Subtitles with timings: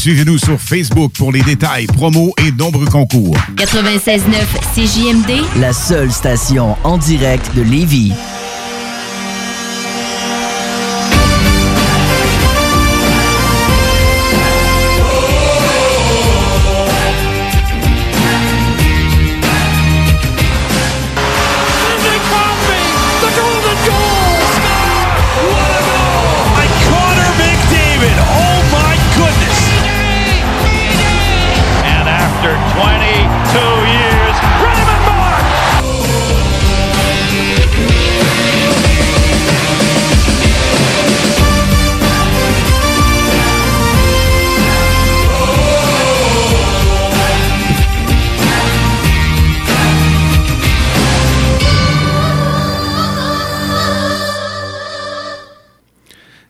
[0.00, 3.36] Suivez-nous sur Facebook pour les détails, promos et nombreux concours.
[3.56, 4.20] 96.9
[4.72, 8.12] CJMD, la seule station en direct de Lévis.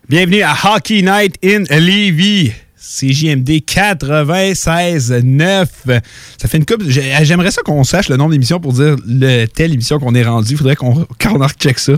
[0.08, 2.50] Bienvenue à Hockey Night in Levy.
[2.78, 6.00] CJMD 96.9.
[6.38, 6.82] Ça fait une coupe.
[6.86, 10.52] J'aimerais ça qu'on sache le nombre d'émissions pour dire le, telle émission qu'on est rendu.
[10.52, 11.92] Il faudrait qu'on qu recheck ça.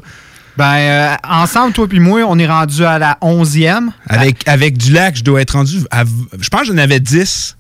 [0.57, 3.91] Ben, euh, ensemble, toi puis moi, on est rendu à la 11e.
[4.09, 6.03] Avec, avec Dulac, je dois être rendu à.
[6.05, 7.59] Je pense que j'en avais 10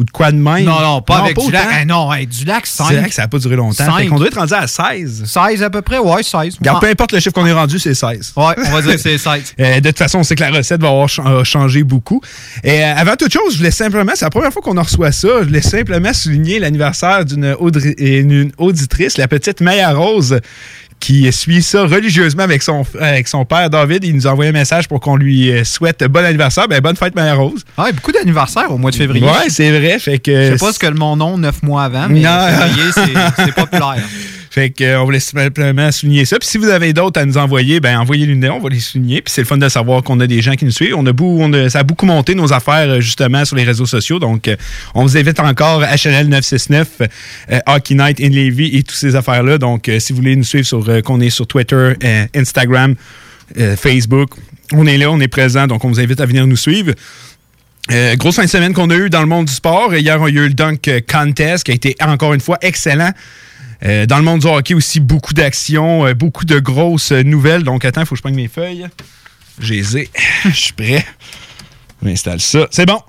[0.00, 0.64] ou de quoi de même?
[0.64, 1.86] Non, non, pas avec du lac.
[1.86, 2.86] non, hey, du lac, 5.
[2.88, 3.84] C'est ça n'a pas duré longtemps.
[4.10, 5.24] On doit être rendu à 16.
[5.26, 6.56] 16 à peu près, ouais, 16.
[6.58, 8.32] Regarde, peu importe le chiffre qu'on est rendu, c'est 16.
[8.34, 9.54] Ouais, on va dire que c'est 16.
[9.60, 11.08] Euh, de toute façon, on sait que la recette va avoir
[11.44, 12.22] changé beaucoup.
[12.64, 15.12] Et euh, avant toute chose, je voulais simplement, c'est la première fois qu'on en reçoit
[15.12, 17.54] ça, je voulais simplement souligner l'anniversaire d'une
[18.56, 20.40] auditrice, la petite Maya Rose,
[21.00, 24.04] qui suit ça religieusement avec son, avec son père David.
[24.04, 26.68] Il nous a envoyé un message pour qu'on lui euh, souhaite bon anniversaire.
[26.68, 27.64] Ben, bonne fête, Mère Rose.
[27.76, 29.24] Ah, beaucoup d'anniversaires au mois de février.
[29.26, 29.98] Ouais, c'est vrai.
[29.98, 32.90] Fait que, Je sais pas ce que mon nom neuf mois avant, mais février,
[33.36, 33.96] c'est populaire.
[34.52, 36.36] Fait qu'on euh, voulait simplement souligner ça.
[36.40, 39.22] Puis si vous avez d'autres à nous envoyer, ben envoyez-les on va les souligner.
[39.22, 40.96] Puis c'est le fun de savoir qu'on a des gens qui nous suivent.
[40.96, 43.62] On a, beau, on a ça a beaucoup monté nos affaires euh, justement sur les
[43.62, 44.18] réseaux sociaux.
[44.18, 44.56] Donc euh,
[44.92, 46.88] on vous invite encore HNL 969,
[47.66, 49.58] Hockey Night in Levy et toutes ces affaires-là.
[49.58, 51.92] Donc si vous voulez nous suivre sur qu'on est sur Twitter,
[52.34, 52.96] Instagram,
[53.76, 54.30] Facebook,
[54.72, 55.68] on est là, on est présent.
[55.68, 56.92] Donc on vous invite à venir nous suivre.
[58.14, 59.94] grosse fin de semaine qu'on a eu dans le monde du sport.
[59.94, 63.12] Hier, on a eu le Dunk Contest qui a été encore une fois excellent.
[63.84, 67.62] Euh, dans le monde du hockey aussi, beaucoup d'actions, euh, beaucoup de grosses nouvelles.
[67.62, 68.86] Donc, attends, il faut que je prenne mes feuilles.
[69.58, 69.82] J'ai
[70.44, 71.04] Je suis prêt.
[72.02, 72.66] On installe ça.
[72.70, 73.00] C'est bon.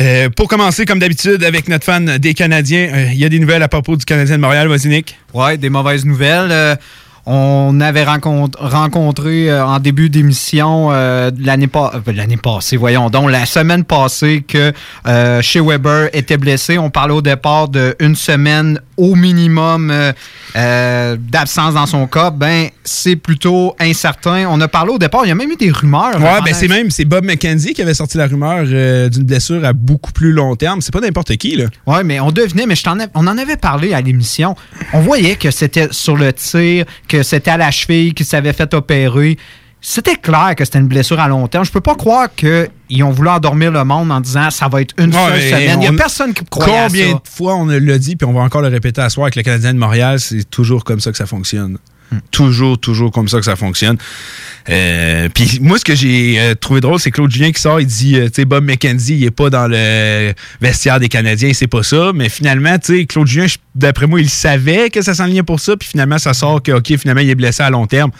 [0.00, 3.62] Euh, pour commencer, comme d'habitude, avec notre fan des Canadiens, il y a des nouvelles
[3.62, 4.68] à propos du Canadien de Montréal.
[4.68, 5.18] Vas-y, Nick.
[5.34, 6.78] Ouais, des mauvaises nouvelles.
[7.24, 13.46] On avait rencontré euh, en début d'émission euh, l'année euh, l'année passée, voyons donc, la
[13.46, 14.72] semaine passée que
[15.40, 16.78] chez Weber était blessé.
[16.78, 19.92] On parlait au départ d'une semaine au minimum
[20.54, 22.30] d'absence dans son cas.
[22.30, 24.46] Ben, c'est plutôt incertain.
[24.48, 26.20] On a parlé au départ, il y a même eu des rumeurs.
[26.20, 28.64] Ouais, ben c'est même c'est Bob McKenzie qui avait sorti la rumeur
[29.10, 30.80] d'une blessure à beaucoup plus long terme.
[30.80, 31.64] C'est pas n'importe qui, là.
[31.86, 32.82] Ouais, mais on devinait, mais je
[33.14, 34.54] on en avait parlé à l'émission.
[34.92, 38.72] On voyait que c'était sur le tir que c'était à la cheville, qu'il s'avait fait
[38.74, 39.38] opérer.
[39.84, 41.64] C'était clair que c'était une blessure à long terme.
[41.64, 44.94] Je peux pas croire qu'ils ont voulu endormir le monde en disant ça va être
[44.96, 45.70] une seule semaine.
[45.72, 48.42] Il n'y a personne qui croit Combien de fois on l'a dit, puis on va
[48.42, 51.16] encore le répéter à soir avec le Canadien de Montréal, c'est toujours comme ça que
[51.16, 51.78] ça fonctionne.
[52.12, 52.18] Hmm.
[52.30, 53.98] Toujours, toujours comme ça que ça fonctionne.
[54.68, 57.86] Euh, puis moi, ce que j'ai euh, trouvé drôle, c'est Claude Julien qui sort, il
[57.86, 61.66] dit, euh, tu sais, Bob McKenzie, il est pas dans le vestiaire des Canadiens, c'est
[61.66, 62.12] pas ça.
[62.14, 65.76] Mais finalement, tu sais, Claude Julien, d'après moi, il savait que ça s'enlignait pour ça.
[65.76, 68.12] Puis finalement, ça sort que, OK, finalement, il est blessé à long terme.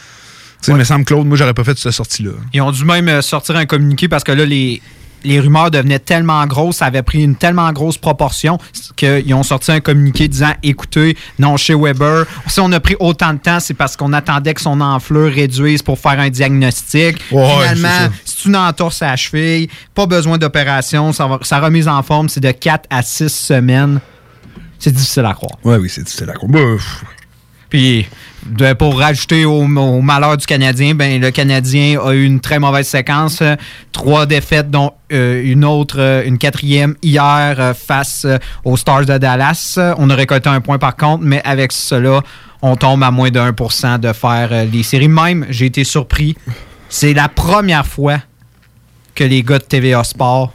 [0.62, 2.30] Tu sais, il me semble, Claude, moi, j'aurais pas fait cette sortie-là.
[2.52, 4.80] Ils ont dû même sortir un communiqué parce que là, les,
[5.24, 8.58] les rumeurs devenaient tellement grosses, ça avait pris une tellement grosse proportion
[8.96, 13.34] qu'ils ont sorti un communiqué disant écoutez, non, chez Weber, si on a pris autant
[13.34, 17.20] de temps, c'est parce qu'on attendait que son enflure réduise pour faire un diagnostic.
[17.22, 22.40] Finalement, c'est une entorse à la cheville, pas besoin d'opération, sa remise en forme, c'est
[22.40, 24.00] de 4 à 6 semaines.
[24.78, 25.58] C'est difficile à croire.
[25.64, 26.50] Oui, oui, c'est difficile à croire.
[26.50, 27.78] Bah,
[28.78, 33.42] Pour rajouter au, malheur du Canadien, ben, le Canadien a eu une très mauvaise séquence.
[33.92, 38.26] Trois défaites, dont euh, une autre, euh, une quatrième hier euh, face
[38.64, 39.78] aux Stars de Dallas.
[39.96, 42.20] On a récolté un point par contre, mais avec cela,
[42.62, 45.08] on tombe à moins de 1% de faire les séries.
[45.08, 46.36] Même, j'ai été surpris.
[46.88, 48.18] C'est la première fois
[49.14, 50.52] que les gars de TVA Sport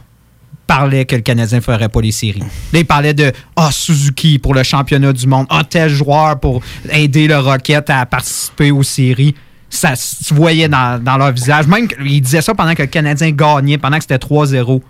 [0.68, 2.42] parlait que le Canadien ne ferait pas les séries.
[2.72, 6.62] Là, il parlait de Ah, Suzuki pour le championnat du monde, ah, tel joueur pour
[6.90, 9.34] aider le Rocket à participer aux séries.
[9.70, 11.66] Ça se voyait dans, leur visage.
[11.66, 14.80] Même il disait ça pendant que le Canadien gagnait, pendant que c'était 3-0.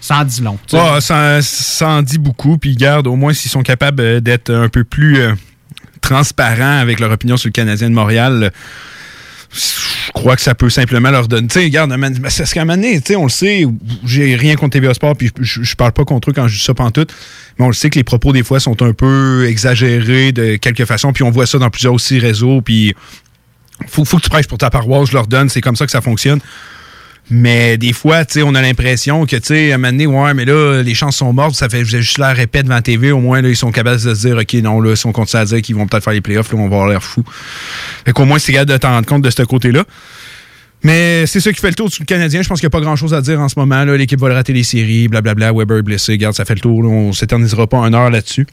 [0.00, 0.58] Ça en dit long.
[1.00, 1.40] ça,
[1.82, 2.58] en dit beaucoup.
[2.58, 5.34] Puis garde, au moins s'ils sont capables euh, d'être un peu plus euh,
[6.00, 8.50] transparents avec leur opinion sur le Canadien de Montréal
[9.52, 11.46] je crois que ça peut simplement leur donner.
[11.48, 11.94] Tu sais, regarde,
[12.28, 13.66] c'est ce qu'à un moment donné, on le sait,
[14.04, 16.72] j'ai rien contre TVA Sport, puis je, parle pas contre eux quand je dis ça
[16.92, 17.06] tout,
[17.58, 20.84] mais on le sait que les propos, des fois, sont un peu exagérés de quelque
[20.84, 22.94] façon, puis on voit ça dans plusieurs aussi réseaux, puis
[23.88, 25.92] faut, faut que tu prêches pour ta paroisse, je leur donne, c'est comme ça que
[25.92, 26.40] ça fonctionne.
[27.30, 30.06] Mais des fois, tu sais, on a l'impression que, tu sais, à un moment donné,
[30.06, 33.20] ouais, mais là, les chances sont mortes, ça fait juste la répète devant TV, au
[33.20, 35.44] moins, là, ils sont capables de se dire, OK, non, là, si on continue à
[35.44, 37.24] dire qu'ils vont peut-être faire les playoffs, là, on va avoir l'air fou.
[38.04, 39.84] Fait qu'au moins, c'est capable de t'en rendre compte de ce côté-là.
[40.84, 42.42] Mais c'est ça qui fait le tour du Canadien.
[42.42, 43.84] Je pense qu'il n'y a pas grand-chose à dire en ce moment.
[43.84, 46.12] L'équipe va rater les séries, blablabla, Weber blessé.
[46.12, 46.82] Regarde, ça fait le tour.
[46.82, 46.88] Là.
[46.88, 48.46] On s'éternisera pas un heure là-dessus.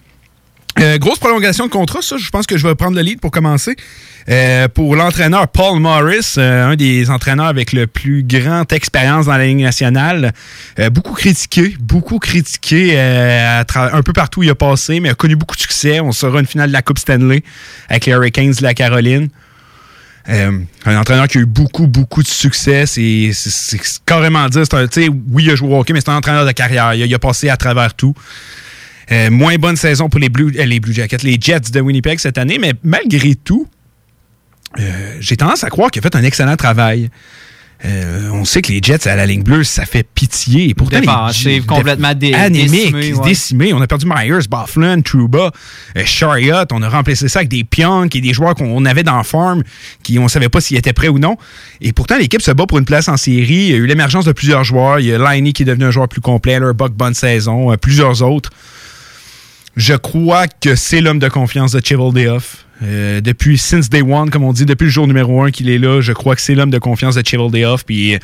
[0.80, 3.32] Euh, grosse prolongation de contrat, ça, je pense que je vais prendre le lead pour
[3.32, 3.76] commencer.
[4.30, 9.36] Euh, pour l'entraîneur Paul Morris, euh, un des entraîneurs avec le plus grande expérience dans
[9.36, 10.32] la Ligue nationale,
[10.92, 15.56] beaucoup critiqué, beaucoup critiqué un peu partout où il a passé, mais a connu beaucoup
[15.56, 16.00] de succès.
[16.00, 17.44] On sera une finale de la Coupe Stanley
[17.90, 19.28] avec les Hurricanes de la Caroline.
[20.28, 22.86] un entraîneur qui a eu beaucoup, beaucoup de succès.
[22.86, 23.32] C'est
[24.06, 24.64] carrément dire,
[25.32, 26.94] oui, il a joué au hockey, mais c'est un entraîneur de carrière.
[26.94, 28.16] il a passé à travers tout.
[29.12, 32.20] Euh, moins bonne saison pour les Blue, euh, les Blue Jackets, les Jets de Winnipeg
[32.20, 33.68] cette année, mais malgré tout,
[34.80, 37.10] euh, j'ai tendance à croire qu'il a fait un excellent travail.
[37.84, 40.70] on sait que les Jets à la ligne bleue, ça fait pitié.
[40.70, 41.00] Et pourtant,
[41.32, 45.52] c'est complètement dé anémique, décimé, On a perdu Myers, Bufflin, Truba,
[46.06, 46.66] Chariot.
[46.72, 49.64] On a remplacé ça avec des Pionk et des joueurs qu'on avait dans la farm
[50.04, 51.36] qui on savait pas s'ils étaient prêts ou non.
[51.82, 53.54] Et pourtant, l'équipe se bat pour une place en série.
[53.56, 55.00] Il y a eu l'émergence de plusieurs joueurs.
[55.00, 57.76] Il y a Liney qui est devenu un joueur plus complet, leur Buck bonne saison,
[57.78, 58.52] plusieurs autres.
[59.76, 62.66] Je crois que c'est l'homme de confiance de Chivaldeoff.
[62.82, 65.78] Euh, depuis since day one, comme on dit, depuis le jour numéro un qu'il est
[65.78, 67.86] là, je crois que c'est l'homme de confiance de Chivaldeoff.
[67.86, 68.18] Puis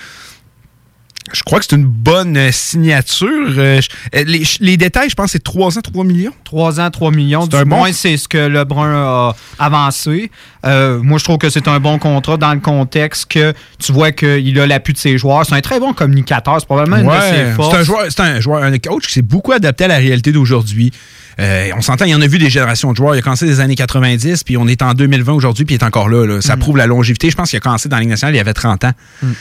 [1.34, 3.50] je crois que c'est une bonne euh, signature.
[3.58, 3.82] Euh,
[4.14, 6.32] les, détails, je pense, c'est 3 ans, 3 millions?
[6.46, 7.48] 3 ans, 3 millions.
[7.48, 10.32] Du moins, c'est ce que Lebrun a avancé.
[10.64, 14.58] moi, je trouve que c'est un bon contrat dans le contexte que tu vois qu'il
[14.60, 15.46] a l'appui de ses joueurs.
[15.46, 16.58] C'est un très bon communicateur.
[16.60, 17.72] C'est probablement une de ses forces.
[17.72, 20.32] C'est un joueur, c'est un joueur, un coach qui s'est beaucoup adapté à la réalité
[20.32, 20.92] d'aujourd'hui.
[21.40, 23.16] Euh, on s'entend, il y en a vu des générations de joueurs.
[23.16, 25.84] Il a commencé des années 90, puis on est en 2020 aujourd'hui, puis il est
[25.84, 26.42] encore là.
[26.42, 26.60] Ça mm.
[26.60, 27.30] prouve la longévité.
[27.30, 28.92] Je pense qu'il a commencé dans la Ligue nationale, il avait 30 ans.
[29.22, 29.32] Mm.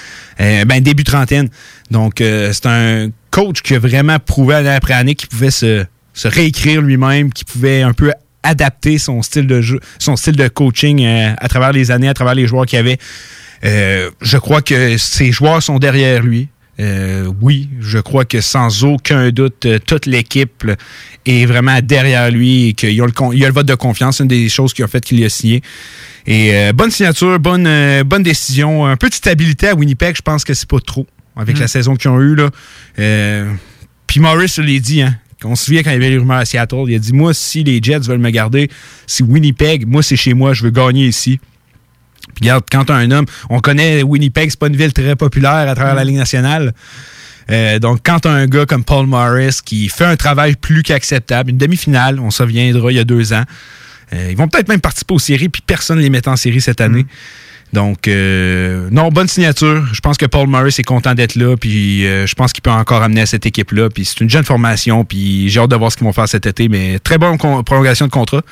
[0.41, 1.49] Euh, ben, début trentaine.
[1.91, 5.85] Donc, euh, c'est un coach qui a vraiment prouvé année après année qu'il pouvait se,
[6.25, 8.12] réécrire lui-même, qu'il pouvait un peu
[8.43, 12.35] adapter son style de jeu, son style de coaching à travers les années, à travers
[12.35, 12.99] les joueurs qu'il avait.
[13.62, 16.49] je crois que ces joueurs sont derrière lui.
[16.81, 20.67] Euh, oui, je crois que sans aucun doute, euh, toute l'équipe
[21.25, 24.75] est vraiment derrière lui et qu'il y, a le vote de confiance, une des choses
[24.75, 25.62] qui ont fait qu'il a signé.
[26.26, 28.87] Et euh, bonne signature, bonne, bonne décision.
[28.87, 31.06] Un peu de stabilité à Winnipeg, je pense que c'est pas trop
[31.37, 31.69] avec la mm.
[31.69, 32.37] saison qu'ils ont eue.
[34.06, 36.44] Puis Morris l'a dit, hein, on se souvient quand il y avait les rumeurs à
[36.44, 38.70] Seattle, il a dit Moi, si les Jets veulent me garder,
[39.06, 41.38] si Winnipeg, moi c'est chez moi, je veux gagner ici.
[42.35, 45.75] Puis regarde, quand un homme, on connaît Winnipeg, c'est pas une ville très populaire à
[45.75, 46.05] travers la.
[46.05, 46.75] Ligue nationale.
[47.51, 51.59] Euh, donc, quand un gars comme Paul Morris qui fait un travail plus qu'acceptable, une
[51.59, 53.45] demi-finale, on se reviendra il y a deux ans,
[54.13, 56.61] euh, ils vont peut-être même participer aux séries, puis personne ne les met en série
[56.61, 57.03] cette année.
[57.03, 57.09] Mm.
[57.75, 59.85] Donc, euh, non, bonne signature.
[59.93, 63.03] Je pense que Paul Morris est content d'être là, puis je pense qu'il peut encore
[63.03, 63.91] amener cette équipe-là.
[63.91, 66.47] Puis c'est une jeune formation, puis j'ai hâte de voir ce qu'ils vont faire cet
[66.47, 68.43] été, mais très bonne prolongation de contrat.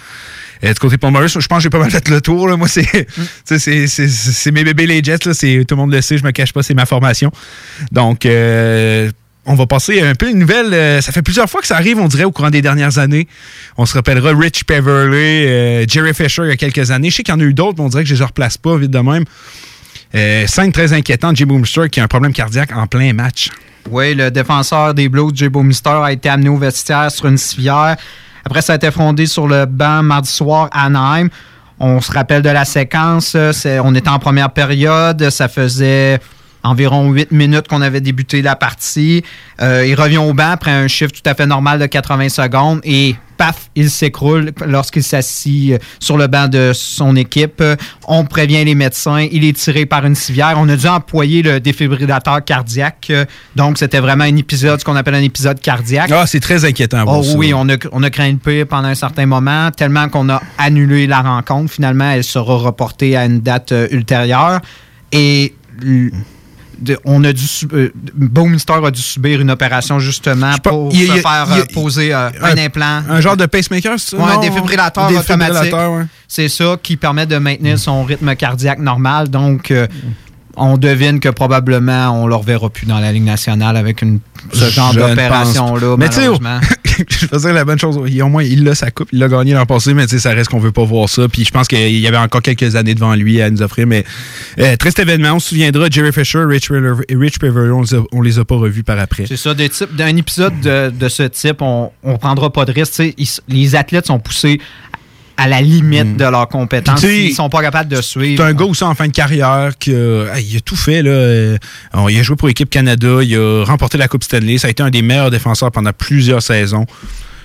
[0.64, 2.46] Euh, du côté Paul Morris, je pense que j'ai pas mal fait le tour.
[2.56, 3.19] Moi, mm.
[3.58, 5.25] c'est mes bébés les Jets.
[5.25, 7.32] Là, tout le monde le sait, je me cache pas, c'est ma formation.
[7.90, 9.10] Donc, euh,
[9.46, 10.72] on va passer un peu une nouvelle.
[10.72, 13.26] Euh, ça fait plusieurs fois que ça arrive, on dirait, au courant des dernières années.
[13.76, 17.11] On se rappellera Rich Peverley, Jerry Fisher il y a quelques années.
[17.11, 18.58] Je sais qu'il y en a eu d'autres, mais on dirait que je les replace
[18.58, 19.25] pas vite de même.
[20.46, 23.50] scène très inquiétante, Jay Boomster qui a un problème cardiaque en plein match.
[23.90, 27.96] Oui, le défenseur des Blues, Jay Boomster, a été amené au vestiaire sur une civière.
[28.44, 31.28] Après, ça a été fondé sur le banc mardi soir à Anaheim.
[31.78, 33.37] On se rappelle de la séquence.
[33.37, 35.30] On était en première période.
[35.30, 36.20] Ça faisait
[36.62, 39.23] environ 8 minutes qu'on avait débuté la partie.
[39.61, 42.81] Euh, il revient au banc après un chiffre tout à fait normal de 80 secondes
[42.85, 47.62] et paf, il s'écroule lorsqu'il s'assit euh, sur le banc de son équipe.
[48.07, 49.26] On prévient les médecins.
[49.33, 50.54] Il est tiré par une civière.
[50.57, 53.12] On a dû employer le défibrillateur cardiaque.
[53.57, 56.11] Donc, c'était vraiment un épisode, ce qu'on appelle un épisode cardiaque.
[56.12, 57.04] Ah, c'est très inquiétant.
[57.07, 60.28] Oh, oui, on a, on a craint le pire pendant un certain moment, tellement qu'on
[60.28, 61.73] a annulé la rencontre.
[61.73, 64.61] Finalement, elle sera reportée à une date euh, ultérieure.
[65.11, 65.54] Et
[67.04, 67.90] on a dû euh,
[68.84, 73.02] a dû subir une opération justement pour se faire euh, poser euh, un, implant.
[73.08, 74.24] Un genre de pacemaker, c'est ça?
[74.24, 75.74] un défibrillateur, automatique.
[76.28, 79.28] C'est ça qui permet de maintenir son rythme cardiaque normal.
[79.28, 79.72] Donc,
[80.56, 84.21] on devine que probablement on ne le reverra plus dans la Ligue nationale avec une,
[84.52, 85.97] ce genre d'opération-là.
[85.99, 86.26] Mais tu sais,
[87.09, 87.97] je faisais la bonne chose.
[87.97, 90.59] au moins, il a sa coupe, il l'a gagné l'an passé, mais ça reste qu'on
[90.59, 91.28] veut pas voir ça.
[91.28, 93.87] Puis je pense qu'il y avait encore quelques années devant lui à nous offrir.
[93.87, 94.04] Mais
[94.59, 97.38] euh, triste événement, on se souviendra, Jerry Fisher, Rich, Rich
[98.12, 99.25] on, les a pas revus par après.
[99.26, 103.02] C'est ça, d'un épisode de, ce type, on, on prendra pas de risque.
[103.49, 104.61] les athlètes sont poussés
[105.36, 106.16] à la limite hmm.
[106.16, 107.02] de leurs compétences.
[107.02, 108.42] Ils sont pas capables de suivre.
[108.42, 111.02] C'est un gars aussi en fin de carrière qui il a tout fait.
[111.02, 111.10] Là.
[111.10, 111.58] Euh,
[112.08, 114.58] il a joué pour l'équipe Canada, il a remporté la Coupe Stanley.
[114.58, 116.86] Ça a été un des meilleurs défenseurs pendant plusieurs saisons.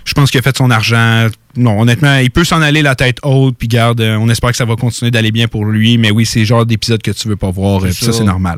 [0.07, 1.27] Je pense qu'il a fait son argent.
[1.57, 4.57] Non, honnêtement, il peut s'en aller la tête haute, puis garde, euh, on espère que
[4.57, 5.97] ça va continuer d'aller bien pour lui.
[5.97, 7.81] Mais oui, c'est le genre d'épisode que tu veux pas voir.
[7.91, 8.57] Ça, c'est normal.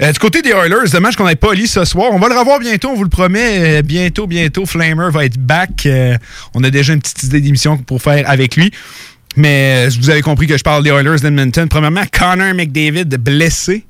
[0.00, 2.10] Euh, du côté des Oilers, dommage qu'on n'ait pas lu ce soir.
[2.12, 3.78] On va le revoir bientôt, on vous le promet.
[3.78, 5.86] Euh, bientôt, bientôt, Flamer va être back.
[5.86, 6.16] Euh,
[6.54, 8.70] on a déjà une petite idée d'émission pour faire avec lui.
[9.36, 11.68] Mais vous avez compris que je parle des Oilers d'Edmonton.
[11.68, 13.84] Premièrement, Connor McDavid blessé.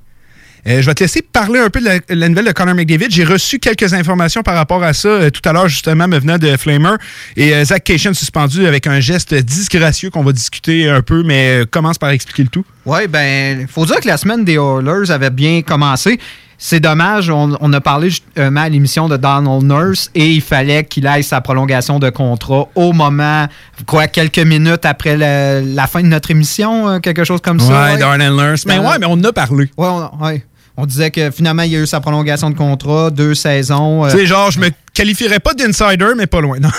[0.67, 3.11] Euh, je vais te laisser parler un peu de la, nouvelle de Connor McDavid.
[3.11, 6.39] J'ai reçu quelques informations par rapport à ça euh, tout à l'heure, justement, me venant
[6.39, 6.97] de Flamer.
[7.37, 11.63] Et euh, Zach Cation suspendu avec un geste disgracieux qu'on va discuter un peu, mais
[11.71, 12.65] commence par expliquer le tout.
[12.85, 16.19] Oui, ben, faut dire que la semaine des Oilers avait bien commencé.
[16.61, 21.07] C'est dommage, on, a parlé justement à l'émission de Donald Nurse et il fallait qu'il
[21.07, 23.47] aille sa prolongation de contrat au moment,
[23.87, 27.93] quoi, quelques minutes après la, fin de notre émission, quelque chose comme ça.
[27.93, 28.67] Ouais, Donald Nurse.
[28.67, 29.71] Mais ouais, mais on en a parlé.
[29.77, 29.89] Ouais,
[30.21, 30.45] ouais.
[30.81, 34.05] On disait que finalement, il y a eu sa prolongation de contrat, deux saisons.
[34.05, 36.61] Euh, tu sais, genre, je me qualifierais pas d'insider, mais pas loin.
[36.61, 36.71] Non,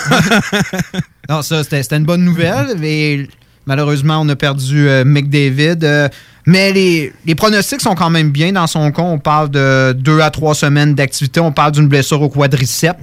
[1.28, 2.76] non ça, c'était une bonne nouvelle.
[2.78, 3.28] Mais
[3.66, 5.78] malheureusement, on a perdu euh, McDavid.
[5.82, 6.08] Euh,
[6.46, 9.02] mais les, les, pronostics sont quand même bien dans son cas.
[9.02, 11.38] On parle de deux à trois semaines d'activité.
[11.38, 12.98] On parle d'une blessure au quadriceps.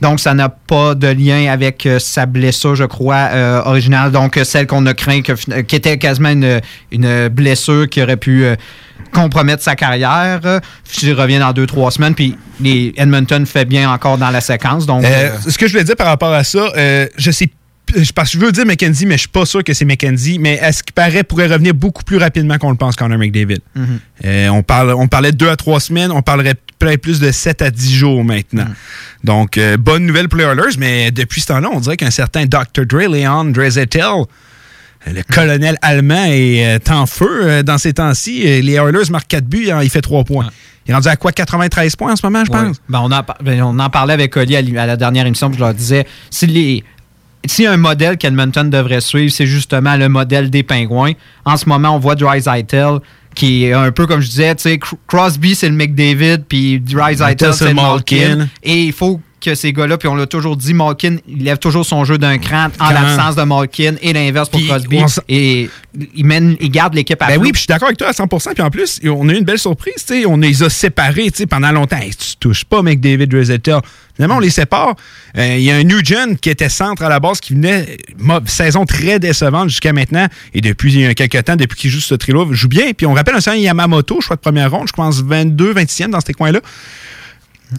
[0.00, 3.28] Donc, ça n'a pas de lien avec sa blessure, je crois,
[3.66, 4.12] originale.
[4.12, 6.60] Donc, celle qu'on a craint, qui était quasiment une,
[6.92, 8.46] une blessure qui aurait pu
[9.12, 10.40] compromettre sa carrière.
[10.90, 14.86] Je reviens dans deux, trois semaines, puis les Edmonton fait bien encore dans la séquence.
[14.86, 17.48] Donc, euh, euh, ce que je voulais dire par rapport à ça, euh, je sais
[18.14, 20.38] parce que je veux dire McKenzie, mais je suis pas sûr que c'est McKenzie.
[20.38, 23.60] Mais est-ce qu'il paraît pourrait revenir beaucoup plus rapidement qu'on le pense, Connor McDavid?
[23.76, 24.50] Mm-hmm.
[24.50, 27.62] on, parle, on parlait de deux à trois semaines, on parlerait peut-être plus de 7
[27.62, 28.64] à 10 jours maintenant.
[28.64, 28.74] Mm.
[29.24, 32.86] Donc, bonne nouvelle pour les Oilers, mais depuis ce temps-là, on dirait qu'un certain Dr.
[32.86, 34.24] Dre, Leon Drezetel,
[35.06, 38.42] le colonel allemand est euh, en feu euh, dans ces temps-ci.
[38.44, 40.48] Euh, les Oilers marquent 4 buts, hein, il fait 3 points.
[40.86, 42.76] Il est rendu à quoi 93 points en ce moment, je pense?
[42.88, 45.74] Ben, on, en, ben, on, en, parlait avec Oli à, la dernière émission, je leur
[45.74, 46.84] disais, si les,
[47.46, 51.12] si un modèle qu'Edmonton devrait suivre, c'est justement le modèle des pingouins.
[51.44, 53.00] En ce moment, on voit Dreisaitl
[53.34, 54.56] qui est un peu comme je disais,
[55.06, 58.48] Crosby c'est le McDavid, puis Dreisaitl c'est le Malkin.
[58.62, 61.86] Et il faut que ces gars-là, puis on l'a toujours dit, Malkin, il lève toujours
[61.86, 64.98] son jeu d'un cran en l'absence de Malkin et l'inverse pour Crosby.
[65.28, 65.70] Et
[66.14, 68.10] il, mène, il garde l'équipe à Ben oui, puis je suis d'accord avec toi à
[68.10, 70.04] 100% Puis en plus, on a eu une belle surprise.
[70.26, 71.96] On les a séparés pendant longtemps.
[71.96, 73.80] Hey, tu touches pas McDavid Rosetta.
[74.16, 74.96] Finalement, on les sépare.
[75.38, 77.98] Euh, il y a un Nugent qui était centre à la base, qui venait,
[78.46, 80.26] saison très décevante jusqu'à maintenant.
[80.54, 82.92] Et depuis quelques temps, depuis qu'il joue ce trio joue bien.
[82.96, 86.10] Puis on rappelle un certain Yamamoto, je crois, de première ronde, je pense 22, 26e
[86.10, 86.60] dans ces coins-là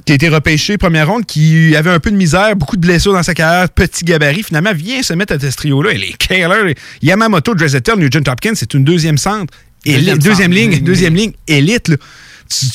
[0.05, 3.13] qui a été repêché première ronde, qui avait un peu de misère, beaucoup de blessures
[3.13, 5.93] dans sa carrière, petit gabarit, finalement vient se mettre à ce trio-là.
[5.93, 9.53] Et les Kaler, Yamamoto, Dressetter, Nugent Hopkins, c'est une deuxième centre.
[9.85, 11.91] Deuxième, deuxième ligne, deuxième ligne, élite.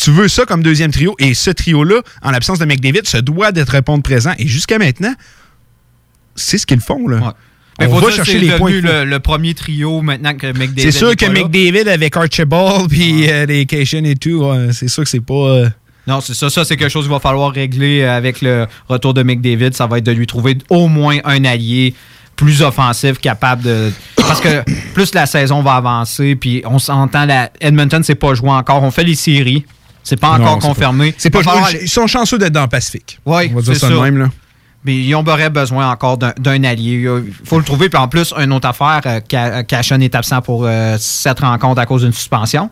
[0.03, 1.15] Tu, veux ça comme deuxième trio.
[1.19, 4.33] Et ce trio-là, en l'absence de McDavid, se doit d'être répondre présent.
[4.39, 5.15] Et jusqu'à maintenant,
[6.35, 7.09] c'est ce qu'ils font.
[7.09, 7.35] Là.
[7.79, 8.71] On va chercher les points.
[8.71, 10.83] Le, le, premier trio maintenant que McDavid.
[10.83, 15.11] C'est sûr que McDavid avec Archibald puis euh, les Cation et tout, c'est sûr que
[15.11, 15.35] c'est pas.
[15.35, 15.69] Euh,
[16.07, 16.51] non, c'est ça.
[16.51, 19.73] Ça, c'est quelque chose qu'il va falloir régler avec le retour de McDavid.
[19.73, 21.95] Ça va être de lui trouver au moins un allié
[22.37, 23.93] plus offensif, capable de.
[24.17, 24.63] Parce que
[24.95, 28.83] plus la saison va avancer, puis on s'entend, la Edmonton, c'est pas joué encore.
[28.83, 29.65] On fait les séries.
[30.03, 31.15] C'est pas encore confirmé.
[31.17, 31.41] C'est pas,
[31.81, 33.21] Ils sont chanceux d'être dans le Pacifique.
[33.25, 33.89] Oui, c'est ça.
[33.89, 34.29] Même, là.
[34.85, 37.09] Mais ils auraient besoin encore d'un allié.
[37.25, 37.89] Il faut le trouver.
[37.89, 41.87] Puis en plus, une autre affaire, euh, Cashon est absent pour euh, cette rencontre à
[41.87, 42.69] cause d'une suspension.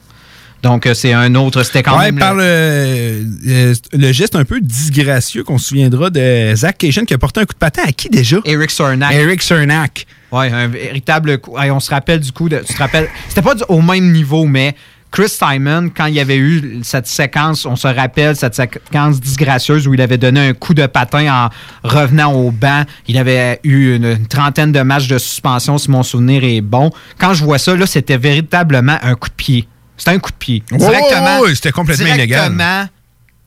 [0.62, 1.62] Donc, euh, c'est un autre.
[1.62, 2.18] C'était quand même.
[2.18, 3.24] par le,
[3.92, 7.44] le, geste un peu disgracieux qu'on se souviendra de Zach Cation qui a porté un
[7.44, 8.38] coup de patin à qui déjà?
[8.44, 9.12] Eric Cernak.
[9.12, 10.06] Eric Cernak.
[10.32, 11.56] Oui, un véritable coup.
[11.56, 12.48] on se rappelle du coup.
[12.48, 14.74] De, tu te rappelles C'était pas au même niveau, mais
[15.10, 19.88] Chris Simon, quand il y avait eu cette séquence, on se rappelle cette séquence disgracieuse
[19.88, 21.48] où il avait donné un coup de patin en
[21.82, 22.84] revenant au banc.
[23.08, 26.90] Il avait eu une, trentaine de matchs de suspension, si mon souvenir est bon.
[27.18, 29.68] Quand je vois ça, là, c'était véritablement un coup de pied.
[30.00, 30.62] C'était un coup de pied.
[30.72, 31.40] Directement.
[31.54, 32.88] c'était complètement illégal.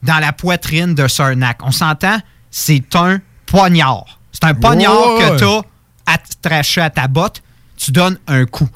[0.03, 1.57] Dans la poitrine de Cernak.
[1.63, 2.17] On s'entend,
[2.51, 4.19] c'est un poignard.
[4.31, 5.62] C'est un poignard que tu as
[6.05, 7.41] attraché à ta botte.
[7.75, 8.69] Tu donnes un coup.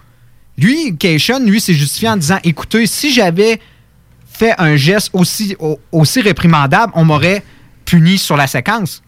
[0.57, 3.61] Lui, Cation, lui, s'est justifié en disant écoutez, si j'avais
[4.27, 5.55] fait un geste aussi,
[5.91, 7.43] aussi réprimandable, on m'aurait
[7.85, 9.03] puni sur la séquence.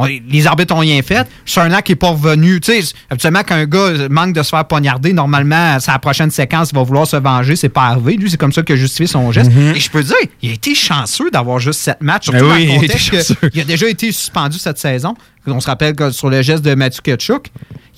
[0.00, 1.26] On- les arbitres ont rien fait.
[1.44, 2.60] Cernak qui est pas revenu.
[2.60, 6.70] Tu sais, habituellement, quand un gars manque de se faire poignarder, normalement, sa prochaine séquence,
[6.72, 7.56] il va vouloir se venger.
[7.56, 8.16] C'est pas arrivé.
[8.16, 9.50] Lui, c'est comme ça qu'il a justifié son geste.
[9.74, 12.54] Et je peux dire, il a été chanceux d'avoir juste sept matchs, surtout Ben dans
[12.54, 13.34] oui, il a le été contexte chanceux.
[13.34, 15.14] que- il a déjà été suspendu cette saison.
[15.46, 17.48] On se rappelle que sur le geste de Mathieu Ketchuk,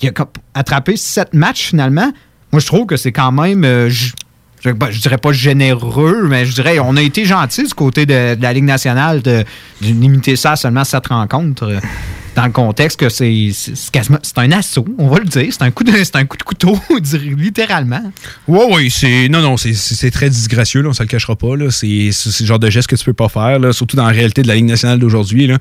[0.01, 0.11] il a
[0.53, 2.11] attrapé sept matchs finalement.
[2.51, 3.63] Moi, je trouve que c'est quand même.
[3.63, 3.89] euh,
[4.63, 8.53] je, dirais pas généreux, mais je dirais on a été gentil du côté de, la
[8.53, 9.43] Ligue nationale de,
[9.81, 11.79] limiter ça à seulement sept rencontres.
[12.35, 15.47] Dans le contexte que c'est c'est- un assaut, on va le dire.
[15.51, 16.79] C'est un coup de c'est un coup de couteau,
[17.37, 18.11] littéralement.
[18.47, 19.29] Ouais, ouais, c'est.
[19.29, 21.55] Non, non, c'est- très disgracieux, là, on se le cachera pas.
[21.55, 21.69] là.
[21.69, 21.87] C'est
[22.39, 24.47] le genre de geste que tu peux pas faire, là, surtout dans la réalité de
[24.47, 25.45] la Ligue nationale d'aujourd'hui.
[25.47, 25.57] là.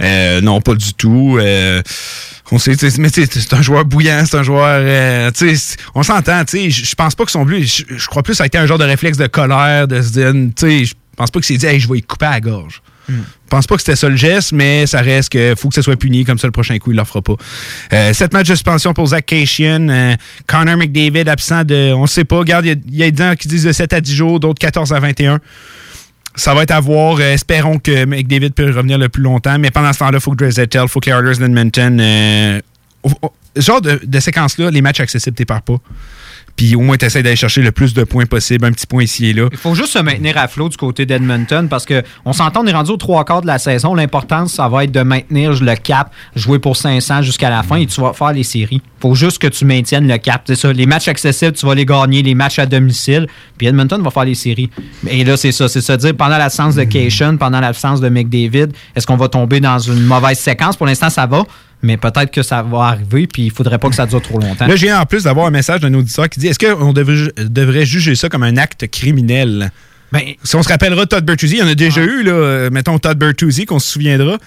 [0.00, 1.38] Euh, non, pas du tout.
[1.40, 1.82] Euh,
[2.52, 4.66] on sait, mais c'est un joueur bouillant, c'est un joueur.
[4.82, 5.30] euh,
[5.94, 6.42] on s'entend.
[6.52, 7.64] Je pense pas que son but.
[7.88, 10.10] Je crois plus que ça a été un genre de réflexe de colère, de se
[10.10, 10.32] dire,
[10.84, 12.82] je pense pas que c'est dit, hey, je vais y couper à la gorge.
[13.10, 15.82] Je pense pas que c'était ça le geste, mais ça reste que faut que ça
[15.82, 17.34] soit puni, comme ça le prochain coup, il ne fera pas.
[17.92, 19.88] Euh, sept matchs de suspension pour Zach Cation.
[19.88, 20.14] Euh,
[20.46, 21.92] Connor McDavid absent de.
[21.92, 22.38] On ne sait pas.
[22.38, 24.92] Regarde, il y a- des gens qui disent de 7 à 10 jours, d'autres 14
[24.92, 25.40] à 21.
[26.36, 27.16] Ça va être à voir.
[27.16, 29.58] Euh, espérons que McDavid peut revenir le plus longtemps.
[29.58, 31.98] Mais pendant ce temps-là, il faut que Dreisaitl, il faut que les Oilers d'Edmonton.
[32.00, 32.60] Euh,
[33.56, 35.76] ce genre de, séquence-là, les matchs accessibles, perds pas.
[36.56, 39.04] Puis au moins, tu essaies d'aller chercher le plus de points possible, un petit point
[39.04, 39.48] ici et là.
[39.50, 42.66] Il faut juste se maintenir à flot du côté d'Edmonton parce que on s'entend, on
[42.66, 43.94] est rendu aux trois quarts de la saison.
[43.94, 47.86] L'important, ça va être de maintenir le cap, jouer pour 500 jusqu'à la fin et
[47.86, 48.82] tu vas faire les séries.
[49.00, 50.42] faut juste que tu maintiennes le cap.
[50.46, 50.72] C'est ça.
[50.72, 53.26] Les matchs accessibles, tu vas les gagner, les matchs à domicile.
[53.56, 54.70] Puis Edmonton va faire les séries.
[55.08, 55.68] Et là, c'est ça.
[55.68, 59.60] C'est se dire, pendant l'absence de Cation, pendant l'absence de McDavid, est-ce qu'on va tomber
[59.60, 60.76] dans une mauvaise séquence?
[60.76, 61.44] Pour l'instant, ça va.
[61.82, 64.66] Mais peut-être que ça va arriver, puis il faudrait pas que ça dure trop longtemps.
[64.66, 67.86] Là, j'ai en plus d'avoir un message d'un auditeur qui dit est-ce qu'on devrait, devrait
[67.86, 69.70] juger ça comme un acte criminel?
[70.12, 72.70] Ben, Si on se rappellera Todd Bertuzzi, il y en a déjà eu, là, euh,
[72.70, 74.38] mettons Todd Bertuzzi, qu'on se souviendra.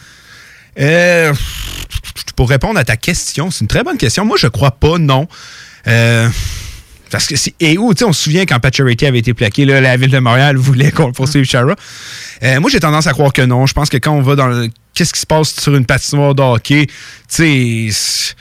[0.80, 1.34] Euh,
[2.36, 4.26] pour répondre à ta question, c'est une très bonne question.
[4.26, 5.28] Moi, je crois pas, non.
[5.88, 6.28] Euh,
[7.12, 7.54] parce que c'est.
[7.60, 10.10] Et où, tu sais, on se souvient quand Pacioretty avait été plaqué, là, la ville
[10.10, 11.76] de Montréal voulait qu'on le poursuive Chara.
[12.42, 13.68] Euh, moi, j'ai tendance à croire que non.
[13.68, 14.70] Je pense que quand on va dans le.
[14.94, 16.88] Qu'est-ce qui se passe sur une patinoire de hockey?
[16.88, 18.36] Tu sais.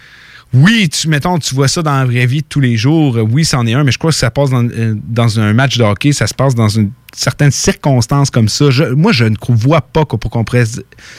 [0.54, 3.18] Oui, tu, mettons, tu vois ça dans la vraie vie de tous les jours.
[3.30, 5.78] Oui, c'en est un, mais je crois que ça passe dans, euh, dans un match
[5.78, 8.70] de ça se passe dans une certaines circonstances comme ça.
[8.70, 10.64] Je- moi, je ne vois pas qu'on- pour qu'on pourrait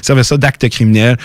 [0.01, 1.17] servir ça d'acte criminel.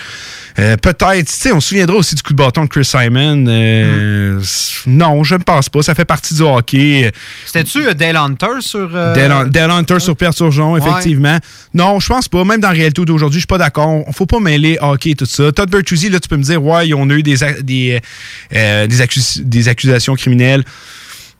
[0.59, 3.45] Euh, Peut-être, tu sais, on se souviendra aussi du coup de bâton de Chris Simon.
[3.47, 5.81] Euh, s- Non, je ne pense pas.
[5.81, 7.11] Ça fait partie du hockey.
[7.45, 8.89] C'était-tu euh, Dale Hunter sur.
[8.93, 11.37] euh, Dale Dale Hunter sur Pierre Turgeon, effectivement.
[11.73, 12.43] Non, je pense pas.
[12.43, 13.87] Même dans la réalité d'aujourd'hui, je suis pas d'accord.
[14.07, 15.51] On faut pas mêler hockey et tout ça.
[15.51, 17.99] Todd Bertuzzi, là, tu peux me dire, ouais, on a eu des, des,
[18.51, 20.63] des, accus- des accusations criminelles.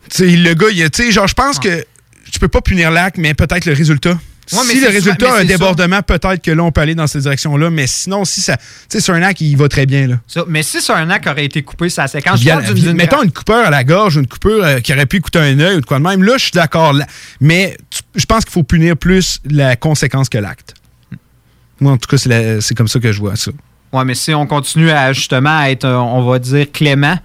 [0.10, 1.84] Tu sais, le gars, il a- tu sais, genre, je pense que
[2.32, 4.18] tu peux pas punir l'acte, mais peut-être le résultat.
[4.52, 5.46] Ouais, mais si le résultat ça- mais a un ça.
[5.46, 7.70] débordement, peut-être que là, on peut aller dans cette direction-là.
[7.70, 8.58] Mais sinon, si ça.
[8.58, 10.16] Tu sais, sur un acte, il va très bien, là.
[10.26, 12.94] Ça, mais si sur un acte aurait été coupé sa séquence, je parle d'une- d'une-
[12.94, 15.76] mettons une coupure à la gorge, une coupure euh, qui aurait pu coûter un œil
[15.78, 16.24] ou de quoi de même.
[16.24, 16.94] Là, je suis d'accord.
[16.94, 17.06] là.
[17.40, 20.74] Mais tu- je pense qu'il faut punir plus la conséquence que l'acte.
[21.80, 23.52] Moi, en tout cas, c'est la- c'est comme ça que je vois ça.
[23.94, 27.18] Ouais, mais si on continue à justement à être, euh, on va dire, clément,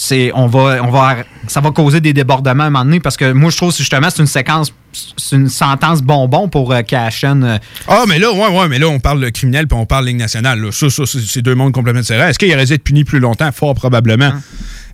[0.00, 1.16] c'est, on va, on va,
[1.48, 3.78] ça va causer des débordements à un moment donné parce que moi, je trouve que
[3.78, 7.42] justement, c'est une séquence, c'est une sentence bonbon pour euh, Cashen.
[7.42, 7.58] euh,
[7.88, 10.10] Ah, mais là, ouais, ouais, mais là, on parle de criminel puis on parle de
[10.10, 10.60] Ligue nationale.
[10.60, 10.70] là.
[10.70, 12.28] Ça, ça, c'est deux mondes complètement différents.
[12.28, 13.50] Est-ce qu'il aurait dû être puni plus longtemps?
[13.50, 14.26] Fort probablement.
[14.26, 14.40] Hein.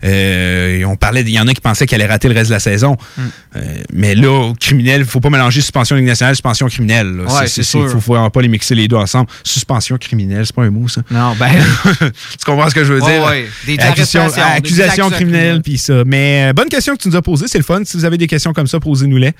[0.05, 2.55] Euh, on parlait, il y en a qui pensaient qu'il allait rater le reste de
[2.55, 2.97] la saison.
[3.19, 3.23] Hein.
[3.57, 3.61] Euh,
[3.93, 7.21] mais là, criminel, il faut pas mélanger suspension Ligue nationale, suspension criminelle.
[7.21, 7.89] Ouais, c'est sûr.
[7.91, 9.29] Faut vraiment pas les mixer les deux ensemble.
[9.43, 11.03] Suspension criminelle, c'est pas un mot, ça.
[11.11, 11.51] Non, ben.
[12.01, 13.25] tu comprends ce que je veux dire?
[13.25, 13.49] ouais.
[13.67, 16.05] Des Accusation, des criminelle, puis ça.
[16.05, 17.81] Mais euh, bonne question que tu nous as posée, c'est le fun.
[17.85, 19.33] Si vous avez des questions comme ça, posez-nous-les.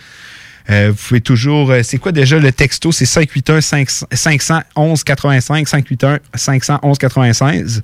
[0.71, 1.71] Euh, vous pouvez toujours.
[1.71, 2.91] euh, c'est quoi déjà le texto?
[2.91, 7.83] C'est 581 511 85 581 511 96.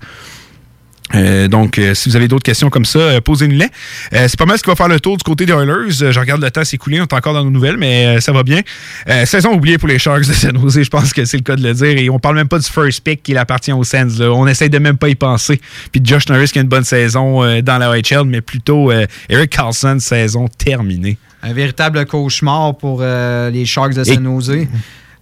[1.14, 3.68] Euh, donc, euh, si vous avez d'autres questions comme ça, euh, posez-nous-les.
[4.12, 5.90] C'est pas mal ce qui va faire le tour du côté des Oilers.
[5.90, 8.61] Je regarde le temps s'écouler, on est encore dans nos nouvelles, mais ça va bien.
[9.25, 11.62] Saison oubliée pour les Sharks de San Jose, je pense que c'est le cas de
[11.62, 11.99] le dire.
[11.99, 14.18] Et on parle même pas du first pick qui appartient aux Sens.
[14.18, 14.31] là.
[14.31, 15.61] On essaye de même pas y penser.
[15.92, 18.92] Puis Josh Norris qui a une bonne saison dans la OHL, mais plutôt
[19.29, 21.16] Eric Carlson, saison terminée.
[21.42, 24.66] Un véritable cauchemar pour les Sharks de San Jose.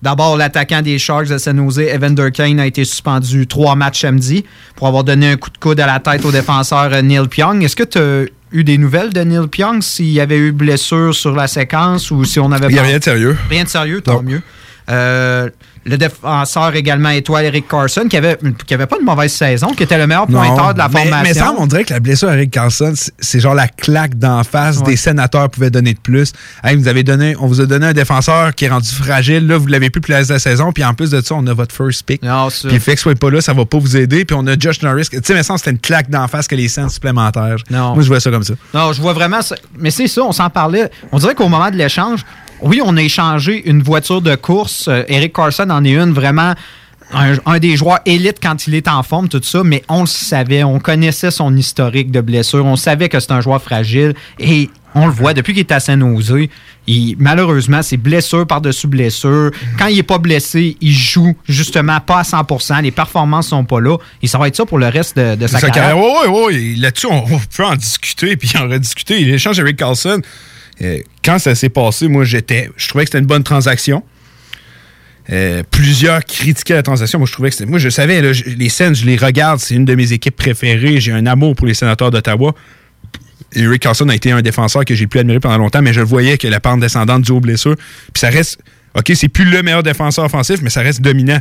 [0.00, 4.44] D'abord, l'attaquant des Sharks de San Jose, Evander Kane, a été suspendu trois matchs samedi
[4.76, 7.62] pour avoir donné un coup de coude à la tête au défenseur euh, Neil Pionk.
[7.62, 11.14] Est-ce que tu as eu des nouvelles de Neil Pionk, s'il y avait eu blessure
[11.14, 13.37] sur la séquence ou si on avait Il n'y a pas- rien de sérieux.
[13.50, 14.22] Rien de sérieux, tant Non.
[14.22, 14.42] mieux.
[14.88, 15.50] Euh,
[15.88, 19.83] le défenseur également étoile Eric Carson, qui avait, qui avait pas une mauvaise saison, qui
[19.83, 21.22] était le meilleur pointeur de la mais, formation.
[21.22, 24.42] Mais ça, on dirait que la blessure à Eric Carlson, c'est- genre la claque d'en
[24.44, 24.85] face Ouais.
[24.85, 26.33] des sénateurs pouvaient donner de plus.
[26.62, 29.46] Hey, vous avez donné, on vous a donné un défenseur qui est rendu fragile.
[29.46, 30.72] Là, vous l'avez plus pour la saison.
[30.72, 32.22] Puis en plus de ça, on a votre first pick.
[32.22, 32.48] Non.
[32.48, 34.24] Puis le fait que soit pas là, ça va pas vous aider.
[34.24, 35.09] Puis on a Josh Norris.
[35.11, 37.57] Tu sais, mais ça, c'était une claque d'en face que les scènes supplémentaires.
[37.70, 37.94] Non.
[37.94, 38.55] Moi, je vois ça comme ça.
[38.74, 39.57] Non, je vois vraiment ça.
[39.79, 40.90] Mais c'est ça, on s'en parlait.
[41.12, 42.24] On dirait qu'au moment de l'échange,
[42.62, 44.87] oui, on a échangé une voiture de course.
[44.88, 46.55] Euh, Eric Carson en est une vraiment.
[47.11, 50.07] Un, un des joueurs élites quand il est en forme, tout ça, mais on le
[50.07, 54.68] savait, on connaissait son historique de blessure, on savait que c'est un joueur fragile et
[54.94, 56.51] on le voit depuis qu'il est à Saint-Nosé.
[56.87, 59.53] il- Malheureusement, c'est blessure par-dessus blessure.
[59.79, 63.81] Quand il n'est pas blessé, il joue justement pas à 100% Les performances sont pas
[63.81, 63.97] là.
[64.23, 65.97] Et ça va être ça pour le reste de, de sa, Sa carrière.
[65.97, 66.75] ouais, ouais, ouais.
[66.77, 69.25] Là-dessus, on, on peut en discuter, puis en rediscuter.
[69.25, 70.21] L'échange avec Carlson,
[70.82, 72.70] euh, quand ça s'est passé, moi, j'étais.
[72.76, 74.02] Je trouvais que c'était une bonne transaction.
[75.30, 77.18] Euh, plusieurs critiquaient la transaction.
[77.18, 77.64] Moi, je trouvais que.
[77.64, 79.60] Moi, je savais, les scènes, je les regarde.
[79.60, 81.00] C'est une de mes équipes préférées.
[81.00, 82.54] J'ai un amour pour les sénateurs d'Ottawa.
[83.54, 86.00] Et Rick Carlson a été un défenseur que j'ai pu admirer pendant longtemps, mais je
[86.00, 87.76] le voyais que la pente descendante du haut blessure.
[87.76, 88.58] Puis ça reste.
[88.94, 91.40] OK, c'est plus le meilleur défenseur offensif, mais ça reste dominant.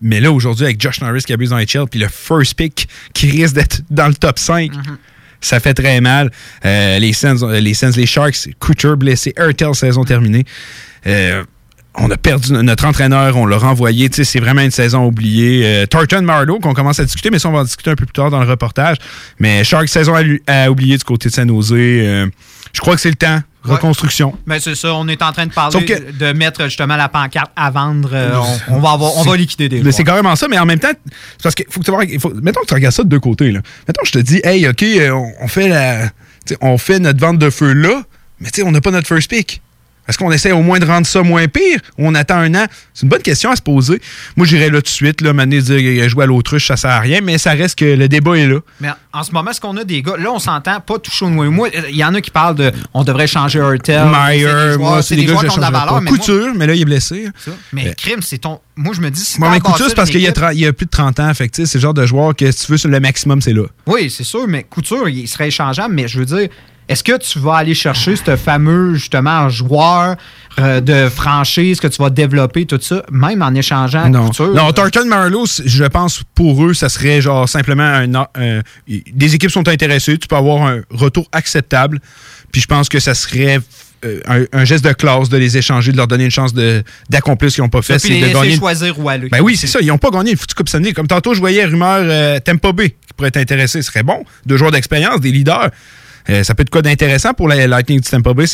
[0.00, 3.30] Mais là, aujourd'hui, avec Josh Norris qui abuse dans HL, puis le first pick qui
[3.30, 4.70] risque d'être dans le top 5,
[5.40, 6.30] ça fait très mal.
[6.64, 10.44] Euh, les Sens, euh, les Sharks, Couture blessé, Airtel saison terminée.
[11.06, 11.44] Euh,
[12.00, 14.08] on a perdu no- notre entraîneur, on l'a renvoyé.
[14.10, 15.62] Tu sais, C'est vraiment une saison oubliée.
[15.64, 18.06] Euh, Tartan Marlowe, qu'on commence à discuter, mais ça, on va en discuter un peu
[18.06, 18.96] plus tard dans le reportage.
[19.38, 20.14] Mais Sharks, saison
[20.46, 21.72] à, oublier du côté de San Jose.
[21.72, 22.26] Euh,
[22.72, 23.40] je crois que c'est le temps.
[23.64, 23.74] Ouais.
[23.74, 24.38] Reconstruction.
[24.46, 27.50] Ben, c'est ça, on est en train de parler que- de mettre justement la pancarte
[27.56, 28.10] à vendre.
[28.12, 28.30] Euh,
[28.68, 30.78] on, on va avoir- on va liquider des Mais c'est carrément ça, mais en même
[30.78, 30.92] temps,
[31.42, 33.50] parce qu'il faut que tu vois, faut, mettons que tu regardes ça de deux côtés.
[33.50, 33.60] Là.
[33.86, 36.10] Mettons que je te dis, hey, OK, euh, on, on fait la,
[36.60, 38.02] on fait notre vente de feu là,
[38.40, 39.60] mais tu sais, on n'a pas notre first pick.
[40.08, 42.66] Est-ce qu'on essaie au moins de rendre ça moins pire ou on attend un an?
[42.94, 44.00] C'est une bonne question à se poser.
[44.36, 47.00] Moi, j'irais là tout de suite, là, m'amener dire jouer à l'autruche, ça sert à
[47.00, 48.60] rien, mais ça reste que le débat est là.
[48.80, 50.16] Mais en ce moment, est-ce qu'on a des gars.
[50.18, 51.50] Là, on s'entend pas au noyau.
[51.50, 52.72] Moi, il y en a qui parlent de.
[52.94, 54.06] On devrait changer Hurtel.
[54.06, 56.00] Meyer, moi, c'est des gars qui ont de la valeur.
[56.00, 57.28] Mais moi- Couture, mais là, il est blessé.
[57.38, 57.50] ça.
[57.72, 58.60] Mais crime, c'est ton.
[58.76, 59.20] Moi, je me dis.
[59.20, 60.86] Si Bon, mais Couture, c'est parce qu'il y, a équipe- tra- il y a plus
[60.86, 61.32] de 30 ans.
[61.34, 63.64] Fait c'est le genre de joueur que si tu veux, sur le maximum, c'est là.
[63.86, 66.48] Oui, c'est sûr, mais Couture, il serait échangeable, mais je veux dire,
[66.88, 70.16] est-ce que tu vas aller chercher ce fameux, justement, joueur
[70.58, 74.54] euh, de franchise que tu vas développer, tout ça, même en échangeant Non, Couture?
[74.54, 79.34] non euh, Tartan Marlowe, je pense pour eux, ça serait genre simplement un, un- des
[79.34, 82.00] équipes sont intéressées, tu peux avoir un retour acceptable.
[82.52, 83.58] Puis je pense que ça serait
[84.04, 86.54] euh, un, un geste de classe de les échanger, de leur donner une chance
[87.10, 88.56] d'accomplir ce qu'ils n'ont pas fait, c'est de gagner.
[88.56, 89.28] choisir où aller.
[89.28, 89.80] Ben oui, c'est ça.
[89.82, 90.92] Ils n'ont pas gagné une foutue Coupe Stanley.
[90.92, 93.82] Comme tantôt, je voyais rumeur euh, Tampa Bay qui pourrait être intéressé.
[93.82, 94.24] Ce serait bon.
[94.46, 95.70] Deux joueurs d'expérience, des leaders.
[96.30, 98.44] Euh, ça peut être quoi d'intéressant pour la Lightning du Tampa Bay.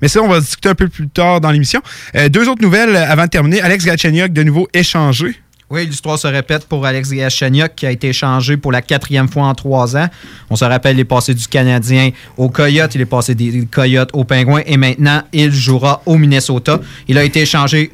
[0.00, 1.80] Mais ça, on va discuter un peu plus tard dans l'émission.
[2.14, 3.60] Euh, deux autres nouvelles euh, avant de terminer.
[3.60, 5.36] Alex Galchenyuk, de nouveau échangé.
[5.70, 9.44] Oui, l'histoire se répète pour Alex Galchenyuk qui a été échangé pour la quatrième fois
[9.44, 10.08] en trois ans.
[10.48, 14.08] On se rappelle, il est passé du Canadien au Coyote, il est passé des Coyotes
[14.14, 16.80] au Pingouin et maintenant il jouera au Minnesota.
[17.06, 17.92] Il a été échangé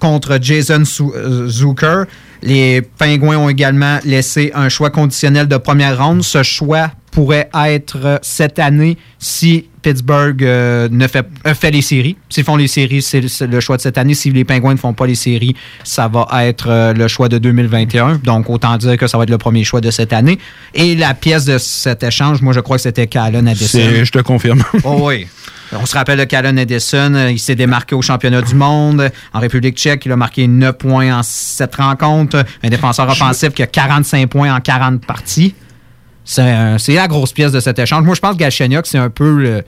[0.00, 2.06] contre Jason Zucker.
[2.42, 6.24] Les Pingouins ont également laissé un choix conditionnel de première ronde.
[6.24, 11.82] Ce choix pourrait être euh, cette année si Pittsburgh euh, ne fait, euh, fait les
[11.82, 12.16] séries.
[12.30, 14.14] S'ils font les séries, c'est le choix de cette année.
[14.14, 17.36] Si les Pingouins ne font pas les séries, ça va être euh, le choix de
[17.36, 18.20] 2021.
[18.24, 20.38] Donc, autant dire que ça va être le premier choix de cette année.
[20.74, 23.78] Et la pièce de cet échange, moi, je crois que c'était Callan Addison.
[24.02, 24.64] Je te confirme.
[24.84, 25.26] Oh oui.
[25.72, 27.28] On se rappelle de Callan Edison.
[27.30, 29.10] Il s'est démarqué au championnat du monde.
[29.32, 32.44] En République tchèque, il a marqué 9 points en 7 rencontres.
[32.62, 35.54] Un défenseur offensif qui a 45 points en 40 parties.
[36.24, 38.04] C'est la grosse pièce de cet échange.
[38.04, 39.62] Moi, je pense que Galchenyuk, c'est un peu le.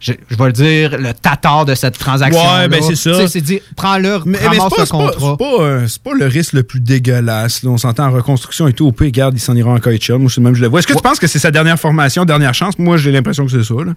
[0.00, 2.40] Je, je vais le dire, le tatar de cette transaction.
[2.40, 3.28] Ouais, ben, c'est ça.
[3.28, 5.10] C'est dit, prends-le, Mais, mais pas, contrat.
[5.12, 7.62] c'est pas, euh, c'est pas le risque le plus dégueulasse.
[7.62, 7.70] là.
[7.70, 8.86] On s'entend en reconstruction et tout.
[8.86, 10.16] Au pire, regarde, il s'en ira en KHL.
[10.16, 10.78] Moi, c'est le même, je le vois.
[10.78, 12.78] Est-ce que tu penses que c'est sa dernière formation, dernière chance?
[12.78, 13.74] Moi, j'ai l'impression que c'est ça.
[13.84, 13.92] là.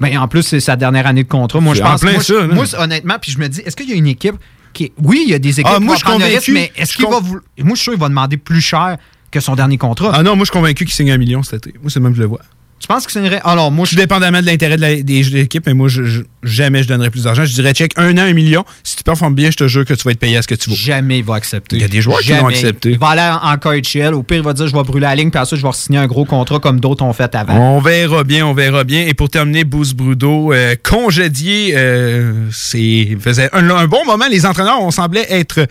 [0.00, 1.60] Ben, en plus, c'est sa dernière année de contrat.
[1.60, 2.00] Moi, je pense.
[2.00, 2.46] plein moi, ça, là.
[2.54, 4.36] moi, honnêtement, puis je me dis, est-ce qu'il y a une équipe
[4.72, 4.90] qui.
[5.02, 6.46] Oui, il y a des équipes Ah, qui moi, vont je suis prendre le risque,
[6.46, 6.52] convaincu.
[6.76, 7.20] mais est-ce qu'il va.
[7.20, 8.96] Moi, je suis sûr qu'il va demander plus cher
[9.30, 10.12] que son dernier contrat.
[10.14, 11.78] Ah non, moi, je suis convaincu qu'il signe un million cet été.
[11.80, 12.40] Moi, c'est même, je le vois.
[12.78, 13.26] Tu penses que c'est une.
[13.28, 16.04] ré- Alors, moi, Je suis dépendamment de l'intérêt de des jeux d'équipe, mais moi, je,
[16.04, 17.46] je- jamais je donnerais plus d'argent.
[17.46, 18.66] Je dirais, check, un an, un million.
[18.84, 20.54] Si tu performes bien, je te jure que tu vas être payé à ce que
[20.54, 20.76] tu vaux.
[20.76, 21.76] Jamais il va accepter.
[21.76, 22.90] Il y a des joueurs qui l'ont accepté.
[22.90, 24.12] Il va aller en KHL.
[24.14, 26.00] Au pire, il va dire je vais brûler la ligne, puis ensuite, je vais signer
[26.00, 27.56] un gros contrat comme d'autres ont fait avant.
[27.76, 29.06] On verra bien, on verra bien.
[29.06, 34.26] Et pour terminer, Boost Brudo, euh, congédié, euh, c'est faisait un, un bon moment.
[34.30, 35.66] Les entraîneurs, on semblait être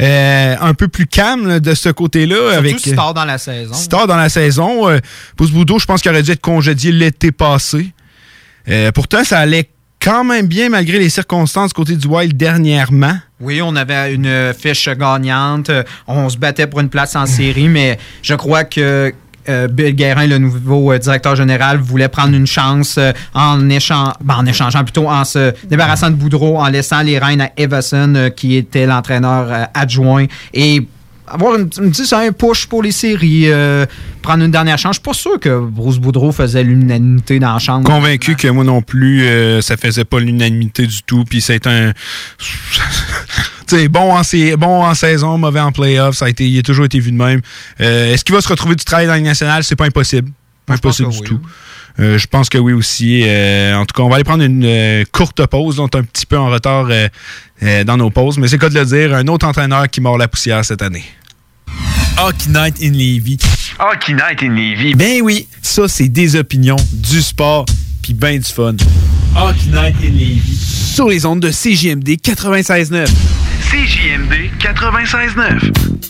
[0.00, 2.36] euh, un peu plus calmes là, de ce côté-là.
[2.36, 3.74] Surtout avec si tard dans la saison.
[3.74, 4.88] si tard dans la saison.
[4.88, 4.98] Euh,
[5.36, 7.92] Boost Brudo, je pense qu'il aurait dû être congédié l'été passé.
[8.68, 13.18] Euh, pourtant, ça allait quand même bien malgré les circonstances côté du Wild dernièrement.
[13.40, 15.70] Oui, on avait une fiche gagnante.
[16.06, 19.12] On se battait pour une place en série, mais je crois que
[19.48, 24.12] euh, Bill Guérin, le nouveau euh, directeur général, voulait prendre une chance euh, en, échange,
[24.22, 28.30] ben, en échangeant plutôt en se débarrassant de Boudreau, en laissant les rênes à Everson,
[28.36, 30.86] qui était l'entraîneur adjoint, et
[31.26, 33.48] avoir une, une, un push pour les séries,
[34.20, 34.96] prendre une dernière chance.
[34.96, 37.84] Je suis pas sûr que Bruce Boudreau faisait l'unanimité dans la chambre.
[37.84, 39.26] Convaincu que moi non plus,
[39.62, 41.24] ça faisait pas l'unanimité du tout.
[41.24, 41.92] Puis c'est un.
[43.88, 44.22] Bon en,
[44.58, 46.16] bon en saison, mauvais en playoff.
[46.16, 47.40] Ça a été, il a toujours été vu de même.
[47.78, 49.64] Est-ce qu'il va se retrouver du travail dans la nationale?
[49.64, 50.30] C'est pas impossible.
[50.66, 51.40] Pas impossible du tout.
[51.98, 53.22] Euh, je pense que oui aussi.
[53.24, 55.80] Euh, en tout cas, on va aller prendre une euh, courte pause.
[55.80, 56.88] On est un petit peu en retard
[57.84, 60.28] dans nos pauses, mais c'est quoi de le dire, un autre entraîneur qui mord la
[60.28, 61.04] poussière cette année.
[62.18, 63.38] Hockey Night in Levy.
[63.78, 64.94] Hockey Night in Levy.
[64.94, 67.66] Ben oui, ça c'est des opinions, du sport,
[68.02, 68.76] puis ben du fun.
[69.36, 70.56] Hockey Night in Levy.
[70.56, 73.08] Sur les ondes de CJMD 96.9.
[74.60, 76.09] CJMD 96.9.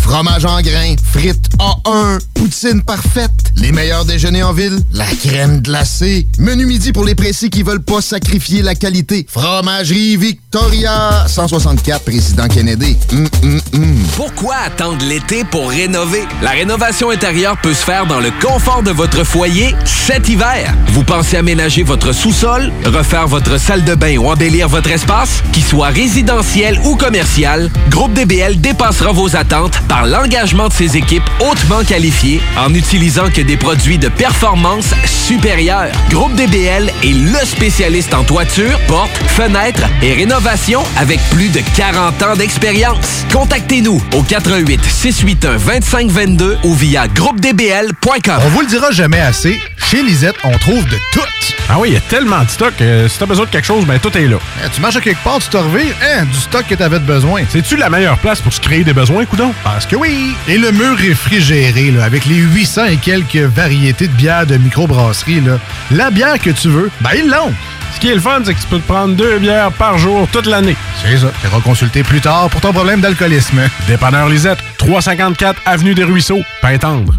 [0.11, 0.95] Fromage en grains.
[1.13, 2.19] Frites A1.
[2.33, 3.31] Poutine parfaite.
[3.55, 4.77] Les meilleurs déjeuners en ville.
[4.91, 6.27] La crème glacée.
[6.37, 9.25] Menu midi pour les pressés qui veulent pas sacrifier la qualité.
[9.29, 11.25] Fromagerie Victoria.
[11.27, 12.97] 164 Président Kennedy.
[13.13, 13.95] Hum, hum, hum.
[14.17, 16.23] Pourquoi attendre l'été pour rénover?
[16.41, 20.75] La rénovation intérieure peut se faire dans le confort de votre foyer cet hiver.
[20.87, 25.41] Vous pensez aménager votre sous-sol, refaire votre salle de bain ou embellir votre espace?
[25.53, 31.23] Qu'il soit résidentiel ou commercial, Groupe DBL dépassera vos attentes par l'engagement de ses équipes
[31.39, 35.91] hautement qualifiées en utilisant que des produits de performance supérieure.
[36.09, 42.21] Groupe DBL est le spécialiste en toiture, portes, fenêtres et rénovation avec plus de 40
[42.23, 43.25] ans d'expérience.
[43.31, 48.39] Contactez-nous au 88 681 2522 ou via groupedbl.com.
[48.45, 51.21] On vous le dira jamais assez, chez Lisette, on trouve de tout.
[51.69, 52.73] Ah oui, il y a tellement de stock.
[52.81, 54.37] euh, si t'as besoin de quelque chose, ben tout est là.
[54.65, 57.05] Eh, tu marches à quelque part, tu te revires, hein, du stock que t'avais de
[57.05, 57.43] besoin.
[57.49, 59.53] C'est-tu la meilleure place pour se créer des besoins, coudon?
[59.63, 60.35] Parce que oui!
[60.47, 65.41] Et le mur réfrigéré, là, avec les 800 et quelques variétés de bières de microbrasserie,
[65.41, 65.59] là,
[65.91, 67.53] la bière que tu veux, ben ils l'ont!
[67.93, 70.27] Ce qui est le fun, c'est que tu peux te prendre deux bières par jour
[70.31, 70.75] toute l'année.
[71.03, 71.31] C'est ça.
[71.41, 73.61] Tu consulter plus tard pour ton problème d'alcoolisme.
[73.87, 77.13] Dépanneur Lisette, 354 Avenue des Ruisseaux, Pintendre.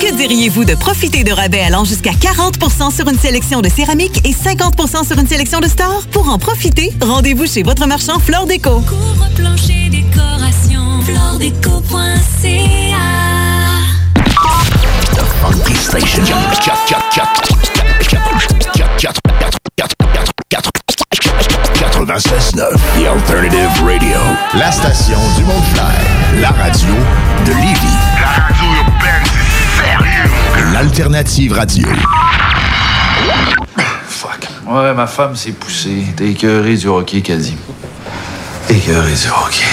[0.00, 4.32] Que diriez-vous de profiter de rabais allant jusqu'à 40% sur une sélection de céramique et
[4.32, 6.04] 50% sur une sélection de stores?
[6.12, 8.84] Pour en profiter, rendez-vous chez votre marchand Flore Déco.
[9.90, 10.67] Décoration.
[11.08, 12.98] Floredeco.ca
[15.40, 16.22] Funky Station.
[21.74, 24.18] 96.9 The Alternative Radio.
[24.54, 25.86] La station du Mont Clair.
[26.42, 26.94] La radio
[27.46, 27.96] de Lévis.
[28.20, 30.72] La radio urbaine, c'est sérieux.
[30.74, 31.88] L'Alternative Radio.
[34.06, 34.46] Fuck.
[34.66, 36.04] Ouais, ma femme s'est poussée.
[36.16, 37.56] T'es écœuré du hockey, dit.
[38.68, 39.64] Écœuré du hockey.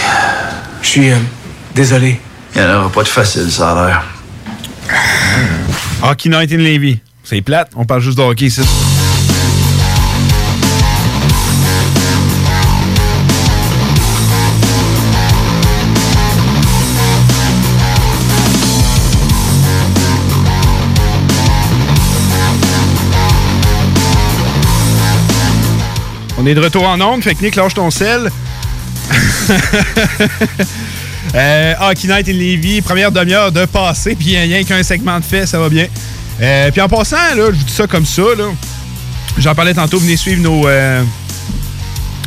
[0.85, 1.15] Je suis euh,
[1.73, 2.19] désolé.
[2.55, 4.03] Il n'y en aura pas de facile, ça a l'air.
[6.03, 6.99] Hockey Night in Levy.
[7.23, 8.61] C'est plate, on parle juste de hockey ici.
[26.37, 28.29] On est de retour en onde, fait que Nick, lâche ton sel.
[31.35, 35.45] euh, Hockey Night in Levy, première demi-heure de passé, puis rien qu'un segment de fait,
[35.45, 35.87] ça va bien.
[36.41, 38.45] Euh, puis en passant, là, je vous dis ça comme ça, là.
[39.37, 41.03] J'en parlais tantôt, venez suivre nos, euh,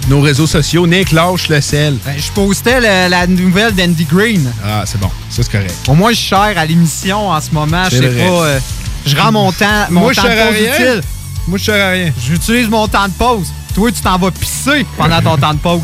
[0.09, 0.87] nos réseaux sociaux.
[0.87, 1.97] Nick, lâche le sel.
[2.05, 4.51] Ben, je postais le- la nouvelle d'Andy Green.
[4.65, 5.11] Ah, c'est bon.
[5.31, 5.75] Ça, c'est correct.
[5.89, 7.85] Au moins, je cher à l'émission en ce moment.
[7.91, 8.23] Je sais pas.
[8.45, 8.59] euh,
[9.07, 10.75] je rends mon temps, mon Moi, je temps de pause rien.
[10.75, 11.03] utile.
[11.47, 12.13] Moi, je sers à rien.
[12.27, 13.49] J'utilise mon temps de pause.
[13.75, 15.81] Toi, tu t'en vas pisser pendant ton temps de pause.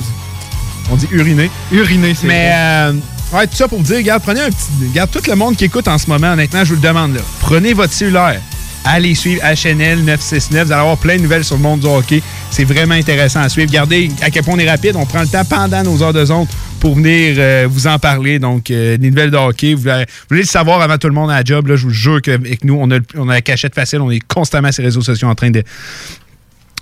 [0.91, 1.51] On dit uriner.
[1.73, 2.93] Uriner, c'est Mais, euh,
[3.33, 4.89] ouais, tout ça pour vous dire, regarde, prenez un petit.
[4.91, 7.21] Regarde, tout le monde qui écoute en ce moment, honnêtement, je vous le demande, là.
[7.41, 8.41] Prenez votre cellulaire.
[8.87, 10.67] Allez suivre HNL 969.
[10.67, 12.23] Vous allez avoir plein de nouvelles sur le monde du hockey.
[12.51, 13.71] C'est vraiment intéressant à suivre.
[13.71, 14.93] Regardez à quel point on est rapide.
[14.97, 16.47] On prend le temps pendant nos heures de zone
[16.81, 18.39] pour venir euh, vous en parler.
[18.39, 19.73] Donc, euh, des nouvelles de hockey.
[19.73, 21.67] Vous voulez, le savoir avant tout le monde à la job.
[21.67, 24.03] Là, je vous jure qu'avec nous, on a, le- on a la cachette facile.
[24.03, 25.63] On est constamment sur les réseaux sociaux en train de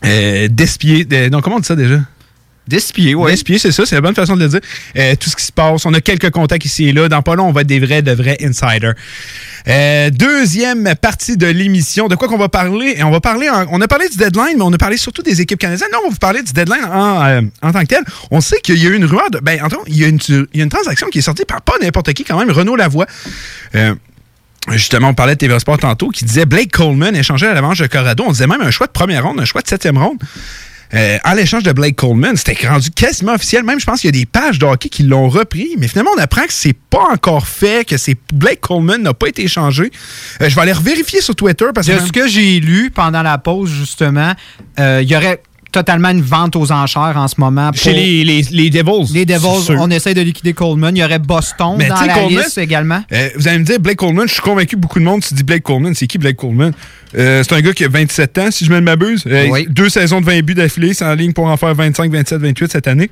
[0.04, 1.04] euh, d'espier.
[1.04, 2.00] de- non, comment on dit ça déjà?
[2.68, 3.30] D'espier, oui.
[3.32, 4.60] D'espier, c'est ça, c'est la bonne façon de le dire.
[4.96, 5.84] Euh, tout ce qui se passe.
[5.84, 7.08] On a quelques contacts ici et là.
[7.08, 8.94] Dans pas long, on va être des vrais, de vrais insiders.
[9.68, 12.06] Euh, deuxième partie de l'émission.
[12.08, 12.94] De quoi qu'on va parler?
[12.96, 15.22] Et on va parler, en- on a parlé du deadline, mais on a parlé surtout
[15.22, 15.88] des équipes canadiennes.
[15.92, 18.04] Non, on va vous parler du deadline en, euh, en tant que tel.
[18.30, 20.46] On sait qu'il y a eu une rumeur de, ben, il y a une, il
[20.58, 23.06] y a une transaction qui est sortie par pas n'importe qui quand même, Renaud Lavoie.
[24.70, 27.86] Justement, on parlait de TV Sport tantôt qui disait Blake Coleman échangeait à l'avance de
[27.88, 28.22] Corrado.
[28.26, 30.18] On disait même un choix de première ronde, un choix de septième ronde.
[30.94, 33.64] Euh, en l'échange de Blake Coleman, c'était rendu quasiment officiel.
[33.64, 35.74] Même, je pense qu'il y a des pages de hockey qui l'ont repris.
[35.78, 39.28] Mais finalement, on apprend que c'est pas encore fait, que c'est Blake Coleman n'a pas
[39.28, 39.90] été échangé.
[40.40, 41.92] Euh, je vais aller revérifier sur Twitter parce que.
[41.92, 44.32] De ce que j'ai lu pendant la pause, justement,
[44.78, 47.70] euh, il y aurait totalement une vente aux enchères en ce moment.
[47.72, 49.12] pour- Chez les, les, les Devils.
[49.12, 50.94] Les Devils, on essaie de liquider Coleman.
[50.96, 53.02] Il y aurait Boston Mais dans la Coleman- liste également.
[53.12, 55.42] Euh, vous allez me dire, Blake Coleman, je suis convaincu beaucoup de monde se dit
[55.42, 55.94] Blake Coleman.
[55.94, 56.72] C'est qui Blake Coleman?
[57.18, 59.24] Euh, c'est un gars qui a 27 ans, si je ne m'abuse.
[59.26, 59.66] Euh, Oui.
[59.68, 62.72] Deux saisons de 20 buts d'affilée, c'est en ligne pour en faire 25, 27, 28
[62.72, 63.10] cette année.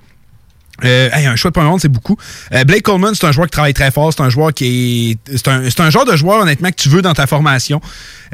[0.84, 2.16] Euh, hey, un choix de ronde, c'est beaucoup.
[2.52, 4.12] Euh, Blake Coleman, c'est un joueur qui travaille très fort.
[4.12, 5.36] C'est un joueur qui est.
[5.36, 7.80] C'est un, un genre de joueur, honnêtement, que tu veux dans ta formation.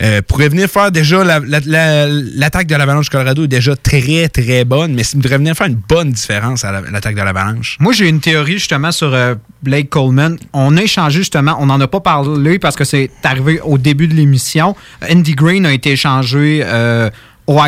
[0.02, 1.24] Euh, pourrait venir faire déjà.
[1.24, 5.20] la- la- la- L'attaque de l'Avalanche du Colorado est déjà très, très bonne, mais il
[5.20, 7.76] devrait venir faire une bonne différence à la- l'attaque de l'Avalanche.
[7.80, 10.36] Moi, j'ai une théorie justement sur euh, Blake Coleman.
[10.53, 14.07] On a échangé justement, on n'en a pas parlé parce que c'est arrivé au début
[14.09, 14.76] de l'émission.
[15.11, 17.09] Andy Green a été échangé euh,
[17.47, 17.59] au,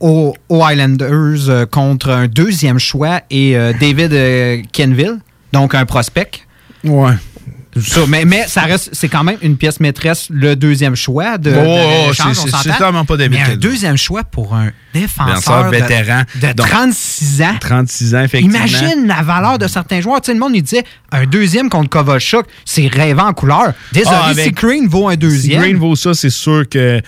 [0.00, 5.18] aux, aux Highlanders euh, contre un deuxième choix et euh, David euh, Kenville,
[5.52, 6.30] donc un prospect.
[6.84, 7.12] Ouais.
[7.80, 11.50] Ça, mais, mais ça reste, c'est quand même une pièce maîtresse, le deuxième choix de,
[11.50, 15.26] de Oh, oh, l'échange, c'est- clairement pas David Mais un deuxième choix pour un défenseur,
[15.36, 16.22] Défenseur de- vétéran.
[16.40, 17.54] de, Donc, 36 ans.
[17.60, 18.58] 36 ans, effectivement.
[18.58, 20.20] Imagine la valeur de certains joueurs.
[20.22, 20.82] Tu sais, le monde, il disait
[21.12, 23.72] un deuxième contre Kovalchuk, c'est rêvant en couleur.
[23.92, 25.60] Désolé, Ah, si Green vaut un Si deuxième.
[25.60, 27.00] Green vaut ça, c'est sûr que.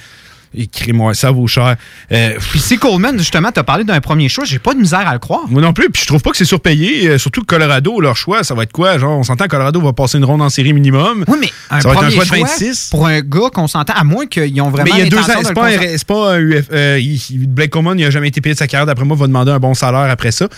[0.53, 1.76] Écris-moi, ça vaut cher.
[2.11, 5.12] Euh, Puis si Coleman, justement, t'as parlé d'un premier choix, j'ai pas de misère à
[5.12, 5.42] le croire.
[5.48, 7.09] Moi non plus, puis je trouve pas que c'est surpayé.
[7.09, 8.98] euh, surtout que Colorado, leur choix, ça va être quoi?
[8.98, 11.24] Genre, on s'entend que Colorado va passer une ronde en série minimum.
[11.28, 12.88] Oui, mais un ça va être un premier choix de choix 26.
[12.90, 15.18] pour un gars qu'on s'entend, à moins qu'ils ont vraiment Mais il y a deux
[15.18, 16.66] ans, c'est pas, un, pas un UF.
[16.72, 18.86] euh, il- Blake Coleman, il a jamais été payé de sa carrière.
[18.86, 20.48] D'après moi, il va demander un bon salaire après ça.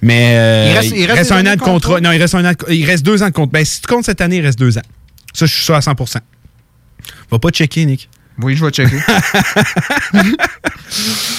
[0.00, 1.72] Mais Il reste- il reste des un an de de contrat.
[1.72, 2.00] contrat?
[2.00, 2.52] Non, il reste un an.
[2.52, 3.50] de- Il reste deux ans de contrat.
[3.52, 4.82] Ben, si tu comptes cette année, il reste deux ans.
[5.34, 6.20] Ça, je suis sûr à 100%
[7.30, 8.08] Va pas checker, Nick.
[8.40, 8.98] Oui, je vais checker.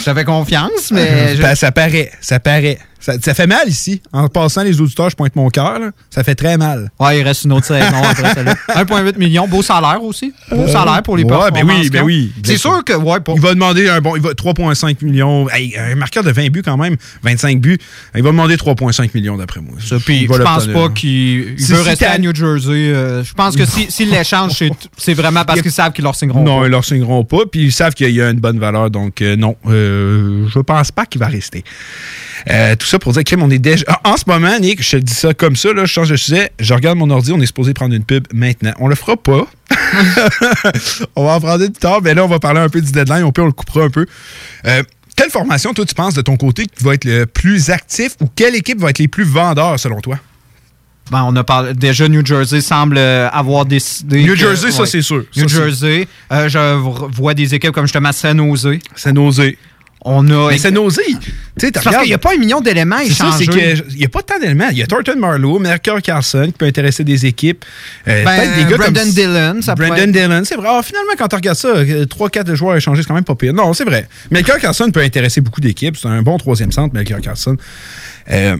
[0.06, 1.36] J'avais confiance, mais.
[1.36, 2.80] je- ça paraît, ça paraît.
[3.06, 4.02] Ça, ça fait mal ici.
[4.14, 5.78] En passant les auditeurs, je pointe mon cœur.
[6.10, 6.90] Ça fait très mal.
[7.02, 8.56] Ouais, il reste une autre saison après celle-là.
[8.70, 10.32] 1,8 million, beau salaire aussi.
[10.50, 11.66] Beau salaire pour les Ouais, performances.
[11.66, 12.32] ben oui, ben oui.
[12.46, 14.16] C'est sûr que, ouais, pour- Il va demander un bon.
[14.16, 15.50] Il va 3,5 millions.
[15.50, 16.96] Hey, un marqueur de 20 buts quand même.
[17.24, 17.78] 25 buts.
[18.16, 19.76] Il va demander 3,5 millions d'après moi.
[19.86, 22.72] Ça, puis je pense pas qu'il il Si- veut si rester à New Jersey.
[22.72, 26.16] Euh, je pense que si- s'il l'échange, c'est- c'est vraiment parce qu'ils savent qu'ils leur
[26.16, 26.68] signeront Non, pas.
[26.68, 27.40] ils leur signeront pas.
[27.52, 28.90] Puis ils savent qu'il y a une bonne valeur.
[28.90, 29.58] Donc, euh, non.
[29.68, 31.66] Euh, je pense pas qu'il va rester.
[32.50, 33.86] Euh, tout ça pour dire que on est déjà.
[33.88, 36.16] Ah, En ce moment, Nick, je te dis ça comme ça, là, je change de
[36.16, 36.52] sujet.
[36.60, 38.74] Je regarde mon ordi, on est supposé prendre une pub maintenant.
[38.80, 39.48] On le fera pas.
[41.16, 42.92] on va en prendre une plus tard, mais là, on va parler un peu du
[42.92, 43.24] deadline.
[43.24, 44.06] Au pire, on le coupera un peu.
[44.66, 44.84] Euh,
[45.16, 48.28] quelle formation, toi, tu penses de ton côté qui va être le plus actif ou
[48.36, 50.18] quelle équipe va être les plus vendeurs selon toi?
[51.12, 54.24] Ben, on a parlé, déjà, New Jersey semble euh, avoir décidé.
[54.24, 55.26] New que- Jersey, ça, c'est sûr.
[55.36, 56.08] New Ça, Jersey.
[56.32, 56.78] Euh, je
[57.18, 58.80] vois des équipes comme justement San Jose.
[58.96, 59.54] San Jose.
[60.06, 60.50] On a.
[60.52, 63.48] Mais C'est t'as parce qu'il n'y a pas un million d'éléments échangés.
[63.48, 64.68] qu'il n'y a pas tant d'éléments.
[64.72, 67.64] Il y a Thornton Marlowe, Mercure Carlson qui peut intéresser des équipes.
[68.08, 70.68] Euh, Ben, peut-être des gars Brandon comme Dillon, ça Brandon être- Dillon, c'est vrai.
[70.72, 71.74] Ah, finalement, quand tu regardes ça,
[72.10, 73.54] 3-4 joueurs échangés, c'est quand même pas pire.
[73.54, 74.08] Non, c'est vrai.
[74.32, 75.96] Mercure Carlson peut intéresser beaucoup d'équipes.
[75.96, 77.56] C'est un bon troisième centre, Mercure Carlson.
[78.32, 78.58] Euh,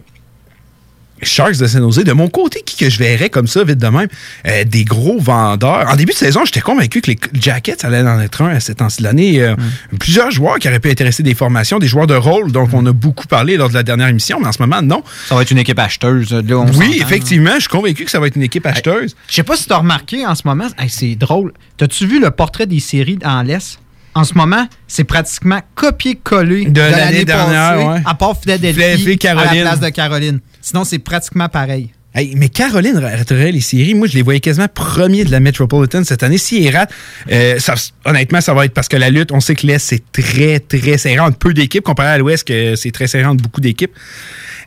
[1.24, 2.04] Sharks de San Jose.
[2.04, 4.08] De mon côté, qui que je verrais comme ça, vite de même,
[4.46, 5.88] euh, des gros vendeurs.
[5.88, 8.78] En début de saison, j'étais convaincu que les Jackets allaient en être un à cette
[8.78, 9.40] temps de l'année.
[9.42, 9.54] Euh,
[9.98, 12.92] Plusieurs joueurs qui auraient pu intéresser des formations, des joueurs de rôle, dont on a
[12.92, 15.02] beaucoup parlé lors de la dernière émission, mais en ce moment, non.
[15.28, 16.32] Ça va être une équipe acheteuse.
[16.32, 19.14] Là, on Oui, effectivement, je suis convaincu que ça va être une équipe acheteuse.
[19.28, 21.52] Je sais pas si tu as remarqué en ce moment, hey, c'est drôle.
[21.76, 23.78] T'as-tu vu le portrait des séries en laisse?
[24.14, 28.02] En ce moment, c'est pratiquement copié-collé De l'année dernière, passée, ouais.
[28.06, 30.40] à part Philadelphie, Philadelphie, à la place de Caroline.
[30.60, 31.90] Sinon, c'est pratiquement pareil.
[32.16, 33.94] Hey, mais Caroline raterait les séries.
[33.94, 36.38] Moi, je les voyais quasiment premiers de la Metropolitan cette année.
[36.38, 36.92] S'ils ratent,
[37.32, 40.02] euh, ça- honnêtement, ça va être parce que la lutte, on sait que l'Est, c'est
[40.12, 43.90] très, très serré peu d'équipes, comparé à l'Ouest, que c'est très serré beaucoup d'équipes.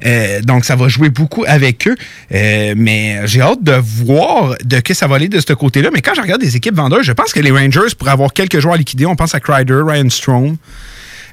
[0.06, 1.96] Euh, donc, ça va jouer beaucoup avec eux.
[2.34, 5.90] Euh, mais j'ai hâte de voir de que ça va aller de ce côté-là.
[5.94, 8.60] Mais quand je regarde des équipes vendeuses, je pense que les Rangers pourraient avoir quelques
[8.60, 9.06] joueurs à liquider.
[9.06, 10.58] On pense à Crider, Ryan Strom.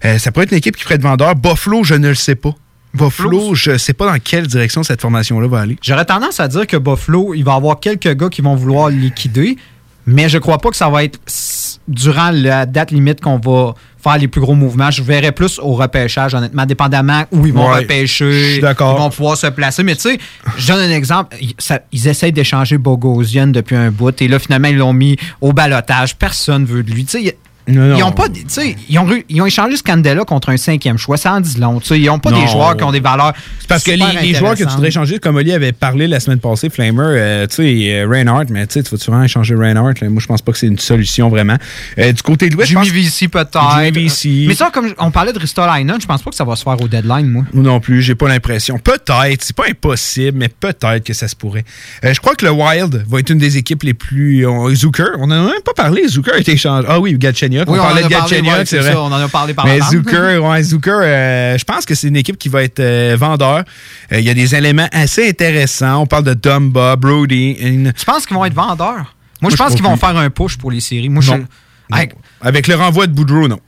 [0.05, 1.35] Euh, ça pourrait être une équipe qui ferait de vendeur.
[1.35, 2.55] Buffalo, je ne le sais pas.
[2.95, 5.77] Buffalo, je ne sais pas dans quelle direction cette formation-là va aller.
[5.83, 8.89] J'aurais tendance à dire que Buffalo, il va y avoir quelques gars qui vont vouloir
[8.89, 9.57] liquider,
[10.07, 11.19] mais je crois pas que ça va être
[11.89, 14.91] durant la date limite qu'on va faire les plus gros mouvements.
[14.91, 18.57] Je verrais plus au repêchage, honnêtement, dépendamment où ils vont Ouais, repêcher.
[18.59, 19.83] Ils vont pouvoir se placer.
[19.83, 20.19] Mais tu sais,
[20.57, 21.37] je donne un exemple.
[21.41, 25.17] Ils, ça- ils essayent d'échanger Bogosian depuis un bout, et là, finalement, ils l'ont mis
[25.41, 26.17] au balotage.
[26.17, 27.05] Personne veut de lui.
[27.07, 28.27] Tu sais, Non, Ils ont pas,
[28.89, 31.17] ils ont, ils ont échangé Scandella contre un cinquième choix.
[31.17, 31.81] Ça en dit long.
[31.81, 32.01] tu sais.
[32.01, 33.33] Ils n'ont pas des joueurs qui ont des valeurs.
[33.59, 36.41] C'est parce que les, joueurs que tu voudrais échanger, comme Oli avait parlé la semaine
[36.41, 39.95] passée, Flamer, euh, tu sais, euh, Reinhardt, mais tu vas-tu vraiment échanger Reinhardt?
[40.01, 40.11] là?
[40.11, 41.57] Moi, je pense pas que c'est une solution vraiment.
[41.99, 44.49] Euh, du côté de l'Ouest, je Jimmy VC peut-être.
[44.49, 46.81] Mais ça, comme on parlait de Ristolainen, je pense pas que ça va se faire
[46.81, 47.45] au deadline, moi.
[47.55, 48.79] Non plus, j'ai pas l'impression.
[48.79, 51.65] Peut-être, c'est pas impossible, mais peut-être que ça se pourrait.
[52.05, 54.47] Euh, je crois que le Wild va être une des équipes les plus.
[54.75, 56.07] Zucker, on en a même pas parlé.
[56.07, 56.87] Zucker a été échangé.
[56.91, 57.17] Ah oui,
[57.55, 57.69] Galchenyuk.
[57.69, 58.93] Oui, on, on parlait de parlé, Galchenyuk, ouais, c'est vrai.
[58.93, 59.87] ça, on en a parlé par Mais la.
[59.87, 63.65] Zucker, ouais, Zucker, euh, je pense que c'est une équipe qui va être euh, vendeur.
[64.13, 66.03] Euh, Il y a des éléments assez intéressants.
[66.03, 67.53] On parle de Dumba, Brody.
[67.61, 68.95] une- Tu penses qu'ils vont être vendeurs?
[68.95, 69.05] Moi,
[69.43, 71.09] Moi, je pense qu'ils vont faire un push pour les séries.
[71.09, 71.45] Moi, je- Non.
[71.93, 72.09] Hey,
[72.41, 73.61] Avec le renvoi de Boudreau, non.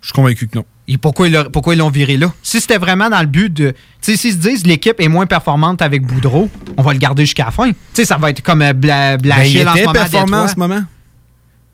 [0.00, 0.64] Je suis convaincu que non.
[0.86, 1.32] Et pourquoi ils
[1.78, 2.30] l'ont- viré là?
[2.42, 3.70] Si c'était vraiment dans le but de.
[3.70, 3.76] Tu
[4.12, 7.46] sais, s'ils se disent l'équipe est moins performante avec Boudreau, on va le garder jusqu'à
[7.46, 7.70] la fin.
[7.70, 9.92] Tu sais, ça va être comme Bla, Ben, il en ce moment.
[9.92, 10.80] performant en ce moment.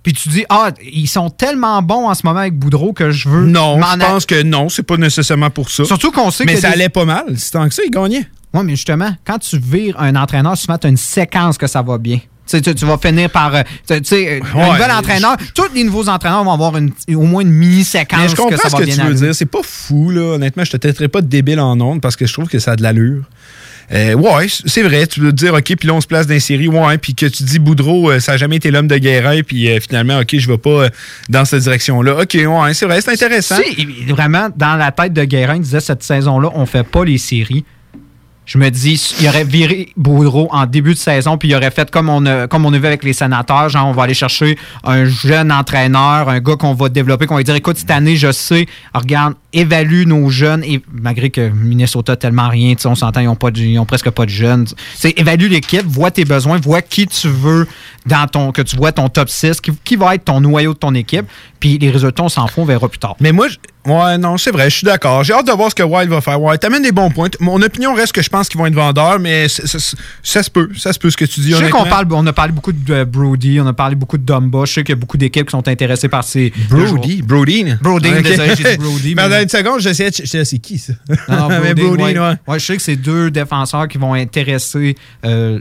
[0.02, 3.28] Puis tu dis, ah, ils sont tellement bons en ce moment avec Boudreau que je
[3.28, 3.44] veux.
[3.44, 5.84] Non, je pense que non, c'est pas nécessairement pour ça.
[5.84, 7.24] Surtout qu'on sait Mais que ça des- allait pas mal.
[7.36, 8.26] Si tant que ça, il gagnait.
[8.54, 11.82] Oui, mais justement, quand tu vires un entraîneur, souvent, tu as une séquence que ça
[11.82, 12.18] va bien.
[12.48, 13.54] Tu tu, vas finir par.
[13.54, 14.72] euh, tu sais, un Ouais.
[14.72, 15.36] nouvel entraîneur.
[15.54, 18.62] Tous les nouveaux entraîneurs vont avoir une- au moins une mini-séquence Mais je comprends que
[18.62, 19.34] ça ce va que bien tu veux dire.
[19.36, 20.34] C'est pas fou, là.
[20.34, 22.72] Honnêtement, je te traiterai pas de débile en ondes parce que je trouve que ça
[22.72, 23.22] a de l'allure.
[23.92, 25.06] Euh, ouais, c'est vrai.
[25.06, 26.68] Tu veux dire, OK, puis là, on se place dans les séries.
[26.68, 29.68] Ouais, puis que tu dis, Boudreau, euh, ça a jamais été l'homme de Guérin, puis
[29.68, 30.88] euh, finalement, OK, je vais pas
[31.28, 32.22] dans cette direction-là.
[32.22, 33.56] OK, ouais, c'est vrai, c'est intéressant.
[34.08, 37.64] Vraiment, dans la tête de Guérin, il disait cette saison-là, on fait pas les séries.
[38.50, 41.88] Je me dis, il aurait viré Boudreau en début de saison, puis il aurait fait
[41.88, 44.58] comme on a, comme on a vu avec les sénateurs, genre on va aller chercher
[44.82, 48.32] un jeune entraîneur, un gars qu'on va développer, qu'on va dire, écoute, cette année, je
[48.32, 53.36] sais, regarde, évalue nos jeunes, et malgré que Minnesota tellement rien, on s'entend, ils ont,
[53.36, 54.66] pas de- ils ont presque pas de jeunes.
[54.96, 57.68] C'est évalue l'équipe, vois tes besoins, vois qui tu veux
[58.06, 60.96] dans ton, que tu vois ton top 6, qui, va être ton noyau de ton
[60.96, 61.26] équipe,
[61.60, 63.14] puis les résultats, on s'en fout, on verra plus tard.
[63.20, 63.46] Mais moi,
[63.86, 65.24] ouais, non, c'est vrai, je suis d'accord.
[65.24, 66.40] J'ai hâte de voir ce que Wild va faire.
[66.40, 67.28] Ouais, t'amènes des bons points.
[67.40, 70.68] Mon opinion reste que je pense qu'ils vont être vendeurs, mais ça se peut.
[70.76, 71.50] Ça se peut ce que tu dis.
[71.52, 74.18] Je sais qu'on parle, on a parlé beaucoup de euh, Brody, on a parlé beaucoup
[74.18, 74.64] de Dumba.
[74.66, 76.52] Je sais qu'il y a beaucoup d'équipes qui sont intéressées par ces.
[76.68, 77.64] Brody, Brody.
[77.80, 78.22] Brody, Ok.
[78.22, 79.14] désolé, j'ai dit Brody.
[79.14, 80.92] Mais mais- dans une seconde, j'essayais de chercher c'est qui ça?
[81.28, 82.18] Non, Mais Brody, Brody, ouais.
[82.18, 82.34] ouais.
[82.46, 85.60] Ouais, je sais que c'est deux défenseurs qui vont intéresser euh,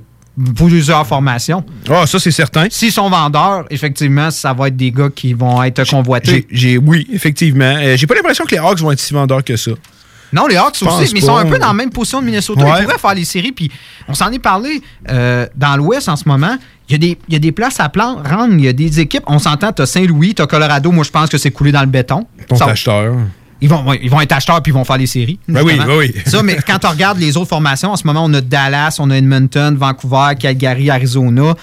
[0.56, 1.64] plusieurs formations.
[1.90, 2.68] Ah, ça, c'est certain.
[2.70, 6.46] S'ils sont vendeurs, effectivement, ça va être des gars qui vont être convoités.
[6.52, 7.76] J'ai, oui, effectivement.
[7.78, 9.72] Euh, j'ai pas l'impression que les Hawks vont être si vendeurs que ça.
[10.32, 12.64] Non, les Hawks aussi, mais ils sont un peu dans la même position de Minnesota.
[12.64, 12.72] Ouais.
[12.80, 13.72] Ils pourraient faire les séries, puis
[14.08, 16.56] on s'en est parlé euh, dans l'Ouest en ce moment.
[16.88, 18.74] Il y, a des, il y a des places à plan, rendre, il y a
[18.74, 19.24] des équipes.
[19.28, 20.92] On s'entend, tu as Saint-Louis, tu as Colorado.
[20.92, 22.26] Moi, je pense que c'est coulé dans le béton.
[22.48, 23.14] Ton Ça- acheteur.
[23.62, 25.40] Ils vont, ils vont être acheteurs puis ils vont faire les séries.
[25.48, 26.14] Ben oui, ben oui.
[26.26, 29.10] Ça, mais quand tu regardes les autres formations, en ce moment, on a Dallas, on
[29.10, 31.56] a Edmonton, Vancouver, Calgary, Arizona.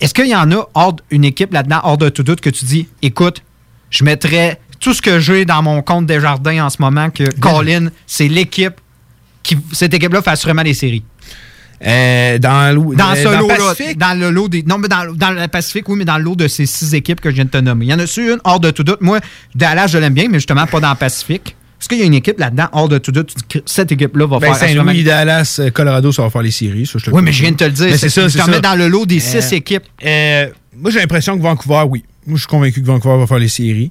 [0.00, 2.64] Est-ce qu'il y en a hors, une équipe là-dedans, hors de tout doute, que tu
[2.64, 3.42] dis, écoute,
[3.90, 7.88] je mettrais tout ce que j'ai dans mon compte Desjardins en ce moment, que Colin,
[8.06, 8.74] c'est l'équipe
[9.42, 9.56] qui.
[9.72, 11.04] Cette équipe-là fait assurément les séries?
[11.86, 13.98] Euh, dans Dans euh, ce dans le lot-là, Pacifique?
[13.98, 14.62] dans le lot des.
[14.62, 17.20] Non, mais dans, dans le Pacifique, oui, mais dans le lot de ces six équipes
[17.20, 17.86] que je viens de te nommer.
[17.86, 19.00] Il y en a su une hors de tout doute?
[19.02, 19.20] Moi,
[19.54, 21.56] Dallas, je l'aime bien, mais justement pas dans le Pacifique.
[21.80, 23.34] Est-ce qu'il y a une équipe là-dedans, hors de tout doute,
[23.66, 26.86] cette équipe-là va Ben, faire Saint-Louis, Dallas, euh, Colorado, ça va faire les séries.
[26.86, 27.98] ça, je te le Oui, mais je viens de te le dire.
[27.98, 28.46] C'est ça, c'est ça.
[28.46, 29.82] mets dans le lot des Euh, six équipes.
[30.06, 32.02] euh, moi, j'ai l'impression que Vancouver, oui.
[32.26, 33.90] Moi, je suis convaincu que Vancouver va faire les séries.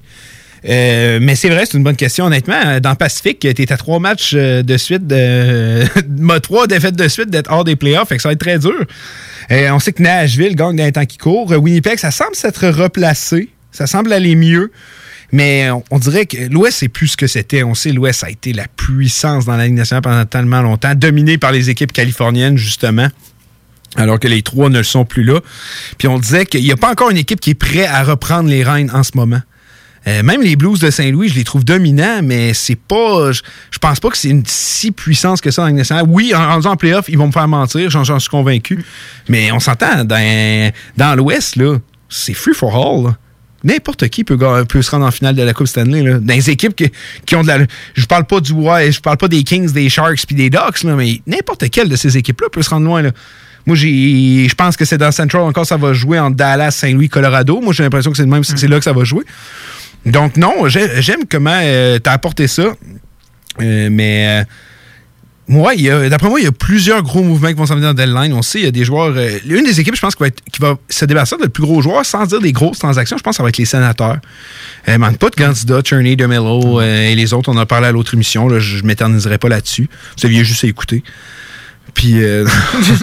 [0.70, 2.26] Euh, mais c'est vrai, c'est une bonne question.
[2.26, 5.04] Honnêtement, dans le Pacifique, tu à trois matchs euh, de suite,
[6.44, 8.86] trois défaites de suite d'être hors des playoffs, fait que ça va être très dur.
[9.52, 11.52] Euh, on sait que Nashville gagne dans les temps qui courent.
[11.52, 13.50] Euh, Winnipeg, ça semble s'être replacé.
[13.72, 14.72] Ça semble aller mieux.
[15.32, 17.64] Mais on, dirait que l'Ouest, c'est plus ce que c'était.
[17.64, 21.40] On sait l'Ouest a été la puissance dans la Ligue nationale pendant tellement longtemps, dominé
[21.40, 23.08] par les équipes californiennes, justement
[23.96, 25.40] alors que les trois ne le sont plus là.
[26.00, 28.50] Puis on disait qu'il n'y a pas encore une équipe qui est prête à reprendre
[28.50, 29.42] les rênes en ce moment.
[30.08, 33.32] Euh, même les Blues de Saint-Louis, je les trouve dominants, mais c'est pas.
[33.32, 33.42] Je,
[33.72, 36.06] je pense pas que c'est une si puissance que ça en nationale.
[36.08, 38.84] Oui, en en playoff, ils vont me faire mentir, j'en suis convaincu.
[39.30, 41.78] Mais on s'entend, dans, dans l'Ouest, là,
[42.10, 43.06] c'est free for all.
[43.06, 43.18] là.
[43.64, 44.38] N'importe qui peut,
[44.68, 46.04] peut se rendre en finale de la Coupe Stanley.
[46.04, 46.20] Là.
[46.20, 46.92] Dans les équipes qui,
[47.26, 47.60] qui ont de la.
[47.94, 50.84] Je parle pas du ouais, je parle pas des Kings, des Sharks puis des Ducks,
[50.84, 53.02] là, mais n'importe quelle de ces équipes-là peut se rendre loin.
[53.02, 53.12] Là.
[53.66, 57.08] Moi, j'ai, je pense que c'est dans Central encore, ça va jouer entre Dallas, Saint-Louis,
[57.08, 57.62] Colorado.
[57.62, 59.24] Moi, j'ai l'impression que c'est le même, c'est là que ça va jouer.
[60.06, 62.74] Donc, non, j'ai- j'aime comment tu as apporté ça.
[63.62, 64.42] Euh, mais.
[64.42, 64.44] euh,
[65.90, 68.34] a- d'après moi, il y a plusieurs gros mouvements qui vont s'en venir dans deadline.
[68.34, 69.14] On sait, il y a des joueurs.
[69.16, 70.24] euh, une des équipes, je pense, qui
[70.60, 73.18] va, se débarrasser de plus gros joueur sans dire des grosses transactions.
[73.18, 74.18] Je pense ça va être les sénateurs.
[74.88, 77.50] Euh, manque pas de candidats, Cherney, DeMello euh, et les autres.
[77.50, 78.48] On en a parlé à l'autre émission.
[78.60, 79.90] je ne m'éterniserai pas là-dessus.
[80.18, 81.04] Vous aviez juste à écouter.
[81.94, 82.24] Puis.
[82.24, 82.46] euh,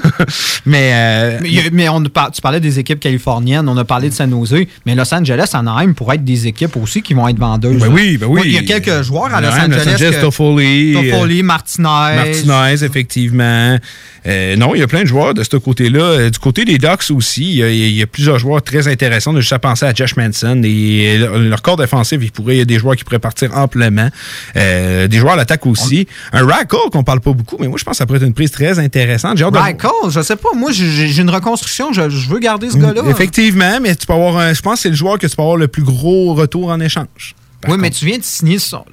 [0.66, 0.90] mais.
[0.92, 1.38] euh,
[1.72, 4.94] Mais, on par- tu parlais des équipes californiennes, on a parlé de San Jose, mais
[4.94, 7.80] Los Angeles, Anaheim pourrait être des équipes aussi qui vont être vendeuses.
[7.80, 8.42] Ben oui, ben oui.
[8.46, 9.96] Il y a quelques joueurs à Los Anaheim, Angeles.
[10.16, 10.92] que- Toffoli.
[10.94, 11.84] Toffoli, Martinez.
[11.88, 13.78] Martinez, effectivement.
[14.26, 16.00] Euh, non, il y a plein de joueurs de ce côté-là.
[16.02, 18.86] Euh, du côté des Ducks aussi, il y, a, il y a plusieurs joueurs très
[18.86, 19.32] intéressants.
[19.32, 20.60] On a juste à penser à Josh Manson.
[20.62, 24.10] Et leur, corps défensif, il, pourrait, il y a des joueurs qui pourraient partir amplement.
[24.56, 26.06] Euh, des joueurs à l'attaque aussi.
[26.34, 28.34] Un Rackle qu'on parle pas beaucoup, mais moi, je pense que ça pourrait être une
[28.34, 29.36] prise très intéressante.
[29.36, 30.50] J'ai hâte de- Michael, je sais pas.
[30.54, 31.92] Moi, j'ai une reconstruction.
[31.92, 33.02] Je, je veux garder ce gars-là.
[33.08, 35.42] Effectivement, mais tu peux avoir un, je pense que c'est le joueur que tu peux
[35.42, 37.34] avoir le plus gros retour en échange.
[37.68, 38.84] Oui, mais tu viens de signer son.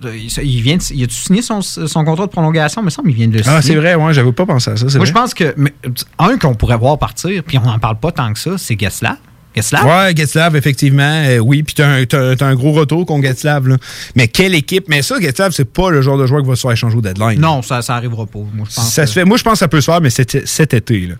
[0.43, 2.81] Il vient de, il a-tu signé son, son contrat de prolongation?
[2.81, 3.55] Il me semble qu'il vient de le signer.
[3.57, 4.83] Ah, c'est vrai, ouais, j'avais pas pensé à ça.
[4.85, 5.05] Moi, vrai.
[5.05, 5.53] je pense que.
[5.55, 5.73] mais,
[6.19, 9.15] un qu'on pourrait voir partir, puis on n'en parle pas tant que ça, c'est Geslav.
[9.57, 9.85] Geslav?
[9.85, 11.03] Ouais, Getslav, effectivement.
[11.27, 13.67] euh, oui, puis t'as un, un gros retour contre Getslav.
[13.67, 13.77] là.
[14.15, 14.85] Mais quelle équipe?
[14.87, 17.01] Mais ça, Getslav, c'est pas le genre de joueur qui va se faire échanger au
[17.01, 17.39] deadline.
[17.39, 18.39] Non, ça, ça arrivera pas.
[18.39, 19.25] Moi, je pense Ça que- se fait.
[19.25, 21.07] Moi, je pense que ça peut se faire, mais cet, cet été.
[21.07, 21.15] Là.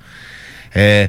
[0.78, 1.08] Euh,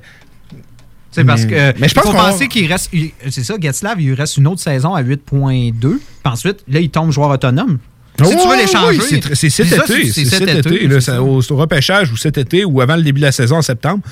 [1.10, 1.50] C'est parce que.
[1.54, 2.90] mais, mais je pense faut qu'on va- penser qu'il reste.
[3.30, 5.72] C'est ça, Getzlav, il reste une autre saison à 8,2.
[5.80, 7.78] Puis ensuite, là, il tombe joueur autonome.
[8.24, 10.10] Si tu veux l'échanger, Oui, c'est cet été.
[10.12, 10.78] c'est cet été.
[10.80, 11.22] c'est là, ça.
[11.22, 14.02] au, au repêchage ou cet été ou avant le début de la saison en septembre.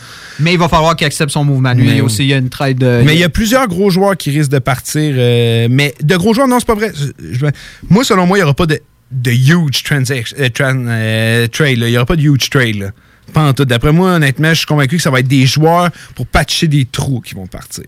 [0.40, 1.72] Mais il va falloir qu'il accepte son mouvement.
[1.74, 3.02] Lui, Mais- aussi, il y a une trade de.
[3.04, 5.14] Mais il y a plusieurs gros joueurs qui risquent de partir.
[5.16, 6.92] euh, mais de gros joueurs, non, c'est pas vrai.
[7.32, 7.46] Je-
[7.88, 8.80] moi, selon moi, il n'y aura pas de,
[9.10, 11.78] de huge transaction, euh, euh, trade.
[11.78, 11.88] là.
[11.88, 12.76] Il n'y aura pas de huge trade.
[12.76, 12.90] là.
[13.32, 13.64] Pas en tout.
[13.64, 16.84] D'après moi, honnêtement, je suis convaincu que ça va être des joueurs pour patcher des
[16.84, 17.84] trous qui vont partir.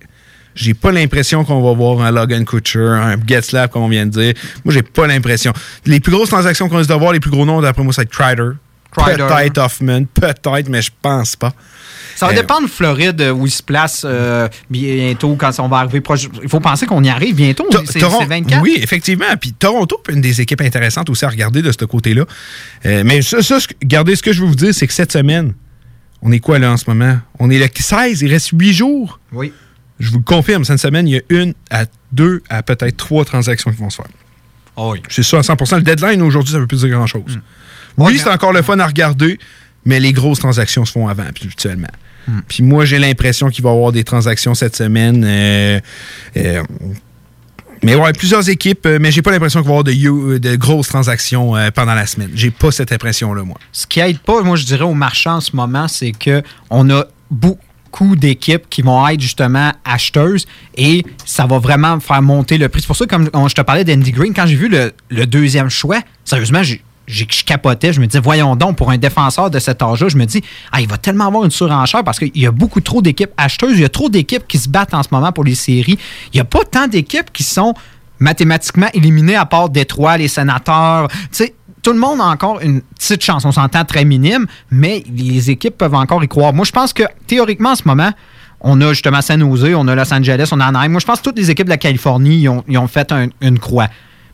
[0.60, 4.10] J'ai pas l'impression qu'on va voir un Logan Kutcher, un Getzlaff, comme on vient de
[4.10, 4.34] dire.
[4.64, 5.52] Moi, j'ai pas l'impression.
[5.86, 8.08] Les plus grosses transactions qu'on risque de voir, les plus gros noms, d'après moi, c'est
[8.10, 8.50] Crider.
[8.92, 10.04] Peut-être Hoffman.
[10.12, 11.52] Peut-être, mais je pense pas.
[12.16, 15.68] Ça va Euh, dépendre de Floride euh, où il se place euh, bientôt quand on
[15.68, 16.26] va arriver proche.
[16.42, 17.66] Il faut penser qu'on y arrive bientôt.
[17.86, 18.60] C'est Toron- c'est 24.
[18.62, 19.26] Oui, effectivement.
[19.40, 22.24] Puis Toronto, une des équipes intéressantes aussi à regarder de ce côté-là.
[22.86, 24.92] Euh, mais ça, ça, ce que- regardez, ce que je veux vous dire, c'est que
[24.94, 25.52] cette semaine,
[26.22, 27.18] on est quoi là en ce moment?
[27.38, 29.20] On est le 16, il reste 8 jours.
[29.32, 29.52] Oui.
[29.98, 33.24] Je vous le confirme, cette semaine, il y a une à deux à peut-être trois
[33.24, 34.06] transactions qui vont se faire.
[34.76, 35.02] Oui.
[35.08, 37.36] C'est ça à 100% Le deadline aujourd'hui, ça ne veut plus dire grand-chose.
[37.36, 38.02] Hmm.
[38.02, 39.38] Oui, c'est encore le fun à regarder,
[39.84, 41.88] mais les grosses transactions se font avant, habituellement.
[42.28, 42.40] Hmm.
[42.46, 45.24] Puis moi, j'ai l'impression qu'il va y avoir des transactions cette semaine.
[45.26, 45.80] euh,
[46.36, 46.62] euh,
[47.82, 50.88] mais ouais, plusieurs équipes, euh, mais j'ai pas l'impression qu'il va y avoir de, grosses
[50.88, 52.30] transactions euh, pendant la semaine.
[52.34, 53.56] J'ai pas cette impression-là, moi.
[53.72, 56.90] Ce qui aide pas, moi, je dirais, au marchand en ce moment, c'est que on
[56.90, 57.58] a beaucoup
[58.16, 62.80] d'équipes qui vont être justement acheteuses et ça va vraiment faire monter le prix.
[62.82, 65.98] C'est pour ça, comme je te parlais d'Andy Green, quand j'ai vu le, deuxième choix,
[66.24, 67.92] sérieusement, j'ai- je capotais.
[67.92, 70.80] Je me disais, voyons donc, pour un défenseur de cet âge-là, je me dis, ah,
[70.80, 73.78] il va tellement avoir une surenchère parce qu'il y a beaucoup trop d'équipes acheteuses.
[73.78, 75.98] Il y a trop d'équipes qui se battent en ce moment pour les séries.
[76.32, 77.74] Il n'y a pas tant d'équipes qui sont
[78.18, 81.08] mathématiquement éliminées à part Détroit, les sénateurs.
[81.08, 83.44] Tu sais, tout le monde a encore une petite chance.
[83.44, 86.52] On s'entend très minime, mais les équipes peuvent encore y croire.
[86.52, 88.10] Moi, je pense que théoriquement, en ce moment,
[88.60, 90.90] on a justement San Jose, on a Los Angeles, on a Anaheim.
[90.90, 93.12] Moi, je pense que toutes les équipes de la Californie, ils ont, ils ont fait
[93.12, 93.86] un- une croix.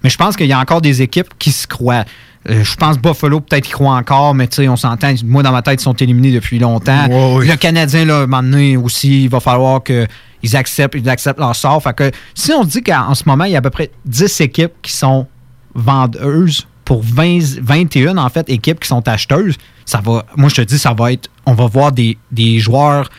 [0.03, 2.05] Mais je pense qu'il y a encore des équipes qui se croient.
[2.51, 5.15] Euh, je pense Buffalo, peut-être, y croient encore, mais tu sais, on s'entend.
[5.25, 7.07] Moi, dans ma tête, ils sont éliminés depuis longtemps.
[7.41, 11.39] Le Canadien, là, à un moment donné aussi, il va falloir qu'ils acceptent, ils acceptent
[11.41, 11.83] leur sort.
[11.83, 13.91] Fait que si on se dit qu'en ce moment, il y a à peu près
[14.05, 15.27] 10 équipes qui sont
[15.75, 19.57] vendeuses pour 20, 21, en fait, équipes qui sont acheteuses,
[19.87, 23.11] ça va, moi, je te dis, ça va être, on va voir des, des joueurs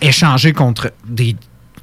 [0.00, 1.36] échanger contre des,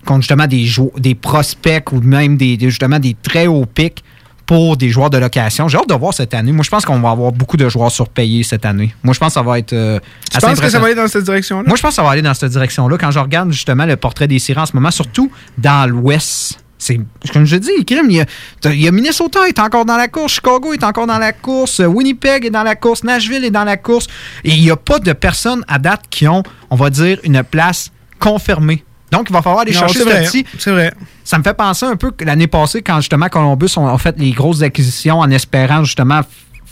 [0.05, 4.03] contre justement des, des prospects ou même des, des- justement des très hauts pics
[4.45, 5.67] pour des joueurs de location.
[5.67, 6.51] J'ai hâte de voir cette année.
[6.51, 8.95] Moi, je pense qu'on va avoir beaucoup de joueurs surpayés cette année.
[9.03, 9.73] Moi, je pense que ça va être.
[9.73, 9.99] euh,
[10.31, 11.63] Tu penses que ça va aller dans cette direction-là?
[11.67, 12.97] Moi, je pense que ça va aller dans cette direction-là.
[12.97, 16.99] Quand je regarde justement le portrait des séries en ce moment, surtout dans l'Ouest, c'est
[17.34, 18.25] comme je dis, Krim, il y, a,
[18.71, 21.80] il y a Minnesota est encore dans la course, Chicago est encore dans la course,
[21.80, 24.07] Winnipeg est dans la course, Nashville est dans la course.
[24.45, 27.43] Et il n'y a pas de personnes à date qui ont, on va dire, une
[27.43, 28.84] place confirmée.
[29.11, 30.45] Donc, il va falloir aller Non, chercher petit.
[30.57, 30.93] C'est vrai.
[31.23, 34.32] Ça me fait penser un peu que l'année passée, quand justement Columbus ont fait les
[34.32, 36.21] grosses acquisitions en espérant justement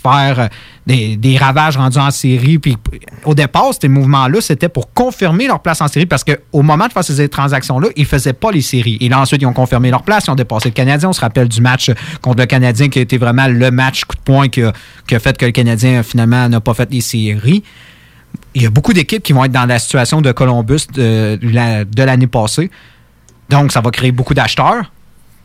[0.02, 0.46] faire euh,
[0.86, 2.58] des, ravages rendus en série.
[2.58, 2.76] Puis
[3.24, 6.92] au départ, ces mouvements-là, c'était pour confirmer leur place en série parce qu'au moment de
[6.92, 8.98] faire ces transactions-là, ils ne faisaient pas les séries.
[9.00, 11.08] Et là, ensuite, ils ont confirmé leur place, ils ont dépassé le Canadien.
[11.08, 11.90] On se rappelle du match
[12.22, 14.72] contre le Canadien qui a été vraiment le match coup de poing qui a,
[15.18, 17.62] fait que le Canadien, finalement, n'a pas fait les séries
[18.54, 21.84] il y a beaucoup d'équipes qui vont être dans la situation de Columbus de, la-
[21.84, 22.70] de l'année passée.
[23.48, 24.90] Donc, ça va créer beaucoup d'acheteurs.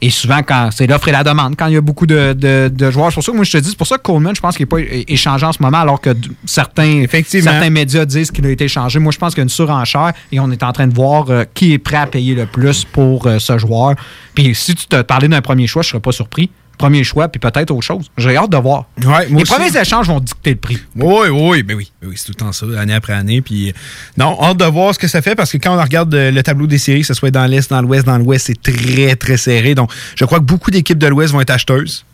[0.06, 2.70] Et souvent, quand c'est l'offre et la demande, quand il y a beaucoup de, de-
[2.74, 3.10] de joueurs.
[3.10, 4.58] C'est pour ça que moi, je te dis, c'est pour ça que Coleman, je pense
[4.58, 6.10] qu'il n'est pas échangé en ce moment, alors que
[6.45, 7.06] certains,
[7.41, 8.99] certains médias disent qu'il a été échangé.
[8.99, 11.30] Moi, je pense qu'il y a une surenchère et on est en train de voir
[11.30, 13.95] euh, qui est prêt à payer le plus pour euh, ce joueur.
[14.36, 16.49] Puis si tu te parlais d'un premier choix, je ne serais pas surpris.
[16.78, 18.09] Premier choix, puis peut-être autre chose.
[18.17, 18.86] J'ai hâte de voir.
[19.05, 19.53] Ouais, Les aussi.
[19.53, 20.80] premiers échanges vont dicter le prix.
[20.95, 23.41] Oui, oui, ben oui, ben oui, c'est tout le temps ça, année après année.
[23.41, 23.74] Puis, euh,
[24.17, 26.43] non, hâte de voir ce que ça fait parce que quand on regarde euh, le
[26.43, 29.38] tableau des séries, que ce soit dans l'Est, dans l'Ouest, dans l'Ouest, c'est très, très
[29.38, 29.76] serré.
[29.76, 32.05] Donc, je crois que beaucoup d'équipes de l'Ouest vont être acheteuses.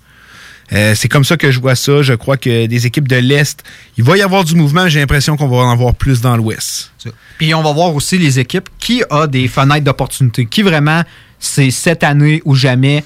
[0.72, 2.02] Euh, c'est comme ça que je vois ça.
[2.04, 3.64] Je crois que des équipes de l'Est,
[3.98, 6.92] il va y avoir du mouvement, j'ai l'impression qu'on va en avoir plus dans l'Ouest.
[7.38, 11.02] Puis on va voir aussi les équipes qui a des fenêtres d'opportunité, qui vraiment,
[11.40, 13.04] c'est cette année ou jamais,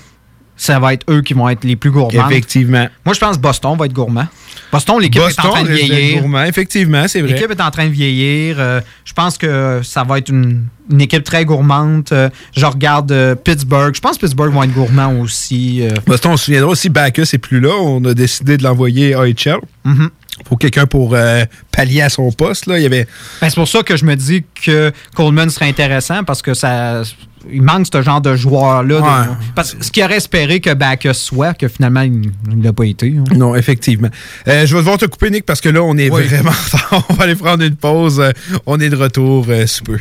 [0.63, 2.29] ça va être eux qui vont être les plus gourmands.
[2.29, 2.87] Effectivement.
[3.05, 4.27] Moi, je pense que Boston va être gourmand.
[4.71, 6.21] Boston, l'équipe est en train de vieillir.
[6.21, 7.33] gourmand, effectivement, c'est vrai.
[7.33, 8.55] L'équipe est en train de vieillir.
[8.59, 12.05] Euh, je pense que ça va être une, une équipe très gourmande.
[12.11, 13.93] Euh, je regarde euh, Pittsburgh.
[13.93, 15.83] Je pense que Pittsburgh vont être gourmands aussi.
[16.07, 17.75] Boston, on se souviendra aussi, Bacchus n'est plus là.
[17.81, 19.59] On a décidé de l'envoyer à AHL.
[19.83, 20.09] Mhm.
[20.45, 22.65] Pour quelqu'un pour euh, pallier à son poste.
[22.65, 22.79] Là.
[22.79, 23.05] Il y avait
[23.39, 27.03] Ben, c'est pour ça que je me dis que Coleman serait intéressant parce que ça.
[27.51, 28.99] Il manque ce genre de joueur-là.
[29.01, 29.35] Ouais.
[29.55, 32.85] Parce que ce qu'il aurait espéré que Bacchus soit, que finalement, il ne l'a pas
[32.85, 33.13] été.
[33.17, 33.23] hein.
[33.35, 34.09] Non, effectivement.
[34.47, 36.23] Euh, je vais devoir te couper, Nick, parce que là, on est Oui.
[36.23, 36.51] vraiment.
[37.09, 38.19] On va aller prendre une pause.
[38.19, 38.31] Euh,
[38.65, 39.99] on est de retour euh, sous peu.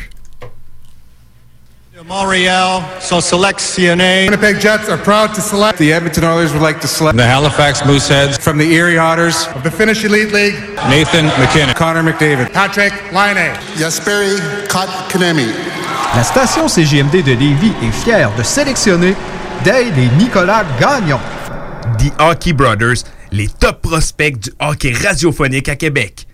[2.07, 4.25] Montreal sont sélectionnés.
[4.25, 5.77] Winnipeg Jets are proud to select.
[5.77, 7.17] The Edmonton Oilers would like to select.
[7.17, 8.37] The Halifax Mooseheads.
[8.39, 9.47] From the Erie Otters.
[9.55, 10.55] Of the Finnish Elite League.
[10.89, 11.73] Nathan McKinnon.
[11.75, 12.51] Connor McDavid.
[12.51, 13.53] Patrick Laine.
[13.77, 14.37] Jesperi
[14.67, 15.47] Kotkaniemi.
[16.15, 19.15] La station CGMD de Lévis est fière de sélectionner
[19.63, 21.19] Dale et Nicolas Gagnon.
[21.97, 26.27] The Hockey Brothers, les top prospects du hockey radiophonique à Québec.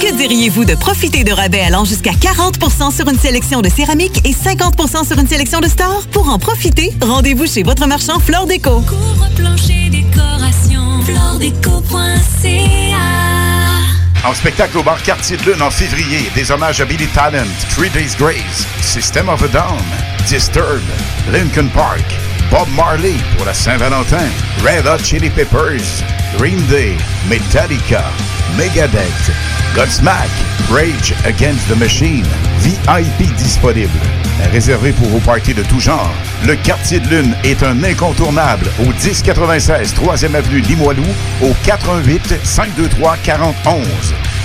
[0.00, 4.32] Que diriez-vous de profiter de rabais allant jusqu'à 40% sur une sélection de céramique et
[4.32, 6.06] 50% sur une sélection de stores?
[6.10, 8.80] Pour en profiter, rendez-vous chez votre marchand Flore Déco.
[8.80, 11.02] Couvre-plancher décoration.
[11.04, 12.96] Floredeco.ca
[14.24, 17.44] En spectacle au bar Quartier de Lune en février, des hommages à Billy Talent,
[17.76, 19.84] Three Days Grace, System of a Down,
[20.26, 20.80] Disturbed,
[21.30, 22.04] Lincoln Park,
[22.50, 24.30] Bob Marley pour la Saint-Valentin,
[24.64, 26.02] Red Hot Chili Peppers,
[26.38, 26.96] Green Day,
[27.28, 28.04] Metallica,
[28.56, 30.28] Megadeth, Godsmack,
[30.68, 32.24] Rage Against the Machine,
[32.58, 34.19] VIP disponible.
[34.52, 36.12] Réservé pour vos parties de tout genre,
[36.46, 41.04] le Quartier de Lune est un incontournable au 1096 3e Avenue Limoilou
[41.42, 43.86] au 418 523 4011.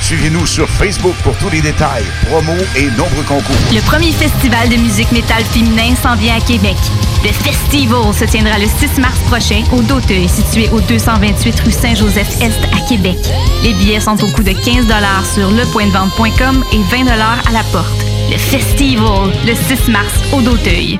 [0.02, 3.56] Suivez-nous sur Facebook pour tous les détails, promos et nombreux concours.
[3.74, 6.76] Le premier festival de musique métal féminin s'en vient à Québec.
[7.24, 12.60] Le Festival se tiendra le 6 mars prochain au Doteuil, situé au 228 rue Saint-Joseph-Est
[12.72, 13.18] à Québec.
[13.64, 14.86] Les billets sont au coût de 15
[15.34, 18.15] sur lepointdevente.com et 20 à la porte.
[18.30, 21.00] Le Festival, le 6 mars au Doteuil.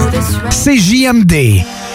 [0.49, 1.63] CJMD.
[1.65, 1.90] And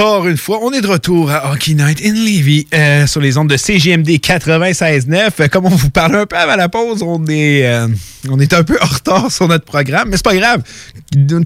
[0.00, 3.36] Encore une fois, on est de retour à Hockey Night in Levy euh, sur les
[3.36, 5.28] ondes de CGMD 96.9.
[5.40, 7.86] Euh, Comme on vous parlait un peu avant la pause, on est, euh,
[8.30, 10.62] on est un peu en retard sur notre programme, mais c'est pas grave.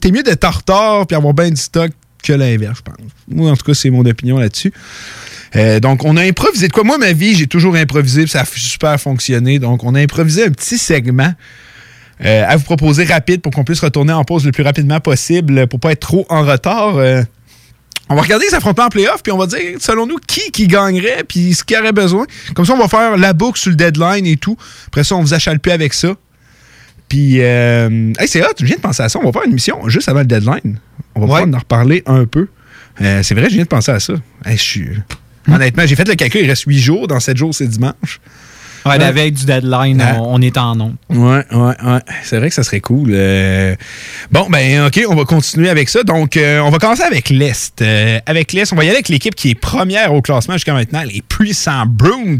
[0.00, 1.90] T'es mieux d'être en retard puis avoir bien du stock
[2.22, 3.10] que l'inverse, je pense.
[3.26, 4.72] Moi, en tout cas, c'est mon opinion là-dessus.
[5.82, 6.84] Donc, on a improvisé de quoi?
[6.84, 9.58] Moi, ma vie, j'ai toujours improvisé, puis ça a super fonctionné.
[9.58, 11.34] Donc, on a improvisé un petit segment
[12.20, 15.80] à vous proposer rapide pour qu'on puisse retourner en pause le plus rapidement possible pour
[15.80, 17.00] pas être trop en retard.
[18.08, 20.66] On va regarder les affrontements en playoff, puis on va dire, selon nous, qui qui
[20.66, 22.26] gagnerait, puis ce qu'il aurait besoin.
[22.54, 24.56] Comme ça, on va faire la boucle sur le deadline et tout.
[24.88, 26.14] Après ça, on vous achale plus avec ça.
[27.08, 29.18] Puis, euh, hey, c'est hot, je viens de penser à ça.
[29.22, 30.78] On va faire une émission juste avant le deadline.
[31.14, 32.48] On va pouvoir en reparler un peu.
[33.00, 34.14] Euh, c'est vrai, je viens de penser à ça.
[34.44, 34.88] Hey, je suis...
[35.46, 37.06] Honnêtement, j'ai fait le calcul, il reste 8 jours.
[37.06, 38.20] Dans 7 jours, c'est dimanche.
[38.86, 40.16] Ouais, la veille du deadline, Ah.
[40.20, 40.94] on, on est en nom.
[41.08, 42.00] Ouais, ouais, ouais.
[42.22, 43.10] C'est vrai que ça serait cool.
[43.12, 43.74] Euh,
[44.30, 46.02] Bon, ben, OK, on va continuer avec ça.
[46.02, 47.80] Donc, euh, on va commencer avec l'Est.
[47.80, 50.74] Euh, avec l'Est, on va y aller avec l'équipe qui est première au classement jusqu'à
[50.74, 52.36] maintenant, les puissants Bruins,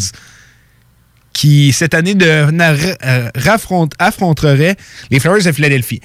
[1.33, 2.47] qui, cette année, de,
[3.99, 4.77] affronteraient
[5.11, 6.01] les Flyers de Philadelphie.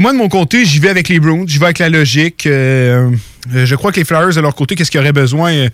[0.00, 1.44] Moi, de mon côté, j'y vais avec les Bruins.
[1.46, 2.44] J'y vais avec la logique.
[2.44, 5.66] Je crois que les Flyers, de leur côté, qu'est-ce qu'ils auraient besoin?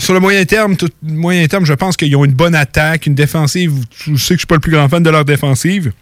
[0.00, 3.06] Euh, sur le moyen terme, tout, moyen terme, je pense qu'ils ont une bonne attaque,
[3.06, 3.72] une défensive.
[4.06, 5.92] Je sais que je suis pas le plus grand fan de leur défensive,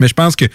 [0.00, 0.46] mais je pense que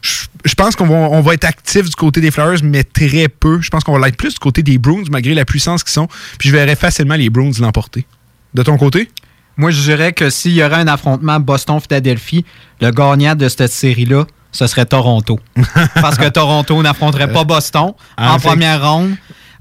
[0.00, 3.60] je, pense qu'on va, on va être actif du côté des Flyers, mais très peu.
[3.60, 6.08] Je pense qu'on va l'être plus du côté des Bruins, malgré la puissance qu'ils sont.
[6.38, 8.06] Puis je verrais facilement les Bruins l'emporter.
[8.54, 9.10] De ton côté?
[9.56, 12.44] Moi, je dirais que s'il y aurait un affrontement Boston-Philadelphie,
[12.80, 15.40] le gagnant de cette série-là, ce serait Toronto.
[15.94, 19.16] Parce que Toronto n'affronterait pas Boston Ah, en fait- première ronde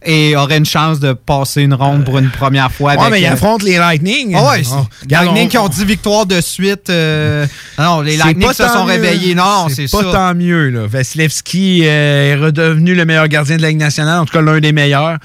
[0.05, 2.93] et aurait une chance de passer une ronde pour une première fois.
[2.93, 4.33] Ouais, avec, mais ils euh, affrontent les Lightning.
[4.35, 6.89] Ah ouais, Oh, Lightning on- qui ont 10 victoires de suite.
[6.89, 7.45] euh,
[7.79, 8.91] Non, les Lightning se sont mieux.
[8.91, 9.35] réveillés.
[9.35, 10.11] Non, c'est pas ça.
[10.11, 10.69] tant mieux.
[10.69, 10.87] Là.
[10.87, 14.59] Vasilevski euh, est redevenu le meilleur gardien de la Ligue nationale, en tout cas l'un
[14.59, 15.17] des meilleurs.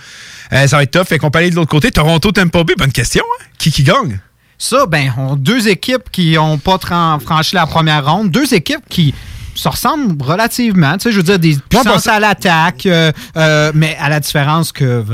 [0.50, 1.06] Ça va être tough.
[1.06, 1.90] Fait qu'on peut aller de l'autre côté.
[1.90, 3.24] Toronto, Tampa Bay, bonne question.
[3.40, 3.44] hein?
[3.58, 4.18] Qui qui gagne?
[4.58, 6.78] Ça, ben, on deux équipes qui n'ont pas
[7.24, 9.12] franchi la première ronde, deux équipes qui
[9.54, 10.94] se ressemblent relativement.
[10.94, 14.72] Tu sais, je veux dire, des puissances à l'attaque, euh, euh, mais à la différence
[14.72, 15.04] que,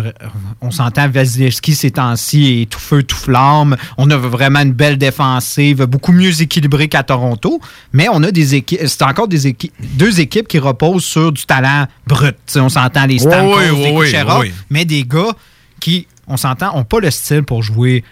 [0.60, 3.76] on s'entend, Vasilevski ces temps-ci est tout feu, tout flamme.
[3.96, 7.60] On a vraiment une belle défensive, beaucoup mieux équilibrée qu'à Toronto,
[7.92, 11.44] mais on a des équipes, c'est encore des équipes, deux équipes qui reposent sur du
[11.44, 12.36] talent brut.
[12.46, 14.52] Tu sais, on s'entend les Stamkos, ouais, les ouais.
[14.70, 15.32] mais des gars
[15.80, 18.04] qui, on s'entend, n'ont pas le style pour jouer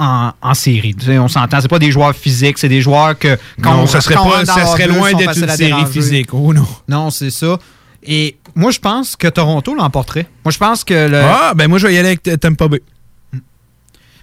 [0.00, 0.94] en, en série.
[0.94, 3.82] Tu sais, on s'entend, c'est pas des joueurs physiques, c'est des joueurs que quand Non,
[3.82, 6.32] on ça serait quand pas- ça serait loin d'être une série physique.
[6.32, 6.66] Oh non.
[6.88, 7.58] Non, c'est ça.
[8.02, 10.26] Et moi, je pense que Toronto l'emporterait.
[10.44, 11.18] Moi, je pense que le.
[11.22, 12.80] Ah, ben moi, je vais y aller avec Tampa Bay.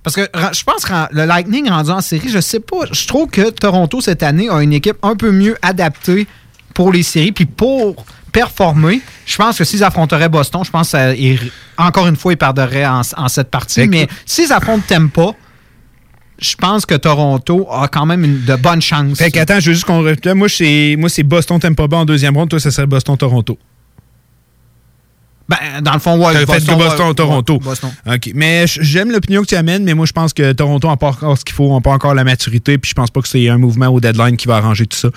[0.04, 0.22] Parce que
[0.54, 2.86] je pense que le Lightning rendu en série, je sais pas.
[2.92, 6.28] Je trouve que Toronto cette année a une équipe un peu mieux adaptée
[6.74, 7.32] pour les séries.
[7.34, 11.36] Puis pour performer, je pense que s'ils affronteraient Boston, je pense que
[11.78, 13.86] encore une fois, ils perdraient en, en cette partie.
[13.88, 15.32] Mais s'ils affrontent Tampa,
[16.40, 19.18] je pense que Toronto a quand même une- de bonnes chances.
[19.18, 20.02] Fait qu'attends, je veux juste qu'on.
[20.04, 20.50] Moi,
[21.10, 22.50] c'est Boston Tampa Bay en deuxième ronde.
[22.50, 23.58] Toi, ça serait Boston Toronto.
[25.50, 27.62] Ben, dans le fond, ouais, T'as fait Boston, que Boston, Toronto.
[27.64, 28.32] OK.
[28.36, 31.38] Mais j'aime l'opinion que tu amènes, mais moi, je pense que Toronto n'a pas encore
[31.38, 33.58] ce qu'il faut, n'a pas encore la maturité, puis je pense pas que c'est un
[33.58, 35.10] mouvement au deadline qui va arranger tout ça.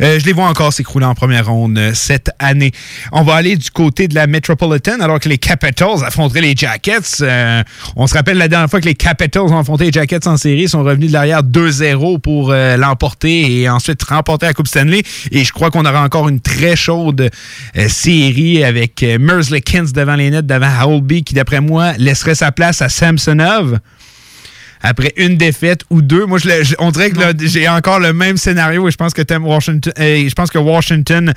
[0.00, 2.72] Euh, je les vois encore s'écrouler en première ronde euh, cette année.
[3.12, 7.20] On va aller du côté de la Metropolitan, alors que les Capitals affronteraient les Jackets.
[7.20, 7.62] Euh,
[7.96, 10.62] on se rappelle la dernière fois que les Capitals ont affronté les Jackets en série,
[10.62, 15.02] ils sont revenus de l'arrière 2-0 pour l'emporter et ensuite remporter la Coupe Stanley.
[15.30, 17.30] Et je crois qu'on aura encore une très chaude
[17.88, 19.18] série avec euh,
[19.74, 23.80] Devant les nets, devant Howlby, qui d'après moi laisserait sa place à Samsonov.
[24.86, 28.86] Après une défaite ou deux, moi je, on dirait que j'ai encore le même scénario
[28.86, 31.32] et je pense que Tim Washington, euh, je pense que Washington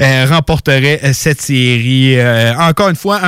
[0.00, 2.18] euh, remporterait euh, cette série.
[2.58, 3.20] Encore une fois,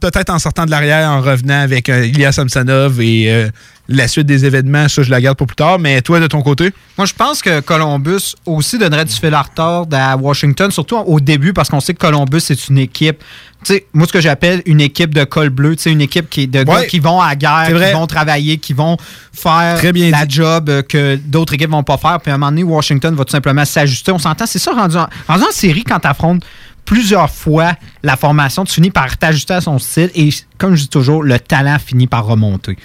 [0.00, 3.48] peut-être en sortant de l'arrière, en revenant avec Ilya Samsonov et euh,
[3.88, 5.78] la suite des événements, ça je la garde pour plus tard.
[5.78, 6.72] Mais toi de ton côté?
[6.96, 11.20] Moi, je pense que Columbus aussi donnerait du fil à retordre à Washington, surtout au
[11.20, 13.18] début, parce qu'on sait que Columbus, c'est une équipe.
[13.64, 16.28] Tu sais, moi, ce que j'appelle une équipe de col bleu, tu sais, une équipe
[16.28, 18.96] qui, de gars qui vont à la guerre, qui vont travailler, qui vont
[19.32, 22.18] faire Très bien la job euh, que d'autres équipes vont pas faire.
[22.20, 24.10] Puis à un moment donné, Washington va tout simplement s'ajuster.
[24.10, 26.44] On s'entend, c'est ça, rendu en, rendu en série, quand tu affrontes
[26.84, 30.88] plusieurs fois la formation, tu finis par t'ajuster à son style et, comme je dis
[30.88, 32.76] toujours, le talent finit par remonter.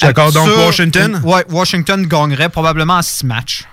[0.00, 0.32] D'accord.
[0.32, 1.20] Donc, Washington?
[1.24, 3.64] Ouais, Washington gagnerait probablement en six matchs.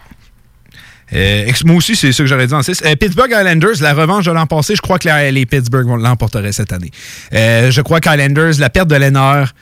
[1.14, 2.84] Euh, moi aussi, c'est ça que j'aurais dit en 6.
[3.00, 6.92] Pittsburgh Islanders, la revanche de l'an passé, je crois que les Pittsburgh l'emporteraient cette année.
[7.34, 9.54] Euh, je crois qu'Islanders, la perte de Lennart,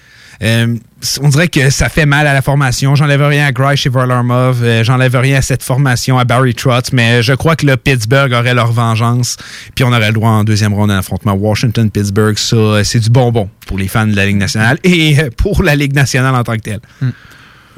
[0.41, 0.75] euh,
[1.21, 2.95] on dirait que ça fait mal à la formation.
[2.95, 4.63] J'enlève rien à Grice et Varlamov.
[4.63, 6.91] euh, J'enlève rien à cette formation, à Barry Trotz.
[6.93, 9.37] Mais je crois que le Pittsburgh aurait leur vengeance.
[9.75, 12.37] Puis on aurait le droit en deuxième ronde à un affrontement Washington-Pittsburgh.
[12.37, 15.75] Ça, euh, c'est du bonbon pour les fans de la Ligue nationale et pour la
[15.75, 16.79] Ligue nationale en tant que telle.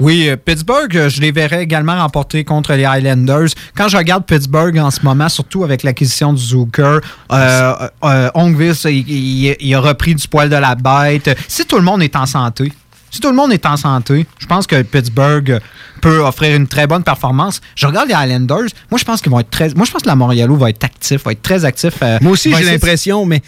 [0.00, 3.48] Oui, euh, Pittsburgh, euh, je les verrais également remporter contre les Highlanders.
[3.76, 6.98] Quand je regarde Pittsburgh en ce moment, surtout avec l'acquisition du Zucker,
[7.30, 7.72] euh,
[8.04, 11.30] euh, Ongvis, il, il- il a repris du poil de la bête.
[11.46, 12.72] Si tout le monde est en santé,
[13.10, 15.60] si tout le monde est en santé, je pense que Pittsburgh
[16.00, 17.60] peut offrir une très bonne performance.
[17.76, 18.68] Je regarde les Highlanders.
[18.90, 19.68] Moi, je pense qu'ils vont être très.
[19.74, 21.94] Moi, je pense que la Montréalo va être actif, va être très actif.
[22.02, 23.42] euh, Moi aussi, j'ai l'impression, mais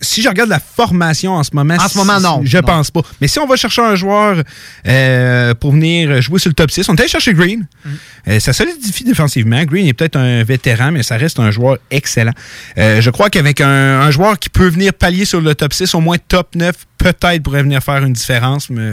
[0.00, 2.40] si je regarde la formation en ce moment, En ce moment, si- non.
[2.44, 2.62] Je Non.
[2.64, 3.02] pense pas.
[3.20, 4.42] Mais si on va chercher un joueur
[4.86, 7.66] euh, pour venir jouer sur le top 6, on est allé chercher Green.
[7.84, 7.88] Mm.
[8.28, 9.62] Euh, ça solidifie défensivement.
[9.64, 12.32] Green est peut-être un vétéran, mais ça reste un joueur excellent.
[12.78, 13.68] Euh, je crois qu'avec un,
[14.00, 17.42] un joueur qui peut venir pallier sur le top 6, au moins top 9, peut-être
[17.42, 18.92] pourrait venir faire une différence, mais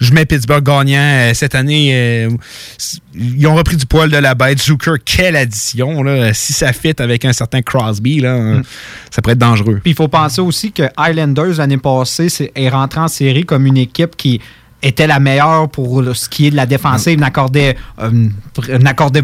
[0.00, 1.90] je mets Pittsburgh gagnant euh, cette année.
[1.94, 2.30] euh,
[3.14, 4.60] ils ont repris du poil de la bête.
[4.60, 6.02] Zucker, quelle addition.
[6.02, 6.32] Là.
[6.34, 8.62] Si ça fit avec un certain Crosby, là, Mm.
[9.10, 9.80] ça pourrait être dangereux.
[9.82, 13.66] Puis il faut penser aussi que Highlanders, l'année passée, c'est- est rentré en série comme
[13.66, 14.40] une équipe qui
[14.84, 18.28] était la meilleure pour ce qui est de la défensive, n'accordait euh,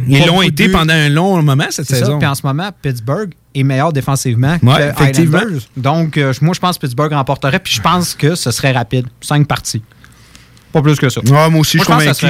[0.09, 2.19] Ils l'ont été pendant un long moment cette saison.
[2.19, 5.03] Puis en ce moment, Pittsburgh est meilleur défensivement Ouais, que.
[5.03, 5.63] Highlanders.
[5.77, 7.59] Donc, euh, moi, je pense que Pittsburgh remporterait.
[7.59, 9.07] Puis je pense que ce serait rapide.
[9.21, 9.83] Cinq parties.
[10.73, 11.21] Pas plus que ça.
[11.23, 12.27] Ouais, moi aussi, je suis convaincu.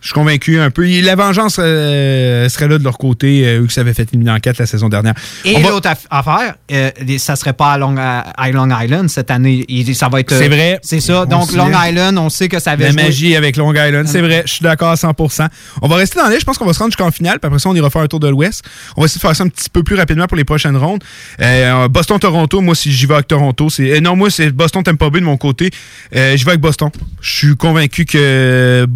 [0.00, 0.86] Je suis convaincu un peu.
[1.00, 4.38] La vengeance euh, serait là de leur côté, euh, eux qui s'avaient fait éliminer en
[4.40, 5.14] 4 la saison dernière.
[5.44, 9.30] Et va- l'autre aff- affaire, euh, ça serait pas à Long, à Long Island cette
[9.30, 9.64] année.
[9.94, 10.32] Ça va être.
[10.32, 10.78] euh, C'est vrai.
[10.82, 11.22] C'est ça.
[11.22, 11.86] On Donc, Long souvient.
[11.86, 14.52] Island, on sait que ça avait La joué- magie avec Long Island, c'est vrai, je
[14.52, 15.48] suis d'accord à 100%.
[15.80, 17.58] On va rester dans l'est, je pense qu'on va se rendre jusqu'en finale, puis après
[17.58, 18.62] ça, on ira faire un tour de l'ouest.
[18.96, 21.02] On va essayer de faire ça un petit peu plus rapidement pour les prochaines rondes.
[21.40, 23.92] Euh, Boston-Toronto, moi, si j'y vais avec Toronto, c'est.
[23.96, 25.70] euh, non, moi, c'est Boston-Tampa Bay de mon côté.
[26.14, 26.90] Euh, j'y vais avec Boston.
[27.22, 28.86] Je suis convaincu que.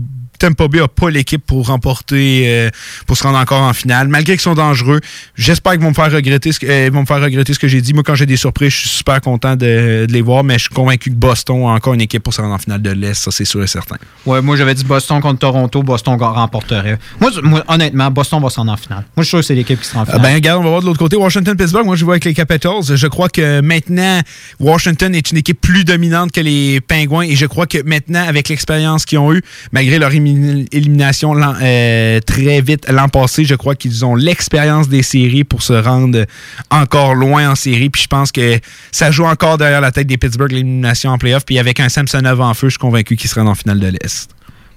[0.42, 2.70] Tampa Bay n'a pas l'équipe pour remporter, euh,
[3.06, 5.00] pour se rendre encore en finale, malgré qu'ils sont dangereux.
[5.36, 7.68] J'espère qu'ils vont me faire regretter ce que, euh, vont me faire regretter ce que
[7.68, 7.94] j'ai dit.
[7.94, 10.64] Moi, quand j'ai des surprises, je suis super content de, de les voir, mais je
[10.64, 13.14] suis convaincu que Boston a encore une équipe pour se rendre en finale de l'Est,
[13.22, 13.96] ça c'est sûr et certain.
[14.26, 16.98] Ouais, moi j'avais dit Boston contre Toronto, Boston remporterait.
[17.20, 17.30] Moi,
[17.68, 19.04] honnêtement, Boston va s'en en finale.
[19.16, 20.22] Moi, je suis sûr que c'est l'équipe qui sera en Ah finale.
[20.22, 21.16] ben, regarde, on va voir de l'autre côté.
[21.16, 22.82] Washington-Pittsburgh, moi, je vois avec les Capitals.
[22.96, 24.20] Je crois que maintenant,
[24.58, 28.48] Washington est une équipe plus dominante que les Pingouins et je crois que maintenant, avec
[28.48, 30.31] l'expérience qu'ils ont eue, malgré leur émi-
[30.72, 35.72] élimination euh, très vite l'an passé, je crois qu'ils ont l'expérience des séries pour se
[35.72, 36.24] rendre
[36.70, 37.90] encore loin en série.
[37.90, 38.58] Puis je pense que
[38.90, 41.44] ça joue encore derrière la tête des Pittsburgh, l'élimination en playoff.
[41.44, 44.28] Puis avec un Samsonov en feu, je suis convaincu qu'ils seront en finale de l'Est.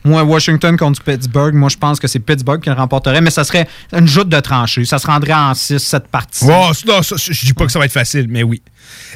[0.05, 3.43] Moi, Washington contre Pittsburgh, moi, je pense que c'est Pittsburgh qui le remporterait, mais ça
[3.43, 4.85] serait une joute de tranchée.
[4.85, 6.45] Ça se rendrait en 6-7 parties.
[6.45, 8.61] Ça, non, ça, je dis pas que ça va être facile, mais oui.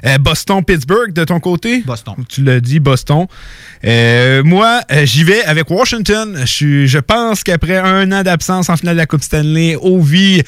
[0.05, 1.81] Euh, Boston-Pittsburgh, de ton côté?
[1.81, 2.15] Boston.
[2.27, 3.27] Tu l'as dit, Boston.
[3.85, 6.43] Euh, moi, euh, j'y vais avec Washington.
[6.45, 10.41] Je, je pense qu'après un an d'absence en finale de la Coupe Stanley, Ovi,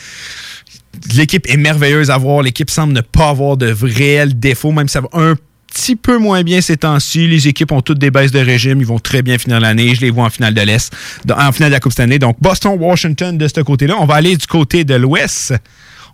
[1.15, 2.41] l'équipe est merveilleuse à voir.
[2.41, 5.35] L'équipe semble ne pas avoir de réels défauts, même si ça va un
[5.71, 7.27] petit peu moins bien ces temps-ci.
[7.27, 8.79] Les équipes ont toutes des baisses de régime.
[8.79, 9.95] Ils vont très bien finir l'année.
[9.95, 10.93] Je les vois en finale de l'Est,
[11.29, 12.19] en finale de la Coupe Stanley.
[12.19, 13.95] Donc, Boston-Washington de ce côté-là.
[13.99, 15.53] On va aller du côté de l'Ouest.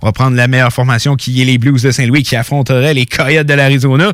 [0.01, 3.05] On va prendre la meilleure formation qui est les Blues de Saint-Louis qui affronteraient les
[3.05, 4.11] Coyotes de l'Arizona.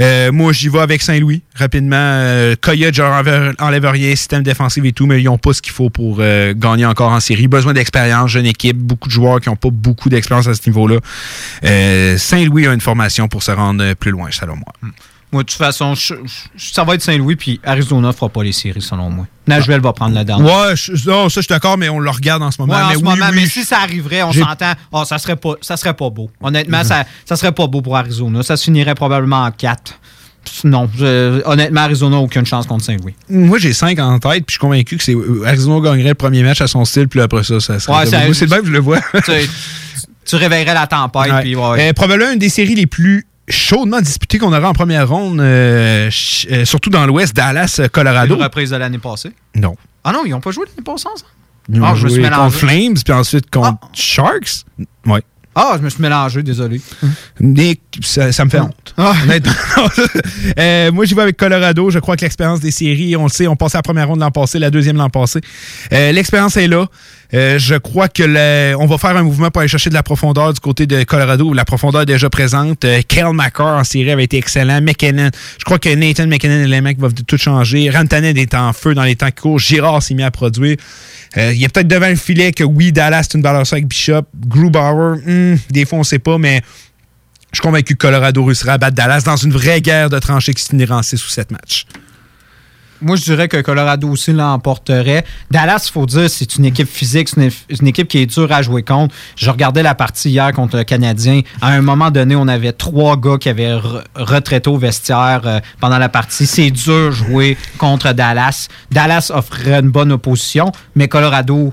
[0.00, 1.42] Euh, moi, j'y vais avec Saint-Louis.
[1.54, 3.02] Rapidement, euh, Coyotes, je
[4.16, 7.10] système défensif et tout, mais ils n'ont pas ce qu'il faut pour euh, gagner encore
[7.10, 7.48] en série.
[7.48, 10.98] Besoin d'expérience, jeune équipe, beaucoup de joueurs qui n'ont pas beaucoup d'expérience à ce niveau-là.
[11.64, 14.72] Euh, Saint-Louis a une formation pour se rendre euh, plus loin, selon moi.
[15.32, 16.14] Moi, de toute façon, je-
[16.56, 19.26] je- ça va être Saint-Louis, puis Arizona fera pas les séries, selon moi.
[19.46, 20.42] Nashville va prendre la dent.
[20.42, 22.74] Ouais, je- non, ça, je suis d'accord, mais on le regarde en ce moment.
[22.74, 25.18] Ouais, en mais ce oui, moment, oui, mais si ça arriverait, on s'entend, oh, ça
[25.18, 26.30] serait pas ça serait pas beau.
[26.42, 26.84] Honnêtement, Mhm.
[26.84, 28.42] ça, ça serait pas beau pour Arizona.
[28.42, 29.94] Ça se finirait probablement en 4.
[30.64, 33.14] Non, je- honnêtement, Arizona n'a aucune chance contre Saint-Louis.
[33.28, 35.14] Moi, j'ai 5 en tête, puis je suis convaincu que c'est
[35.46, 37.98] Arizona gagnerait le premier match à son style, puis après ça, ça serait.
[37.98, 38.98] Ouais, c'est le même, je le vois.
[39.24, 39.32] tu,
[40.24, 41.40] tu réveillerais la tempête, Ouais.
[41.42, 41.90] puis ouais.
[41.90, 46.10] Euh, probablement une des séries les plus chaudement disputées qu'on aura en première ronde, euh,
[46.50, 48.36] euh, surtout dans l'Ouest, Dallas-Colorado.
[48.36, 49.32] Une reprise de l'année passée.
[49.54, 49.76] Non.
[50.04, 51.30] Ah non, ils n'ont pas joué l'année passée ensemble?
[51.72, 52.42] Ils ont Ah, je me suis joué mélangé.
[52.42, 54.64] contre Flames, puis ensuite contre Sharks?
[55.06, 55.22] Ouais.
[55.54, 56.80] Ah, je me suis mélangé, désolé.
[57.40, 58.94] Mais ça, ça me fait honte.
[60.58, 61.90] Euh, moi, j'y vais avec Colorado.
[61.90, 64.30] Je crois que l'expérience des séries, on le sait, on passait la première ronde l'an
[64.30, 65.40] passé, la deuxième l'an passé.
[65.92, 66.86] Euh, l'expérience est là.
[67.32, 70.02] Euh, je crois que le- on va faire un mouvement pour aller chercher de la
[70.02, 72.84] profondeur du côté de Colorado, où la profondeur est déjà présente.
[72.84, 74.80] Euh, Kyle McCarr en série avait été excellent.
[74.80, 77.88] McKinnon, je crois que Nathan McKinnon et les mecs vont tout changer.
[77.90, 79.58] Rantanen est en feu dans les temps qui courent.
[79.60, 80.76] Girard s'est mis à produire.
[81.36, 83.86] Euh, il y a peut-être devant le filet que oui, Dallas, c'est une valeur avec
[83.86, 84.22] Bishop.
[84.46, 86.60] Grubauer, hmm, des fois, on sait pas, mais
[87.52, 90.52] je suis convaincu que Colorado réussira à battre Dallas dans une vraie guerre de tranchées
[90.54, 91.86] qui se finira en 6 ou 7 matchs.
[93.02, 95.24] Moi, je dirais que Colorado aussi l'emporterait.
[95.50, 98.62] Dallas, il faut dire, c'est une équipe physique, c'est une, équipe qui est dure à
[98.62, 99.14] jouer contre.
[99.36, 101.40] Je regardais la partie hier contre le Canadien.
[101.60, 105.60] À un moment donné, on avait trois gars qui avaient re- retraité au vestiaire euh,
[105.80, 106.46] pendant la partie.
[106.46, 108.68] C'est dur jouer contre Dallas.
[108.90, 111.72] Dallas offrait une bonne opposition, mais Colorado,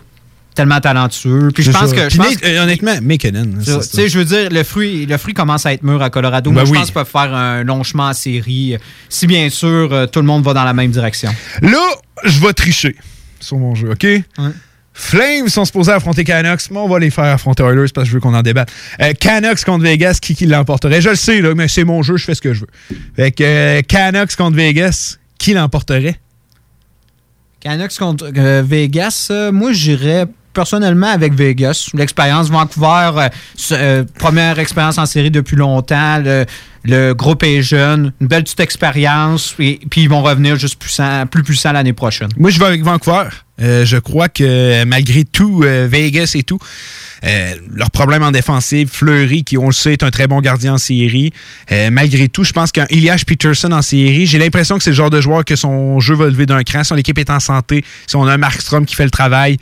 [0.58, 1.50] tellement talentueux.
[1.54, 1.96] Puis je pense ça.
[1.96, 2.10] que.
[2.10, 3.46] je pense euh, honnêtement, McKinnon.
[3.64, 6.50] tu sais, je veux dire, le fruit, le fruit commence à être mûr à Colorado.
[6.50, 8.76] Ben Moi, je pense qu'ils peuvent faire un long chemin en série.
[9.08, 11.34] Si bien sûr, euh, tout le monde va dans la même direction.
[11.62, 11.80] Là,
[12.26, 12.96] je vais tricher
[13.40, 14.08] sur mon jeu, OK?
[14.94, 18.14] Flames sont supposés affronter Canucks, mais on va les faire affronter Oilers parce que je
[18.16, 18.72] veux qu'on en débatte.
[19.00, 21.02] Euh, Canucks contre Vegas, qui, qui l'emporterait?
[21.02, 22.98] Je le sais, là, mais c'est mon jeu, je fais ce que je veux.
[23.16, 26.20] Fait que euh, Canucks contre Vegas, qui l'emporterait?
[27.60, 30.26] Canucks contre euh, Vegas, moi j'irais
[30.58, 31.92] personnellement avec Vegas.
[31.94, 33.30] L'expérience Vancouver, euh,
[33.74, 36.18] euh, première expérience en série depuis longtemps.
[36.84, 40.80] Le, groupe est jeune, une belle petite expérience, et- puis ils vont revenir juste
[41.30, 42.30] plus puissants l'année prochaine.
[42.38, 43.28] Moi, je vais avec Vancouver.
[43.62, 46.60] Euh, je crois que malgré tout, Vegas et tout,
[47.26, 50.76] euh, leur problème en défensive, Fleury, qui on le sait est un très bon gardien
[50.76, 51.34] en série,
[51.92, 55.10] malgré tout, je pense qu'un Elias Peterson en série, j'ai l'impression que c'est le genre
[55.10, 56.84] de joueur que son jeu va lever d'un cran.
[56.84, 59.58] Si l'équipe est en santé, si on a un Markstrom qui fait le travail,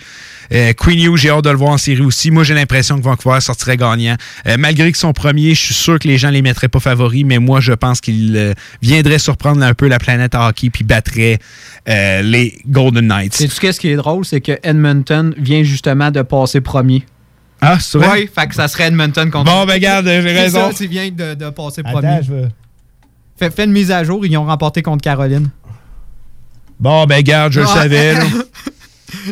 [0.53, 2.31] Euh, Queen Hughes, j'ai hâte de le voir en série aussi.
[2.31, 4.15] Moi, j'ai l'impression que Vancouver sortirait gagnant.
[4.47, 7.23] Euh, malgré qu'ils sont premiers, je suis sûr que les gens les mettraient pas favoris,
[7.25, 11.39] mais moi, je pense qu'ils euh, viendraient surprendre un peu la planète hockey puis battraient
[11.89, 13.33] euh, les Golden Knights.
[13.35, 14.25] Sais-tu qu'est-ce qui est drôle?
[14.25, 17.03] C'est que Edmonton vient justement de passer premier.
[17.61, 18.09] Ah, c'est vrai?
[18.11, 19.45] Oui, fait que ça serait Edmonton contre.
[19.51, 20.71] Bon, ben, regarde, j'ai C'est raison.
[20.71, 22.19] ça, tu viens de, de passer Attends, premier.
[22.21, 22.49] je veux-
[23.37, 25.49] Fais, fais une mise à jour, ils ont remporté contre Caroline.
[26.79, 28.13] Bon, ben, garde, je le savais.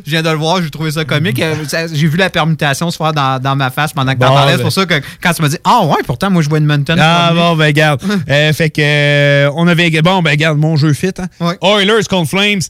[0.06, 1.40] Je viens de le voir, j'ai trouvé ça comique.
[1.42, 1.56] Euh,
[1.92, 4.52] J'ai vu la permutation se faire dans, dans ma face pendant que Bon, t'en parlais.
[4.54, 4.64] C'est ben.
[4.64, 6.98] pour ça que quand tu m'as dit Ah ouais, pourtant moi je vois Edmonton.
[7.00, 7.42] Ah premier.
[7.42, 8.02] bon, ben garde.
[8.30, 9.90] Euh, fait que euh, on avait.
[10.02, 11.12] Bon, ben garde, mon jeu fit.
[11.20, 11.56] Hein?
[11.62, 12.62] Oilers contre Flames.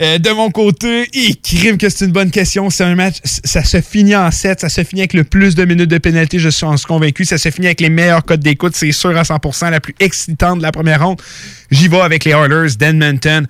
[0.00, 2.68] Euh, de mon côté, il crime que c'est une bonne question.
[2.68, 5.64] C'est un match, ça se finit en 7, ça se finit avec le plus de
[5.64, 7.24] minutes de pénalité, je suis en convaincu.
[7.24, 10.58] Ça se finit avec les meilleurs codes d'écoute, c'est sûr à 100%, la plus excitante
[10.58, 11.20] de la première ronde.
[11.70, 13.46] J'y vais avec les Oilers d'Edmonton.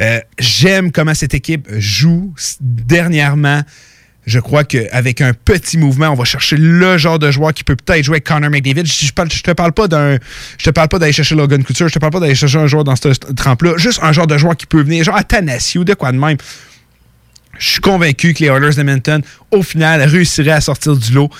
[0.00, 3.62] Euh, J'aime comment cette équipe joue dernièrement.
[4.26, 7.76] Je crois qu'avec un petit mouvement, on va chercher le genre de joueur qui peut
[7.76, 8.86] peut-être jouer avec Connor McDavid.
[8.86, 10.18] Je, je te parle pas d'un.
[10.58, 12.66] Je te parle pas d'aller chercher Logan Couture, je te parle pas d'aller chercher un
[12.66, 13.74] joueur dans ce trempe-là.
[13.76, 16.38] Juste un genre de joueur qui peut venir, genre Athanasiou, de quoi de même.
[17.58, 21.30] Je suis convaincu que les Oilers d'Edmonton, au final, réussiraient à sortir du lot.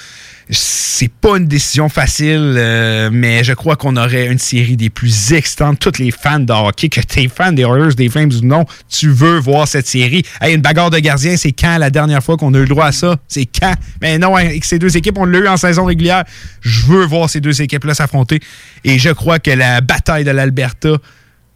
[0.50, 5.32] C'est pas une décision facile, euh, mais je crois qu'on aurait une série des plus
[5.32, 5.78] excitantes.
[5.78, 9.08] Tous les fans de hockey, que t'es fan des Oilers, des Flames ou non, tu
[9.08, 10.22] veux voir cette série.
[10.42, 12.92] Une bagarre de gardien, c'est quand la dernière fois qu'on a eu le droit à
[12.92, 13.16] ça?
[13.26, 13.74] C'est quand?
[14.02, 16.24] Mais non, avec ces deux équipes, on l'a eu en saison régulière.
[16.60, 18.40] Je veux voir ces deux équipes-là s'affronter.
[18.84, 20.98] Et je crois que la bataille de l'Alberta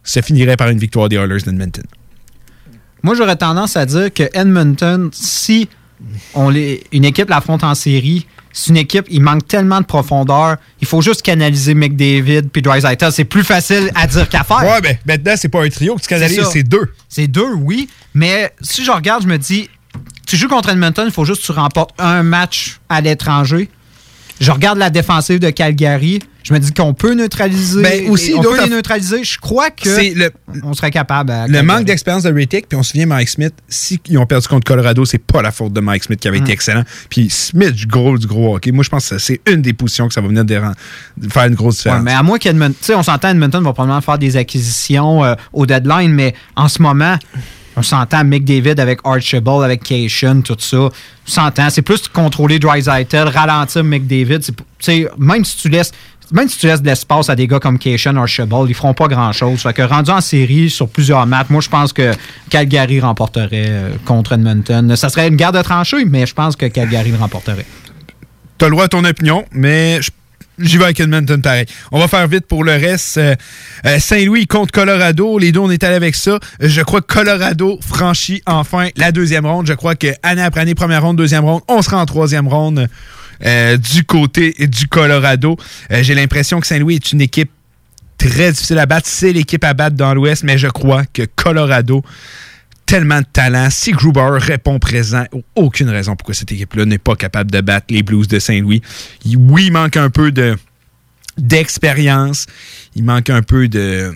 [0.03, 1.83] se finirait par une victoire des Oilers d'Edmonton.
[3.03, 5.69] Moi, j'aurais tendance à dire que Edmonton, si
[6.33, 10.57] on les, une équipe l'affronte en série, c'est une équipe, il manque tellement de profondeur.
[10.81, 12.97] Il faut juste canaliser McDavid puis Drysdale.
[13.11, 14.63] C'est plus facile à dire qu'à faire.
[14.63, 16.93] Ouais, ben maintenant, c'est pas un trio que tu canalises, c'est deux.
[17.07, 17.89] C'est deux, oui.
[18.13, 19.69] Mais si je regarde, je me dis,
[20.25, 23.69] tu joues contre Edmonton, il faut juste que tu remportes un match à l'étranger.
[24.39, 26.19] Je regarde la défensive de Calgary.
[26.43, 27.81] Je me dis qu'on peut neutraliser.
[27.81, 29.23] Ben, aussi, on peut les neutraliser.
[29.23, 30.31] Je crois que le-
[30.63, 31.31] on serait capable.
[31.31, 34.25] à Le manque d'expérience de Rittich, puis on se souvient, Mike Smith, si ils ont
[34.25, 36.53] perdu contre Colorado, c'est pas la faute de Mike Smith qui avait été Mm.
[36.53, 36.83] excellent.
[37.09, 38.71] Puis Smith, du gros, du gros hockey.
[38.71, 40.45] Moi, je pense que c'est une des positions que ça va venir
[41.29, 41.99] faire une grosse différence.
[41.99, 42.95] Ouais, mais à moins qu'Edmonton.
[42.95, 47.17] On s'entend, Edmonton va probablement faire des acquisitions euh, au deadline, mais en ce moment,
[47.77, 50.77] on s'entend McDavid avec Archibald, avec Cation, tout ça.
[50.77, 50.89] On
[51.25, 51.69] s'entend.
[51.69, 55.91] C'est plus contrôler Drysaitl, ralentir Tu sais, même si tu laisses.
[56.31, 59.07] Même si tu laisses de l'espace à des gars comme Cation, Archibald, ils feront pas
[59.07, 59.63] grand-chose.
[59.73, 62.11] Que rendu en série sur plusieurs matchs, moi, je pense que
[62.51, 64.95] Calgary remporterait euh, contre Edmonton.
[64.95, 67.65] Ça serait une guerre de tranchées, mais je pense que Calgary le remporterait.
[68.59, 70.11] T'as le droit à ton opinion, mais je-
[70.59, 71.65] j'y vais avec Edmonton pareil.
[71.91, 73.17] On va faire vite pour le reste.
[73.17, 73.35] Euh,
[73.85, 75.37] euh, Saint-Louis contre Colorado.
[75.37, 76.39] Les deux, on est allé avec ça.
[76.59, 79.67] Je crois que Colorado franchit enfin la deuxième ronde.
[79.67, 82.87] Je crois que année après année, première ronde, deuxième ronde, on sera en troisième ronde
[83.45, 85.57] euh, du côté du Colorado.
[85.89, 87.51] J'ai l'impression que Saint-Louis est une équipe
[88.17, 89.07] très difficile à battre.
[89.09, 92.03] C'est l'équipe à battre dans l'Ouest, mais je crois que Colorado
[92.89, 93.67] tellement de talent.
[93.69, 98.01] Si Grubauer répond présent, aucune raison pourquoi cette équipe-là n'est pas capable de battre les
[98.01, 98.81] Blues de Saint-Louis.
[99.37, 100.57] Oui, il manque un peu de
[101.37, 102.47] d'expérience.
[102.95, 104.11] Il manque un peu de.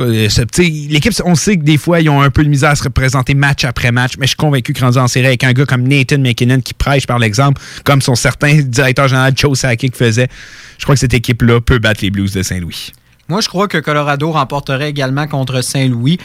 [0.00, 0.28] euh,
[0.58, 3.32] L'équipe, on sait que des fois, ils ont un peu de misère à se représenter
[3.32, 5.88] match après match, mais je suis convaincu que rendu en série avec un gars comme
[5.88, 10.28] Nathan McKinnon qui prêche par l'exemple, comme son certain directeur général Joe Sakic faisait,
[10.76, 12.92] je crois que cette équipe-là peut battre les Blues de Saint-Louis.
[13.28, 16.18] Moi, je crois que Colorado remporterait également contre Saint-Louis.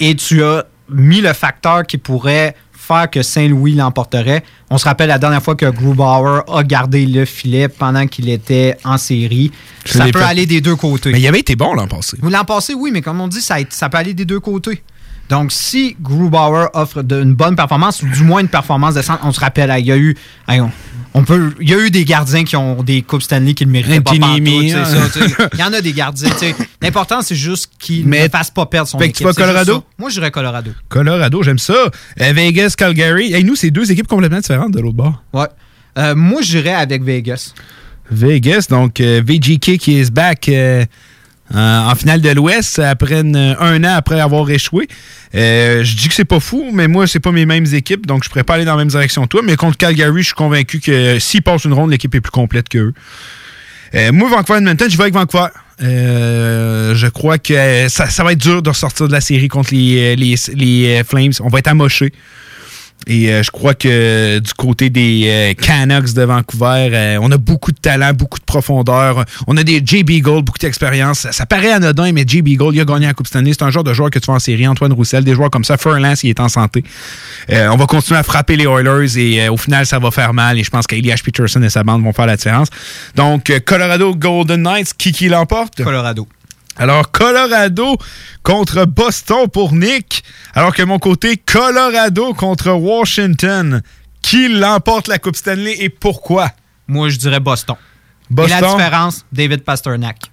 [0.00, 4.44] Et tu as mis le facteur qui pourrait faire que Saint-Louis l'emporterait.
[4.68, 8.76] On se rappelle la dernière fois que Grubauer a gardé le filet pendant qu'il était
[8.84, 9.50] en série.
[9.86, 11.12] Je Ça peut pas- aller des deux côtés.
[11.12, 12.18] Mais il avait été bon l'an passé.
[12.22, 14.82] L'an passé, oui, mais comme on dit, ça, ça peut aller des deux côtés.
[15.30, 19.32] Donc, si Grubauer offre de- une bonne performance, ou du moins une performance décente, on
[19.32, 20.14] se rappelle, il y a eu.
[21.14, 23.70] On, peut, il y a eu des gardiens qui ont des Coupes Stanley qui le
[23.70, 24.36] méritaient pas hein.
[24.38, 26.30] Il y en a des gardiens.
[26.80, 29.18] L'important, c'est juste qu'ils Mais- ne fassent pas perdre son Fait que équipe.
[29.18, 29.84] tu vas Colorado?
[29.98, 30.70] Moi, je dirais Colorado.
[30.88, 31.74] Colorado, j'aime ça.
[32.20, 33.32] Euh, Vegas, Calgary.
[33.32, 35.22] Hey, nous, c'est deux équipes complètement différentes de l'autre bord.
[35.32, 35.46] Ouais.
[35.98, 37.52] Euh, moi, je dirais avec Vegas.
[38.10, 40.84] Vegas, donc euh, VGK qui is back euh,
[41.54, 44.88] en en finale de l'Ouest après une- un an après avoir échoué.
[45.34, 48.24] Euh, je dis que c'est pas fou, mais moi, c'est pas mes mêmes équipes, donc
[48.24, 49.40] je pourrais pas aller dans la même direction que toi.
[49.44, 52.68] Mais contre Calgary, je suis convaincu que s'ils passent une ronde, l'équipe est plus complète
[52.68, 52.92] qu'eux.
[53.94, 55.48] Euh, moi, Vancouver Edmonton, je vais avec Vancouver.
[55.82, 59.74] Euh, je crois que euh, ça, va être dur de ressortir de la série contre
[59.74, 61.32] les, euh, les, euh, Flames.
[61.40, 62.12] On va être amoché.
[63.06, 67.36] Et euh, je crois que du côté des euh, Canucks de Vancouver, euh, on a
[67.36, 69.24] beaucoup de talent, beaucoup de profondeur.
[69.46, 71.26] On a des JB Gold, beaucoup d'expérience.
[71.30, 73.52] Ça, paraît anodin, mais JB Gold, il a gagné la Coupe Stanley.
[73.52, 74.66] C'est un genre de joueur que tu vois en série.
[74.66, 75.76] Antoine Roussel, des joueurs comme ça.
[75.76, 76.84] Furlan, s'il est en santé.
[77.50, 80.32] Euh, on va continuer à frapper les Oilers et euh, au final, ça va faire
[80.32, 80.58] mal.
[80.58, 82.68] Et je pense qu'Elias Peterson et sa bande vont faire la différence.
[83.16, 85.82] Donc, euh, Colorado Golden Knights, qui qui l'emporte?
[85.82, 86.26] Colorado.
[86.76, 87.96] Alors, Colorado
[88.42, 90.24] contre Boston pour Nick.
[90.54, 93.82] Alors que mon côté, Colorado contre Washington.
[94.22, 96.50] Qui l'emporte la Coupe Stanley et pourquoi?
[96.86, 97.76] Moi, je dirais Boston.
[98.30, 98.58] Boston?
[98.58, 100.30] Et la différence, David Pasternak.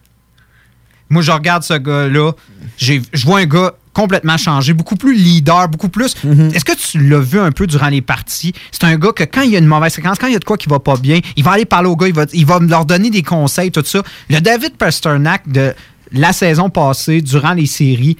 [1.09, 2.33] Moi, je regarde ce gars-là,
[2.77, 6.15] je vois un gars complètement changé, beaucoup plus leader, beaucoup plus.
[6.23, 6.51] Mhm.
[6.53, 8.53] Est-ce que tu l'as vu un peu durant les parties?
[8.71, 10.39] C'est un gars que quand il y a une mauvaise séquence, quand il y a
[10.39, 12.45] de quoi qui va pas bien, il va aller parler aux gars, il va, il
[12.45, 14.03] va leur donner des conseils, tout ça.
[14.29, 15.73] Le David Pasternak de
[16.11, 18.17] la saison passée, durant les séries,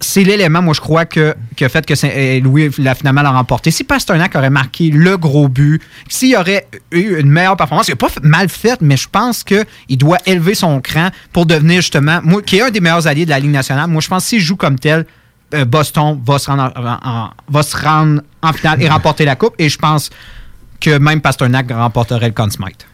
[0.00, 3.70] c'est l'élément, moi, je crois, que, qui a fait que euh, Louis l'a finalement remporté.
[3.70, 7.96] Si Pasternak aurait marqué le gros but, s'il aurait eu une meilleure performance, il n'a
[7.96, 9.64] pas mal fait, mais je pense qu'il
[9.98, 13.38] doit élever son cran pour devenir justement, qui est un des meilleurs alliés de la
[13.38, 13.88] Ligue nationale.
[13.88, 15.06] Moi, je pense que s'il joue comme tel,
[15.54, 19.54] euh, Boston va se, rendre en, va se rendre en finale et remporter la Coupe.
[19.58, 20.10] Et je pense
[20.80, 22.86] que même Pasternak remporterait le Conn Smythe.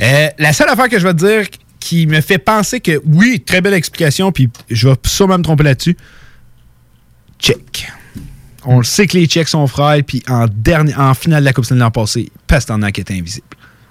[0.00, 1.46] Euh, la seule affaire que je te dire
[1.84, 5.64] qui me fait penser que, oui, très belle explication, puis je vais sûrement me tromper
[5.64, 5.96] là-dessus.
[7.38, 7.88] Check.
[8.64, 11.52] On le sait que les Tchèques sont frères, puis en, dernier, en finale de la
[11.52, 13.46] Coupe Stanley l'an passé, Pasternak était invisible.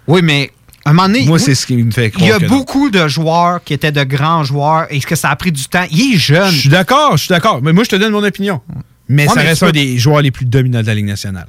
[0.08, 0.50] Oui, mais
[0.86, 1.26] à un moment donné.
[1.26, 2.48] Moi, oui, c'est ce qui me fait Il y a non.
[2.48, 4.88] beaucoup de joueurs qui étaient de grands joueurs.
[4.90, 5.86] Est-ce que ça a pris du temps?
[5.92, 6.52] Il est jeune.
[6.52, 7.62] Je suis d'accord, je suis d'accord.
[7.62, 8.62] Mais moi, je te donne mon opinion.
[9.10, 11.06] Mais Ouais, ça mais reste un peux- des joueurs les plus dominants de la Ligue
[11.06, 11.48] nationale.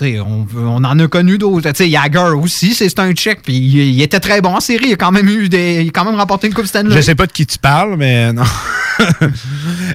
[0.00, 1.70] On, on en a connu d'autres.
[1.74, 3.42] Jagger aussi, c'est un Tchèque.
[3.42, 4.86] Puis il, était très bon en série.
[4.88, 5.82] Il a quand même eu des.
[5.82, 6.94] Il a quand même remporté une Coupe Stanley.
[6.94, 8.42] Je sais pas de qui tu parles, mais non.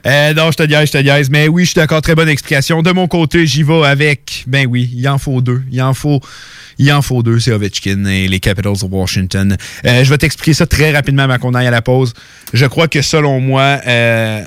[0.06, 1.30] Euh, non, je te diaise, je te diaise.
[1.30, 2.82] Mais oui, je suis d'accord, très bonne explication.
[2.82, 4.44] De mon côté, j'y vais avec.
[4.48, 5.64] Ben oui, il en faut deux.
[5.72, 6.20] Il en faut.
[6.80, 6.94] Il
[7.24, 9.58] deux, c'est Ovechkin et les Capitals de Washington.
[9.86, 12.14] Euh, je vais t'expliquer ça très rapidement avant qu'on aille à la pause.
[12.54, 14.44] Je crois que selon moi, euh,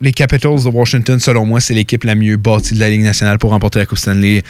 [0.00, 3.38] les Capitals de Washington, selon moi, c'est l'équipe la mieux bâtie de la Ligue nationale
[3.38, 4.42] pour remporter la Coupe Stanley.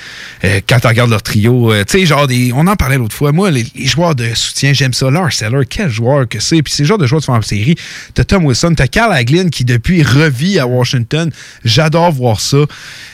[0.45, 3.15] Euh, quand tu regardes leur trio, euh, tu sais, genre, des, on en parlait l'autre
[3.15, 3.31] fois.
[3.31, 5.11] Moi, les, joueurs de soutien, j'aime ça.
[5.11, 6.63] Lars Seller, quel joueur que c'est.
[6.63, 7.77] Puis c'est le genre de joueur de en série.
[8.15, 11.31] T'as Tom Wilson, t'as Carl Hagelin qui, depuis, revit à Washington.
[11.65, 12.59] J'adore voir ça.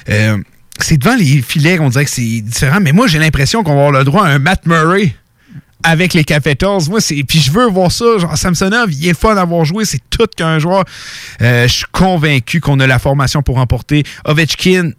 [0.09, 0.39] Euh,
[0.79, 2.79] c'est devant les filets qu'on dirait que c'est différent.
[2.81, 5.15] Mais moi, j'ai l'impression qu'on va avoir le droit à un Matt Murray
[5.83, 6.89] avec les Capitals.
[6.89, 7.23] Moi, c'est.
[7.25, 8.19] Puis je veux voir ça.
[8.19, 9.85] Genre, Samsonov, il est fun d'avoir joué.
[9.85, 10.85] C'est tout qu'un joueur.
[11.41, 14.05] Euh, je suis convaincu qu'on a la formation pour remporter.
[14.25, 14.93] Ovechkin,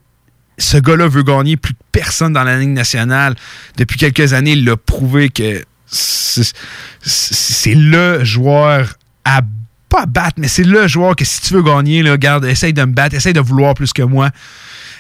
[0.58, 3.36] ce gars-là veut gagner plus personne dans la Ligue nationale.
[3.78, 8.96] Depuis quelques années, il a prouvé que c'est le joueur
[9.26, 9.42] à
[9.90, 12.74] pas à battre, mais c'est le joueur que si tu veux gagner, là, garde, essaye
[12.74, 14.32] de me battre, essaye de vouloir plus que moi.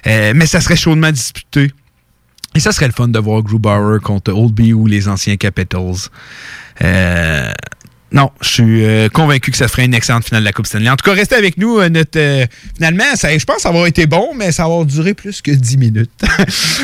[0.05, 1.72] Euh, mais ça serait chaudement disputé.
[2.55, 6.09] Et ça serait le fun de voir Grubauer contre Oldby ou les anciens Capitals.
[6.84, 7.51] Euh,
[8.11, 10.88] non, je suis euh, convaincu que ça ferait une excellente finale de la Coupe Stanley.
[10.88, 11.80] En tout cas, restez avec nous.
[11.80, 14.63] euh, notre, euh, finalement, ça, je pense que ça va avoir été bon, mais ça
[14.63, 16.11] va avoir duré plus que 10 minutes.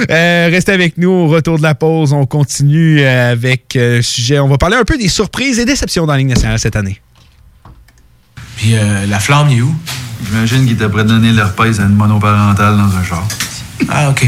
[0.09, 2.13] Euh, restez avec nous au retour de la pause.
[2.13, 4.39] On continue avec euh, le sujet.
[4.39, 7.01] On va parler un peu des surprises et déceptions dans la Ligue nationale cette année.
[8.55, 9.75] Puis euh, la flamme, est où?
[10.25, 13.27] J'imagine qu'il était prêt de donner l'herpès à une monoparentale dans un char.
[13.89, 14.25] Ah, OK.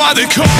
[0.00, 0.59] Why they call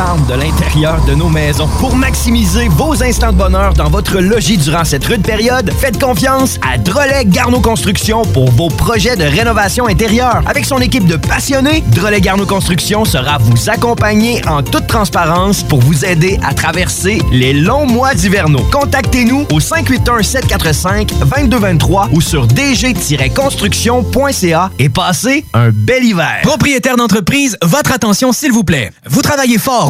[0.00, 1.68] de l'intérieur de nos maisons.
[1.78, 6.58] Pour maximiser vos instants de bonheur dans votre logis durant cette rude période, faites confiance
[6.66, 10.40] à Drolet Garneau Construction pour vos projets de rénovation intérieure.
[10.46, 15.80] Avec son équipe de passionnés, Drolet Garneau Construction sera vous accompagner en toute transparence pour
[15.80, 18.64] vous aider à traverser les longs mois d'hivernaux.
[18.72, 26.38] Contactez-nous au 581-745-2223 ou sur dg-construction.ca et passez un bel hiver.
[26.42, 28.90] Propriétaire d'entreprise, votre attention s'il vous plaît.
[29.06, 29.89] Vous travaillez fort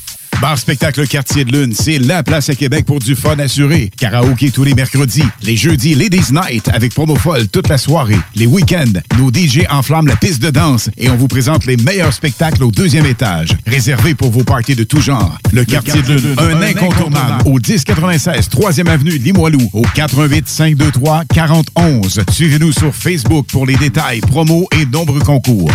[0.39, 3.91] Bar Spectacle Quartier de Lune, c'est la place à Québec pour du fun assuré.
[3.97, 5.23] Karaoké tous les mercredis.
[5.43, 8.17] Les jeudis, Ladies Night avec promo folle toute la soirée.
[8.35, 12.13] Les week-ends, nos DJ enflamment la piste de danse et on vous présente les meilleurs
[12.13, 13.55] spectacles au deuxième étage.
[13.67, 15.37] Réservé pour vos parties de tout genre.
[15.53, 22.21] Le Quartier de Lune, un incontournable au 1096 3e Avenue Limoilou au 88 523 4011.
[22.31, 25.71] Suivez-nous sur Facebook pour les détails, promos et nombreux concours.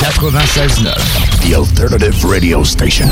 [0.00, 0.94] 96.9,
[1.48, 3.08] The Alternative Radio Station.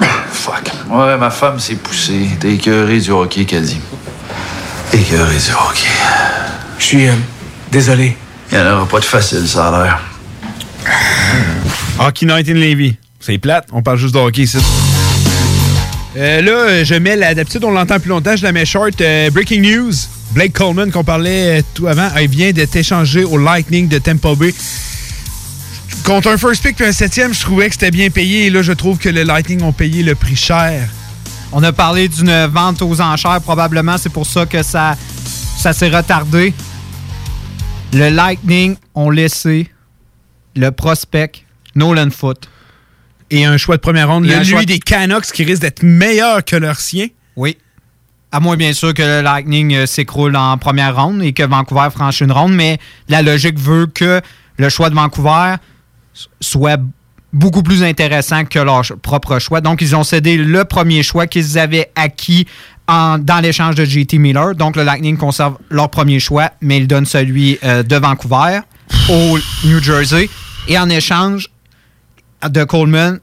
[0.32, 0.70] Fuck.
[0.90, 2.28] Ouais, ma femme s'est poussée.
[2.40, 3.80] T'es écœuré du hockey, qu'elle dit.
[4.92, 5.88] Écœuré du hockey.
[6.78, 7.12] Je suis euh,
[7.70, 8.16] désolé.
[8.50, 10.00] Il n'y en aura pas de facile, ça a l'air.
[11.98, 12.96] Hockey Night in Levy.
[13.20, 14.58] C'est plate, on parle juste de hockey ici.
[16.16, 17.34] Euh, là, je mets la.
[17.34, 19.00] D'habitude, on l'entend plus longtemps, je la mets short.
[19.00, 19.92] Euh, breaking news.
[20.32, 24.34] Blake Coleman, qu'on parlait euh, tout avant, il vient d'être échangé au Lightning de Tampa
[24.34, 24.52] Bay.
[26.04, 28.46] Contre un first pick et un septième, je trouvais que c'était bien payé.
[28.46, 30.88] Et là, je trouve que le Lightning ont payé le prix cher.
[31.50, 33.96] On a parlé d'une vente aux enchères, probablement.
[33.96, 34.96] C'est pour ça que ça,
[35.58, 36.52] ça s'est retardé.
[37.94, 39.70] Le Lightning ont laissé
[40.56, 41.32] le prospect
[41.74, 42.50] Nolan Foot.
[43.30, 45.82] Et un choix de première ronde, le- lui choix de- des Canucks qui risque d'être
[45.82, 47.06] meilleur que leur sien.
[47.36, 47.56] Oui.
[48.30, 51.88] À moins, bien sûr, que le Lightning euh, s'écroule en première ronde et que Vancouver
[51.92, 52.78] franchisse une ronde, mais
[53.08, 54.20] la logique veut que
[54.58, 55.54] le choix de Vancouver
[56.40, 56.80] soit
[57.32, 59.60] beaucoup plus intéressant que leur propre choix.
[59.60, 62.46] Donc, ils ont cédé le premier choix qu'ils avaient acquis
[62.86, 64.54] dans l'échange de JT Miller.
[64.54, 68.60] Donc, le Lightning conserve leur premier choix, mais ils donnent celui euh, de Vancouver
[69.08, 70.28] au New Jersey.
[70.68, 71.48] Et en échange,
[72.48, 73.20] de Coleman,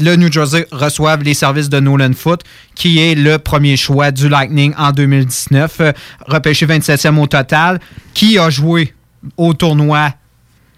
[0.00, 2.42] le New Jersey reçoivent les services de Nolan Foot,
[2.74, 5.92] qui est le premier choix du Lightning en 2019, euh,
[6.26, 7.80] repêché 27e au total,
[8.14, 8.94] qui a joué
[9.36, 10.10] au tournoi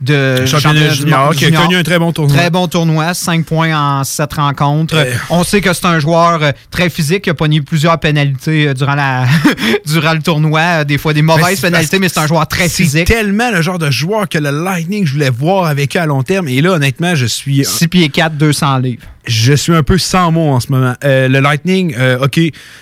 [0.00, 2.36] de Championnat junior, qui a connu un très bon tournoi.
[2.36, 4.94] Très bon tournoi, 5 points en 7 rencontres.
[4.96, 5.12] Euh.
[5.30, 8.74] On sait que c'est un joueur euh, très physique, qui a pogné plusieurs pénalités euh,
[8.74, 9.24] durant, la
[9.86, 12.68] durant le tournoi, euh, des fois des mauvaises c'est pénalités, mais c'est un joueur très
[12.68, 13.06] C'est physique.
[13.06, 16.22] tellement le genre de joueur que le Lightning, je voulais voir avec eux à long
[16.22, 16.48] terme.
[16.48, 17.64] Et là, honnêtement, je suis.
[17.64, 19.02] 6 pieds 4, 200 livres.
[19.26, 20.94] Je suis un peu sans mots en ce moment.
[21.04, 22.38] Euh, le Lightning, euh, OK,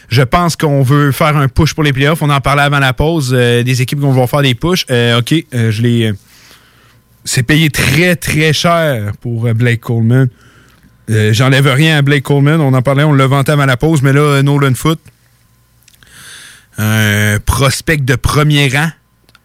[0.09, 2.21] je pense qu'on veut faire un push pour les playoffs.
[2.21, 3.31] On en parlait avant la pause.
[3.31, 4.85] des équipes qui vont faire des pushs.
[4.91, 6.13] Euh, OK, je les.
[7.25, 10.29] C'est payé très, très cher pour euh, Blake Coleman.
[11.11, 12.61] Euh, J'enlève rien à Blake Coleman.
[12.61, 15.01] On en parlait, on l'a vanté avant la pause, mais là, euh, Nolan Foot,
[16.79, 18.89] un prospect de premier rang.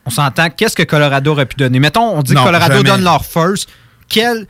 [0.05, 1.79] On s'entend, qu'est-ce que Colorado aurait pu donner?
[1.79, 2.89] Mettons, on dit Non, que Colorado jamais.
[2.89, 3.69] donne leur first.
[4.07, 4.47] Quel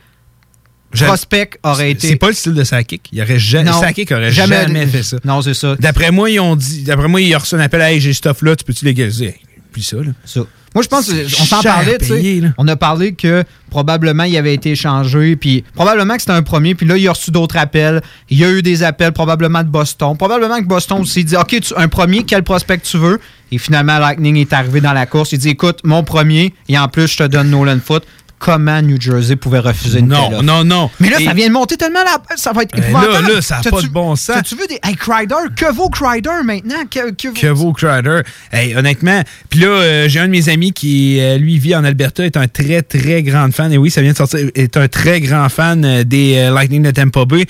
[0.92, 2.08] prospect aurait été?
[2.08, 3.10] C'est pas le style de Sakic.
[3.12, 5.18] Il aurait ja- Non, Sakic aurait jamais, jamais- fait ça.
[5.24, 5.76] Non, c'est ça.
[5.76, 6.82] D'après moi, ils ont dit.
[6.84, 9.38] D'après moi, ils ont reçu un appel Hey, j'ai ce stuff-là, tu peux-tu légaliser?
[9.72, 10.10] Puis ça, là.
[10.24, 10.40] Ça.
[10.72, 12.14] Moi, je pense on s'en parlait, tu sais.
[12.14, 12.42] payé.
[12.56, 16.76] On a parlé que probablement il avait été échangé, puis probablement que c'était un premier,
[16.76, 18.00] puis là, il a reçu d'autres appels.
[18.28, 20.16] Il y a eu des appels probablement de Boston.
[20.16, 23.18] Probablement que Boston s'est dit OK, tu- un premier, quel prospect tu veux?
[23.52, 25.32] Et finalement, Lightning est arrivé dans la course.
[25.32, 28.04] Il dit Écoute, mon premier, et en plus, je te donne Nolan Foot.
[28.40, 30.42] Comment New Jersey pouvait refuser une Non, telle offre.
[30.44, 30.90] non, non.
[30.98, 33.28] Mais là, Et- ça vient de monter tellement là, ça va être Ben épouvantable.
[33.28, 34.34] là, là, ça a T'as-tu- pas de bon sens.
[34.34, 36.82] T'as-tu vu des hey, Crider, que vaut Crider maintenant?
[36.90, 38.22] Que, que- que vaut Crider.
[38.50, 41.84] Hey, honnêtement, puis là, euh, j'ai un de mes amis qui, euh, lui, vit en
[41.84, 44.88] Alberta, est un très, très grand fan, et oui, ça vient de sortir, est un
[44.88, 47.44] très grand fan euh, des Lightning de Tampa Bay.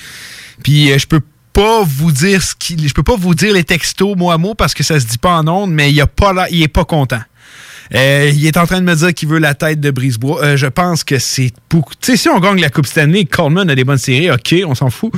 [0.63, 1.21] Puis je peux
[1.53, 4.55] pas vous dire ce qu'il, je peux pas vous dire les textos mot à mot
[4.55, 6.69] parce que ça se dit pas en ondes, mais il a pas là, il est
[6.69, 7.21] pas content.
[7.95, 10.43] Euh, il est en train de me dire qu'il veut la tête de Brisebois.
[10.45, 11.93] Euh, je pense que c'est beaucoup.
[12.01, 14.75] Tu sais, si on gagne la Coupe Stanley, Coleman a des bonnes séries, ok, on
[14.75, 15.13] s'en fout.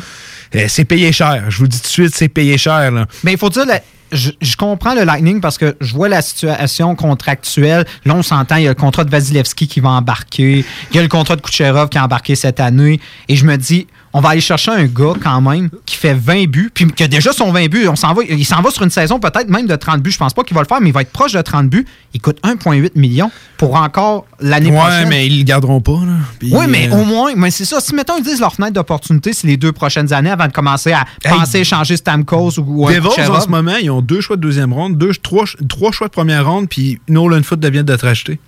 [0.55, 1.44] Euh, c'est payé cher.
[1.51, 2.90] Je vous dis tout de suite, c'est payé cher.
[2.90, 3.07] Là.
[3.24, 3.81] Mais il faut dire, la-
[4.11, 7.86] je, je comprends le Lightning parce que je vois la situation contractuelle.
[8.05, 10.65] Là, on s'entend, il y a le contrat de Vasilevski qui va embarquer.
[10.90, 13.01] Il y a le contrat de Kucherov qui a embarqué cette année.
[13.28, 16.47] Et je me dis, on va aller chercher un gars quand même qui fait 20
[16.48, 17.86] buts, puis qui a déjà son 20 buts.
[17.89, 20.10] On s'en va, il s'en va sur une saison peut-être même de 30 buts.
[20.10, 21.86] Je pense pas qu'il va le faire, mais il va être proche de 30 buts.
[22.14, 25.09] Il coûte 1,8 million pour encore l'année Ouais, prochaine.
[25.09, 25.93] mais ils le garderont pas.
[26.05, 26.16] Là.
[26.39, 27.80] Puis, Oui, mais euh, au moins, mais c'est ça.
[27.80, 30.93] Si, mettons, ils disent leur fenêtre d'opportunité, c'est les deux prochaines années avant de commencer
[30.93, 34.36] à Hey, penser échanger Stamkos ou, ou Devils, en ce moment, ils ont deux choix
[34.36, 38.06] de deuxième ronde, deux, trois, trois choix de première ronde, puis Nolan Foot vient d'être
[38.06, 38.39] acheté.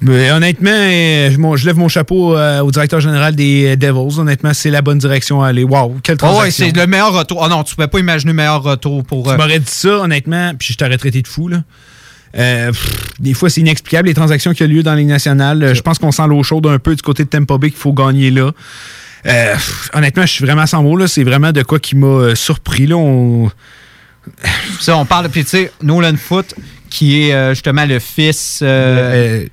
[0.00, 4.20] Mais honnêtement, euh, je, lève mon chapeau euh, au directeur général des euh, Devils.
[4.20, 5.64] Honnêtement, c'est la bonne direction à aller.
[5.64, 6.66] Wow, quelle Oh ouais, transaction.
[6.66, 7.40] c'est le meilleur retour.
[7.44, 9.24] Oh non, tu pouvais pas imaginer meilleur retour pour.
[9.24, 11.48] Tu euh, m'aurais dit ça, honnêtement, puis je t'aurais traité de fou.
[11.48, 11.62] Là.
[12.36, 15.74] Euh, pff, des fois, c'est inexplicable, les transactions qui ont lieu dans les nationales.
[15.74, 17.92] Je pense qu'on sent l'eau chaude un peu du côté de Tampa Bay qu'il faut
[17.92, 18.52] gagner là.
[19.26, 20.96] Euh, pff, honnêtement, je suis vraiment sans mots.
[20.96, 21.08] là.
[21.08, 22.86] C'est vraiment de quoi qui m'a surpris.
[22.86, 22.96] Là.
[22.96, 23.50] On...
[24.80, 26.54] Ça, on parle, puis tu sais, Nolan Foot,
[26.90, 28.60] qui est euh, justement le fils.
[28.62, 29.44] euh,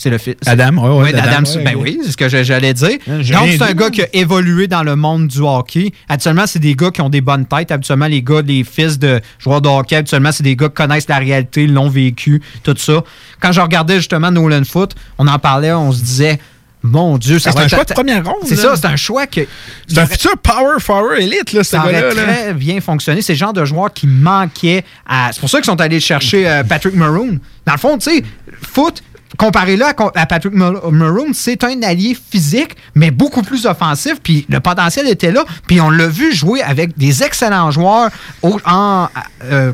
[0.00, 0.36] c'est le fils.
[0.46, 2.96] Adam, ouais, ouais, Oui, Adam, ouais, ben oui, c'est ce que j'allais dire.
[3.06, 5.92] Donc, c'est un gars qui a évolué dans le monde du hockey.
[6.08, 7.70] Habituellement, c'est des gars qui ont des bonnes têtes.
[7.70, 11.08] Habituellement, les gars, les fils de joueurs de hockey, habituellement, c'est des gars qui connaissent
[11.08, 13.04] la réalité, l'ont vécu, tout ça.
[13.40, 16.38] Quand je regardais justement Nolan Foot, on en parlait, on se disait,
[16.82, 19.42] mon Dieu, ça C'est un choix de première ronde, C'est ça, c'est un choix que.
[19.86, 23.20] C'est un futur power forward élite, là, ce Ça aurait très bien fonctionné.
[23.20, 25.28] C'est le genre de joueur qui manquait à.
[25.32, 27.38] C'est pour ça qu'ils sont allés chercher euh, Patrick Maroon.
[27.66, 28.24] Dans le fond, tu sais,
[28.62, 29.02] foot,
[29.36, 34.16] comparé là à, Patrick Ma- Maroon, c'est un allié physique, mais beaucoup plus offensif.
[34.22, 35.44] Puis le potentiel était là.
[35.66, 38.10] Puis on l'a vu jouer avec des excellents joueurs
[38.44, 39.72] euh,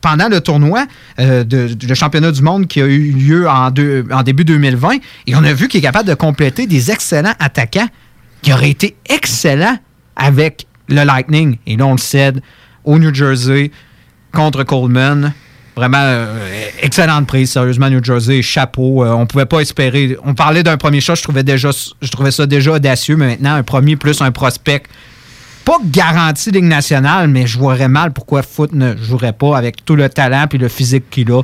[0.00, 0.86] pendant le tournoi
[1.18, 3.68] euh, de, championnat du monde qui a eu lieu en,
[4.12, 7.88] en début 2020, et on a vu qu'il est capable de compléter des excellents attaquants
[8.42, 9.78] qui auraient été excellents
[10.14, 11.58] avec le Lightning.
[11.66, 12.40] Et là, on le cède
[12.84, 13.70] au New Jersey
[14.32, 15.32] contre Coleman.
[15.76, 19.04] Vraiment, euh, excellente prise, sérieusement, New Jersey, chapeau.
[19.04, 20.16] Euh, on pouvait pas espérer.
[20.24, 21.70] On parlait d'un premier shot, je trouvais, déjà,
[22.00, 24.84] je trouvais ça déjà audacieux, mais maintenant, un premier plus un prospect.
[25.66, 29.96] Pas garanti Ligue nationale, mais je vois mal pourquoi Foot ne jouerait pas avec tout
[29.96, 31.42] le talent et le physique qu'il a.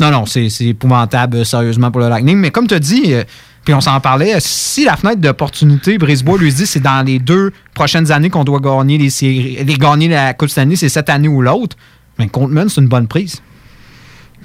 [0.00, 2.38] Non, non, c'est épouvantable, euh, sérieusement, pour le Lightning.
[2.38, 3.24] Mais comme tu as dit, euh,
[3.64, 7.52] puis on s'en parlait, si la fenêtre d'opportunité, Brisebois lui dit c'est dans les deux
[7.74, 11.76] prochaines années qu'on doit gagner les gagner la Coupe Stanley, c'est cette année ou l'autre,
[12.18, 13.42] mais Coleman, c'est une bonne prise.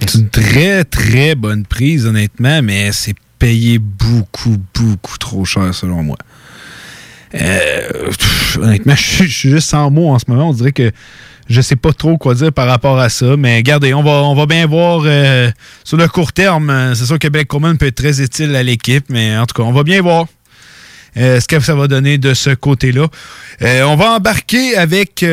[0.02, 6.02] C'est une très, très bonne prise, honnêtement, mais c'est payé beaucoup, beaucoup trop cher, selon
[6.02, 6.18] moi.
[7.36, 8.12] Euh,
[8.58, 10.50] honnêtement, je suis, juste sans mots en ce moment.
[10.50, 10.92] On dirait que
[11.48, 13.38] je sais pas trop quoi dire par rapport à ça.
[13.38, 15.52] Mais regardez, on va, on va bien voir euh,
[15.84, 16.70] sur le court terme.
[16.72, 19.54] euh, C'est sûr que Blake Coleman peut être très utile à l'équipe, mais en tout
[19.54, 20.26] cas, on va bien voir
[21.16, 23.08] ce que ça va donner de ce côté-là.
[23.62, 25.26] On va embarquer avec.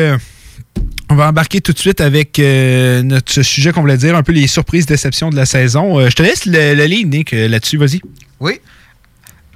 [1.09, 4.31] On va embarquer tout de suite avec euh, notre sujet qu'on voulait dire, un peu
[4.31, 5.99] les surprises, déceptions de la saison.
[5.99, 7.99] Euh, je te laisse le, le lead, Nick, euh, là-dessus, vas-y.
[8.39, 8.59] Oui.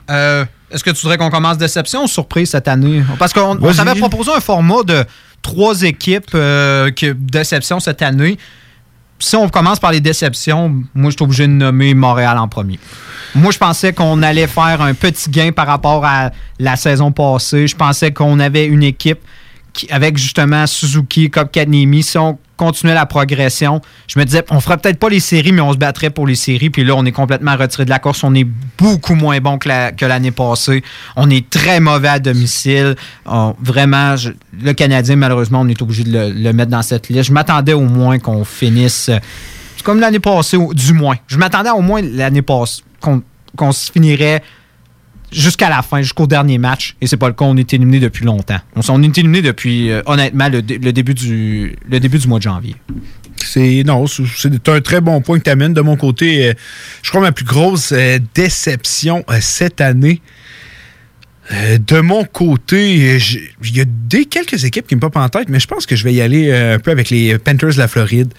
[0.10, 3.04] Euh, Est-ce que tu voudrais qu'on commence déception ou surprise cette année?
[3.20, 5.06] Parce qu'on t'avait proposé un format de
[5.42, 6.36] trois équipes
[7.18, 8.38] déception cette année.
[9.20, 12.78] Si on commence par les déceptions, moi, je suis obligé de nommer Montréal en premier.
[13.36, 17.68] Moi, je pensais qu'on allait faire un petit gain par rapport à la saison passée.
[17.68, 19.24] Je pensais qu'on avait une équipe qui,
[19.90, 25.00] avec justement Suzuki, Kopkanemi, si on continuait la progression, je me disais, on ferait peut-être
[25.00, 26.70] pas les séries, mais on se battrait pour les séries.
[26.70, 28.24] Puis là, on est complètement retiré de la course.
[28.24, 28.48] On est
[28.78, 30.84] beaucoup moins bon que la- l'année passée.
[31.16, 32.96] On est très mauvais à domicile.
[33.60, 34.16] Vraiment,
[34.62, 37.24] le Canadien, malheureusement, on est obligé de le, mettre dans cette liste.
[37.24, 39.10] Je m'attendais au moins qu'on finisse.
[39.10, 39.18] euh,
[39.84, 41.16] comme l'année passée, du moins.
[41.28, 43.22] Je m'attendais au moins l'année passée qu'on
[43.56, 44.42] qu'on se finirait
[45.34, 46.96] jusqu'à la fin, jusqu'au dernier match.
[47.02, 48.60] Et c'est pas le cas, on est éliminé depuis longtemps.
[48.76, 52.28] On, on est éliminé depuis, euh, honnêtement, le, dé- le début du, le début du
[52.28, 52.76] mois de janvier.
[53.44, 56.48] C'est non, c'est un très bon point que tu amènes de mon côté.
[56.50, 56.54] euh,
[57.02, 60.22] je crois que ma plus grosse euh, déception cette année.
[61.52, 63.18] de mon côté,
[63.62, 65.96] il y a des quelques équipes qui me popent en tête, mais je pense que
[65.96, 68.34] je vais y aller un peu avec les Panthers de la Floride.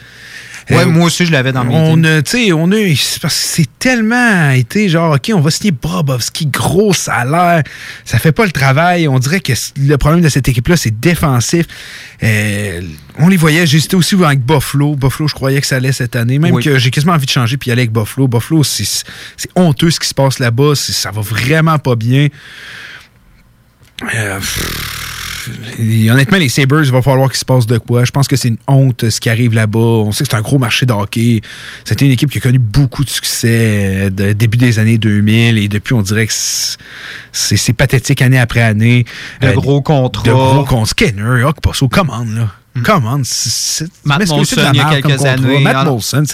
[0.71, 3.35] Ouais, moi aussi, je l'avais dans mes on a, tu sais, on a, c'est parce
[3.35, 7.63] que c'est tellement été genre, OK, on va signer Brobovski, gros salaire,
[8.05, 9.07] ça fait pas le travail.
[9.07, 11.67] On dirait que le problème de cette équipe-là, c'est défensif.
[12.23, 12.81] Euh,
[13.19, 14.95] on les voyait, j'hésitais aussi avec Buffalo.
[14.97, 16.65] Buffalo, je croyais que ça allait cette année, même Oui.
[16.65, 18.27] que j'ai quasiment envie de changer puis aller avec Buffalo.
[18.29, 18.85] Buffalo, c'est
[19.37, 22.29] c'est honteux ce qui se passe là-bas, ça va vraiment pas bien.
[24.15, 25.14] Euh, pff,
[26.11, 28.05] honnêtement, les Sabres, il va falloir qu'il se passe de quoi.
[28.05, 29.79] Je pense que c'est une honte ce qui arrive là-bas.
[29.79, 31.41] On sait que c'est un gros marché de hockey.
[31.85, 35.59] C'était une équipe qui a connu beaucoup de succès euh, de début des années 2000
[35.59, 36.33] et depuis, on dirait que
[37.33, 39.05] c'est pathétique année après année.
[39.41, 40.25] De Euh, gros contrats.
[40.25, 40.87] De gros contrats.
[40.87, 42.49] Skinner, Huck, pas ça, commande, là.
[42.83, 43.25] Commande.
[43.25, 46.25] c'est- c'est- Matt Molson, il y a quelques années, Matt alors- Molson,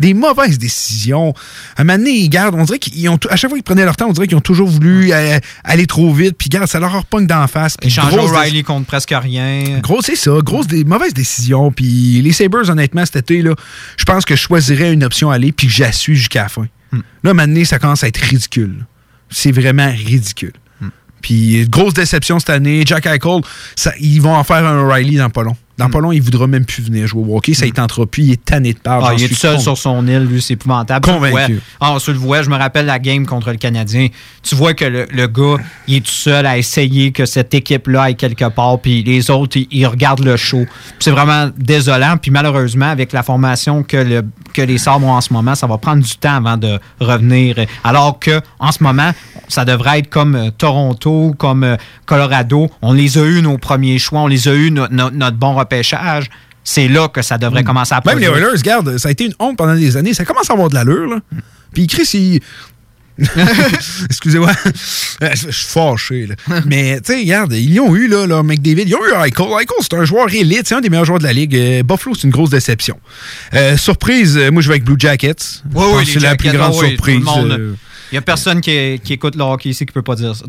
[0.00, 1.32] des mauvaises décisions.
[1.76, 3.84] À un moment donné, ils gardent, on dirait qu'ils ont, à chaque fois qu'ils prenaient
[3.84, 6.80] leur temps, on dirait qu'ils ont toujours voulu euh, aller trop vite, puis garde, ça
[6.80, 7.76] leur repogne d'en face.
[7.82, 9.78] Échanger grosse O'Reilly contre presque rien.
[9.80, 10.32] Gros, c'est ça.
[10.42, 11.70] Grosse des mauvaises décisions.
[11.70, 13.54] Puis les Sabres, honnêtement, cet été, là,
[13.96, 16.66] je pense que je choisirais une option aller puis que j'assuis jusqu'à la fin.
[16.92, 17.00] Hmm.
[17.22, 18.86] Là, maintenant, ça commence à être ridicule.
[19.30, 20.52] C'est vraiment ridicule.
[20.80, 20.88] Hmm.
[21.22, 22.82] Puis grosse déception cette année.
[22.84, 23.40] Jack Eichel,
[23.76, 25.56] ça, ils vont en faire un O'Reilly dans pas long.
[25.78, 27.52] Dans pas long, il voudra même plus venir jouer au hockey.
[27.54, 28.22] Ça, il tentera plus.
[28.24, 29.04] Il est tanné de part.
[29.04, 31.04] Ah, il est tout seul sur son île, lui, c'est épouvantable.
[31.06, 31.60] Convaincu.
[31.80, 34.08] Ah, on se le voit, je me rappelle la game contre le Canadien.
[34.42, 38.02] Tu vois que le, le gars, il est tout seul à essayer que cette équipe-là
[38.04, 40.64] aille quelque part, puis les autres, ils, ils regardent le show.
[40.98, 44.22] C'est vraiment désolant, puis malheureusement, avec la formation que, le,
[44.54, 47.56] que les Sabres ont en ce moment, ça va prendre du temps avant de revenir.
[47.84, 49.10] Alors que en ce moment,
[49.48, 51.76] ça devrait être comme euh, Toronto, comme euh,
[52.06, 52.70] Colorado.
[52.82, 55.54] On les a eu nos premiers choix, on les a eu no- no- notre bon
[55.66, 56.26] repêchage.
[56.64, 58.08] C'est là que ça devrait commencer à Hmm.
[58.08, 58.26] Même les.
[58.26, 60.14] Oilers, regarde, ça a été une honte pendant des années.
[60.14, 61.06] Ça commence à avoir de l'allure.
[61.08, 61.20] là.
[61.72, 62.40] Puis Chris, il.
[64.10, 64.50] Excusez-moi,
[65.22, 66.26] Euh, je suis fâché.
[66.26, 66.34] là.
[66.66, 69.46] Mais, tu sais, regarde, ils ont eu, là, là, McDavid, ils ont eu Eichel.
[69.46, 71.56] Eichel, c'est un joueur élite, c'est un des meilleurs joueurs de la Ligue.
[71.56, 72.98] Euh, Buffalo, c'est une grosse déception.
[73.54, 75.34] Euh, surprise, moi, je vais avec Blue Jackets.
[75.74, 77.24] Oui, que c'est la plus grande Il surprise.
[77.26, 77.74] euh,
[78.12, 80.44] n'y a personne qui, qui écoute le hockey ici qui peut pas dire ça.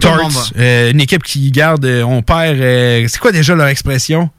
[0.00, 2.60] Tarts, euh, une équipe qui garde, on perd.
[2.60, 4.30] euh, c'est quoi déjà leur expression?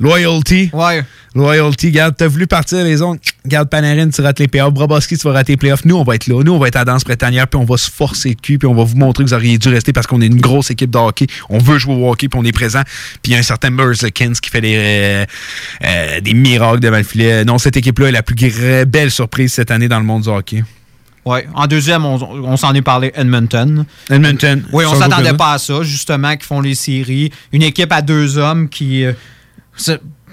[0.00, 0.70] Loyalty.
[0.72, 1.04] Ouais.
[1.34, 3.20] Loyalty, garde, t'as voulu partir les autres.
[3.46, 4.72] Garde Panarin, tu rates les playoffs.
[4.72, 5.84] Brabowski, tu vas rater les playoffs.
[5.84, 6.42] Nous, on va être là.
[6.42, 8.66] Nous, on va être à danse prétanière, puis on va se forcer le cul, puis
[8.66, 10.90] on va vous montrer que vous auriez dû rester parce qu'on est une grosse équipe
[10.90, 11.26] de hockey.
[11.48, 12.82] On veut jouer au hockey, puis on est présent.
[13.22, 15.24] Puis il y a un certain Merzlikins qui fait des, euh,
[15.84, 17.44] euh, des miracles devant le filet.
[17.44, 18.34] Non, cette équipe-là est la plus
[18.86, 20.64] belle surprise cette année dans le monde du hockey.
[21.24, 21.46] Ouais.
[21.54, 23.84] En deuxième, on, on s'en est parlé Edmonton.
[24.08, 24.64] Edmonton.
[24.72, 27.30] Oui, on s'attendait aucun pas à ça, justement, qui font les séries.
[27.52, 29.12] Une équipe à deux hommes qui euh,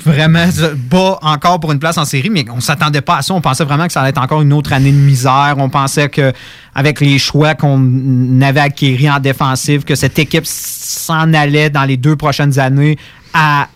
[0.04, 0.48] vraiment
[0.92, 3.34] bat encore pour une place en série, mais on s'attendait pas à ça.
[3.34, 5.56] On pensait vraiment que ça allait être encore une autre année de misère.
[5.58, 6.34] On pensait que
[6.76, 11.98] avec les choix qu'on avait acquéris en défensive, que cette équipe s'en allait dans les
[11.98, 12.98] deux prochaines années
[13.34, 13.68] à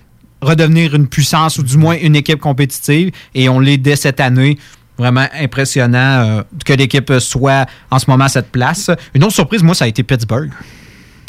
[0.41, 3.11] redevenir une puissance ou du moins une équipe compétitive.
[3.35, 4.57] Et on l'est dès cette année.
[4.97, 8.91] Vraiment impressionnant euh, que l'équipe soit en ce moment à cette place.
[9.15, 10.51] Une autre surprise, moi, ça a été Pittsburgh.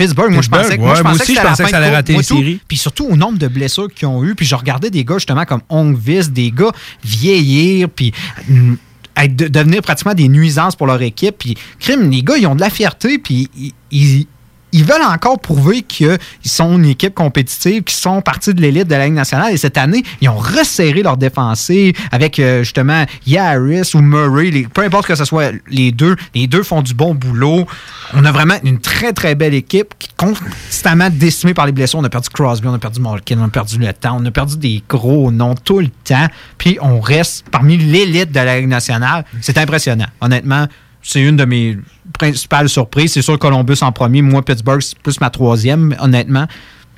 [0.02, 1.64] Pittsburgh, moi, je Pittsburgh, pensais, que- ouais, moi, je moi pensais aussi, que je pensais
[1.64, 2.22] que ça allait rater tout.
[2.22, 2.60] séries.
[2.68, 4.34] Puis surtout au nombre de blessures qu'ils ont eu.
[4.34, 6.70] Puis je regardais des gars, justement, comme Ongvis, des gars
[7.04, 8.12] vieillir, puis
[8.48, 8.74] mm,
[9.16, 11.36] être- de- devenir pratiquement des nuisances pour leur équipe.
[11.38, 14.26] Puis, crime, les gars, ils ont de la fierté, puis ils, ils-
[14.72, 18.94] ils veulent encore prouver qu'ils sont une équipe compétitive, qu'ils sont partie de l'élite de
[18.94, 19.52] la Ligue nationale.
[19.52, 24.66] Et cette année, ils ont resserré leur défensive avec euh, justement Yaris ou Murray.
[24.72, 27.66] peu importe que ce soit les deux, les deux font du bon boulot.
[28.14, 31.98] On a vraiment une très, très belle équipe qui est constamment décimée par les blessures.
[31.98, 34.30] On a perdu Crosby, on a perdu Malkin, on a perdu le temps, on a
[34.30, 36.26] perdu des gros noms tout le temps.
[36.58, 39.24] Puis on reste parmi l'élite de la Ligue nationale.
[39.40, 40.06] C'est impressionnant.
[40.20, 40.66] Honnêtement,
[41.02, 41.76] c'est une de mes
[42.18, 43.12] principales surprises.
[43.12, 44.22] C'est sûr Columbus en premier.
[44.22, 45.94] Moi, Pittsburgh, c'est plus ma troisième.
[46.00, 46.46] Honnêtement,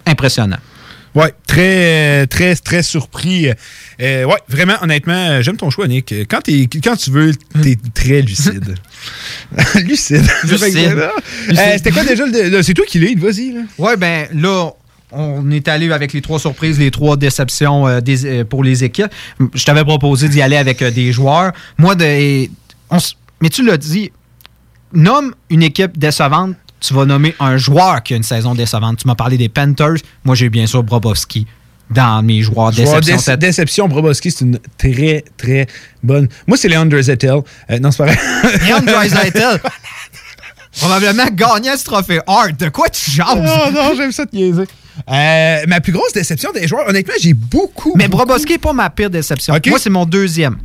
[0.06, 0.58] impressionnant.
[1.14, 3.48] Ouais, très, très, très surpris.
[4.00, 6.12] Euh, ouais, vraiment, honnêtement, j'aime ton choix, Nick.
[6.28, 7.32] Quand, t'es- quand tu veux,
[7.62, 8.74] t'es très lucide.
[9.86, 10.24] lucide.
[10.44, 10.98] Lucide.
[11.50, 12.62] Euh, C'était quoi déjà le.
[12.62, 13.54] C'est toi qui lead, vas-y.
[13.78, 14.70] Ouais, ben là,
[15.12, 19.06] on est allé avec les trois surprises, les trois déceptions euh, des- pour les équipes.
[19.54, 21.52] Je t'avais proposé d'y aller avec des joueurs.
[21.78, 22.48] Moi, de,
[22.90, 22.98] on
[23.44, 24.10] mais tu l'as dit,
[24.94, 28.96] nomme une équipe décevante, tu vas nommer un joueur qui a une saison décevante.
[29.00, 29.96] Tu m'as parlé des Panthers.
[30.24, 31.46] Moi, j'ai bien sûr Brobovski
[31.90, 33.34] dans mes joueurs Joueur déception.
[33.34, 35.66] déce- déception, Brobowski, c'est une très, très
[36.02, 36.26] bonne.
[36.46, 37.40] Moi, c'est Leandre Zettel.
[37.70, 38.18] Euh, non, c'est pas vrai.
[38.66, 39.60] Leon Draisaitl.
[40.80, 42.58] Probablement gagnant ce trophée Hart.
[42.58, 43.28] De quoi tu jases?
[43.38, 44.64] Oh non, j'aime ça te niaiser.
[45.10, 47.92] Euh, ma plus grosse déception des joueurs, honnêtement, j'ai beaucoup.
[47.96, 49.54] Mais Brobowski n'est pas ma pire déception.
[49.66, 50.56] Moi, c'est mon deuxième.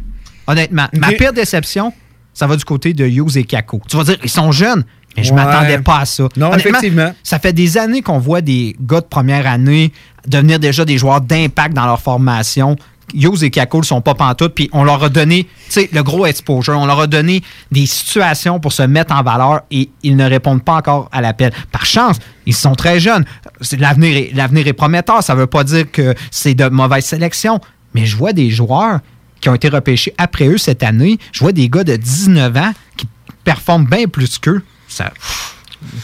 [0.48, 0.88] Honnêtement.
[0.94, 1.92] Ma pire déception,
[2.40, 3.82] ça va du côté de Hughes et Kako.
[3.90, 4.86] Tu vas dire, ils sont jeunes,
[5.18, 5.36] mais je Ouais.
[5.44, 6.24] m'attendais pas à ça.
[6.38, 7.14] Non, effectivement.
[7.22, 9.92] Ça fait des années qu'on voit des gars de première année
[10.26, 12.78] devenir déjà des joueurs d'impact dans leur formation.
[13.14, 16.02] Hughes et Kako ne sont pas pantoute, puis on leur a donné, tu sais, le
[16.02, 20.16] gros exposure, on leur a donné des situations pour se mettre en valeur et ils
[20.16, 21.52] ne répondent pas encore à l'appel.
[21.74, 23.26] Par chance, ils sont très jeunes.
[23.78, 25.24] L'avenir est, l'avenir est prometteur.
[25.24, 27.60] Ça ne veut pas dire que c'est de mauvaise sélection,
[27.94, 29.00] mais je vois des joueurs
[29.42, 31.18] qui ont été repêchés après eux cette année.
[31.32, 33.08] Je vois des gars de 19 ans qui
[33.44, 34.62] performent bien plus qu'eux.
[34.88, 35.12] Ça,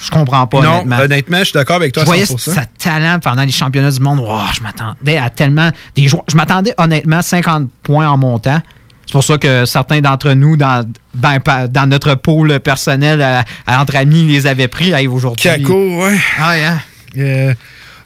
[0.04, 1.00] je comprends pas, non, honnêtement.
[1.00, 2.38] honnêtement, je suis d'accord avec toi Je voyais 100%.
[2.54, 4.20] sa talent pendant les championnats du monde.
[4.20, 6.24] Wow, je m'attendais à tellement des joueurs.
[6.30, 8.62] Je m'attendais honnêtement 50 points en montant.
[9.06, 10.84] C'est pour ça que certains d'entre nous, dans,
[11.14, 11.40] dans,
[11.70, 14.94] dans notre pôle personnel, à- à entre amis, les avaient pris.
[15.08, 15.44] Aujourd'hui.
[15.44, 16.18] Kako, ouais.
[16.40, 16.80] Ah, hein?
[17.18, 17.54] Euh,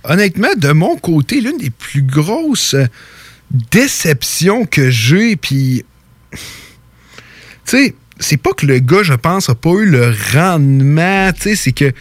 [0.04, 2.76] honnêtement, de mon côté, l'une des plus grosses
[3.52, 5.84] déceptions que j'ai, puis.
[6.32, 6.38] Tu
[7.66, 11.56] sais, c'est pas que le gars, je pense, a pas eu le rendement, tu sais,
[11.56, 11.92] c'est que.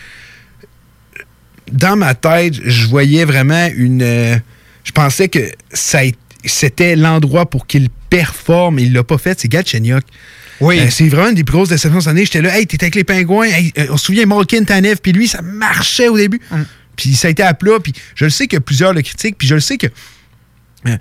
[1.70, 4.02] Dans ma tête, je voyais vraiment une.
[4.02, 4.36] euh,
[4.84, 6.00] je pensais que ça
[6.44, 8.78] c'était l'endroit pour qu'il performe.
[8.78, 10.02] Il l'a pas fait, c'est Galchenyuk.
[10.60, 10.80] Oui.
[10.80, 12.24] Euh, c'est vraiment une des plus grosses déceptions cette année.
[12.24, 13.46] J'étais là, hey, t'étais avec les pingouins.
[13.46, 16.40] Hey, euh, on se souvient Malkin, Tanev, puis lui, ça marchait au début.
[16.96, 17.78] Puis ça a été à plat.
[17.82, 19.36] Puis je le sais que plusieurs le critiquent.
[19.36, 19.88] Puis je le sais que.
[20.86, 20.96] euh,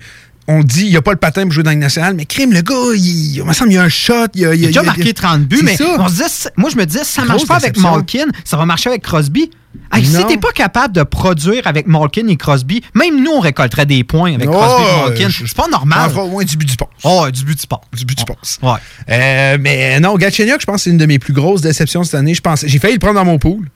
[0.50, 2.24] on dit, il n'y a pas le patin pour jouer dans la Ligue nationale, mais
[2.24, 4.14] crime, le gars, il, il me semble, il y a un shot.
[4.34, 5.84] Il, a, Il a déjà marqué 30 buts, mais ça.
[5.98, 7.76] on se disait, moi, je me disais, si ça marche Grosse pas avec.
[7.78, 9.50] Malkin, ça va marcher avec Crosby.
[9.92, 13.84] Hey, si t'es pas capable de produire avec Malkin et Crosby, même nous, on récolterait
[13.84, 15.28] des points avec Oh, Crosby et Malkin.
[15.46, 16.10] C'est pas normal.
[16.10, 16.88] Enfin, ouais, du but du passe.
[17.04, 17.80] Oh, du but du passe.
[17.94, 18.58] Du but du passe.
[18.62, 18.78] Ouais.
[19.10, 22.14] Euh, mais non, Galchenyuk, je pense que c'est une de mes plus grosses déceptions cette
[22.14, 22.34] année.
[22.42, 23.68] Pense, j'ai failli le prendre dans mon pool.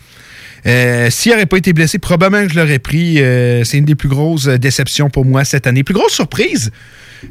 [0.67, 3.21] Euh, S'il n'aurait pas été blessé, probablement je l'aurais pris.
[3.21, 5.83] Euh, c'est une des plus grosses déceptions pour moi cette année.
[5.83, 6.71] Plus grosse surprise.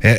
[0.05, 0.15] euh,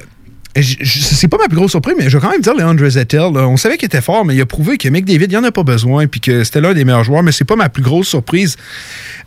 [0.61, 3.33] c'est pas ma plus grosse surprise, mais je vais quand même dire Leandre Zettel.
[3.33, 3.49] là.
[3.49, 5.63] On savait qu'il était fort, mais il a prouvé que McDavid, il en a pas
[5.63, 8.57] besoin, puis que c'était l'un des meilleurs joueurs, mais c'est pas ma plus grosse surprise.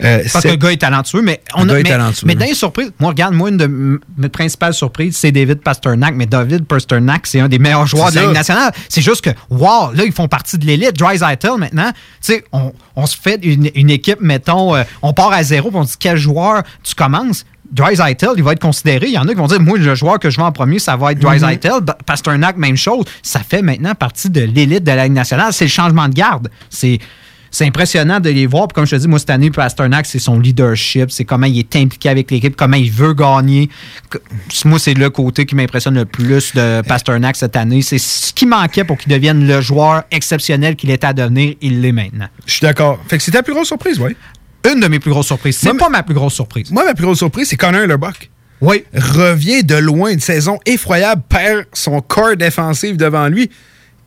[0.03, 2.27] Euh, Parce que c'est- le gars est talentueux, mais on a, mais, talentueux.
[2.27, 6.13] mais dans les surprises, moi, regarde, moi, une de mes principales surprises, c'est David Pasternak.
[6.15, 8.21] Mais David Pasternak, c'est un des meilleurs joueurs de la.
[8.23, 8.71] Ligue nationale.
[8.89, 10.93] C'est juste que, wow, là, ils font partie de l'élite.
[10.93, 11.17] Dry
[11.57, 15.43] maintenant, tu sais, on, on se fait une, une équipe, mettons, euh, on part à
[15.43, 17.45] zéro, puis on dit quel joueur tu commences?
[17.71, 17.93] Dry
[18.37, 19.07] il va être considéré.
[19.07, 20.79] Il y en a qui vont dire, moi, le joueur que je veux en premier,
[20.79, 21.85] ça va être Dry Mhm.
[22.05, 23.05] Pasternak, même chose.
[23.21, 25.51] Ça fait maintenant partie de l'élite de la Ligue nationale.
[25.53, 26.49] C'est le changement de garde.
[26.69, 26.99] C'est.
[27.51, 28.67] C'est impressionnant de les voir.
[28.67, 31.57] Puis comme je te dis, moi, cette année, Pasternak, c'est son leadership, c'est comment il
[31.57, 33.69] est impliqué avec l'équipe, comment il veut gagner.
[34.65, 37.81] Moi, c'est le côté qui m'impressionne le plus de Pasternak cette année.
[37.81, 41.55] C'est ce qui manquait pour qu'il devienne le joueur exceptionnel qu'il était à devenir.
[41.61, 42.27] Il l'est maintenant.
[42.45, 42.99] Je suis d'accord.
[43.07, 44.17] Fait que c'était la plus grosse surprise, oui.
[44.65, 45.57] Une de mes plus grosses surprises.
[45.57, 46.71] C'est pas ma plus grosse surprise.
[46.71, 48.29] Moi, ma plus grosse surprise, c'est Connor Lebuck.
[48.61, 48.83] Oui.
[48.93, 53.49] Revient de loin, une saison effroyable, perd son corps défensif devant lui.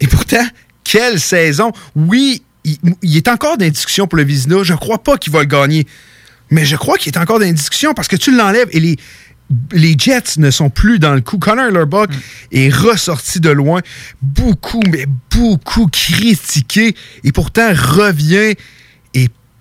[0.00, 0.46] Et pourtant,
[0.84, 1.72] quelle saison!
[1.94, 3.70] Oui, il, il est encore dans
[4.06, 4.62] pour le Vizina.
[4.62, 5.86] Je crois pas qu'il va le gagner.
[6.50, 7.54] Mais je crois qu'il est encore dans
[7.94, 8.96] parce que tu l'enlèves et les,
[9.72, 11.38] les Jets ne sont plus dans le coup.
[11.38, 12.10] Connor Lurbuck
[12.52, 13.80] est ressorti de loin,
[14.22, 18.54] beaucoup, mais beaucoup critiqué, et pourtant revient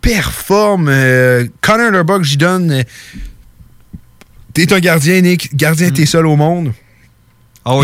[0.08, 0.88] performe.
[0.90, 2.72] Euh, Connor Lurbuck, j'y donne.
[2.72, 2.84] euh,
[4.54, 5.56] T'es un gardien, Nick.
[5.56, 6.74] Gardien, t'es seul au monde.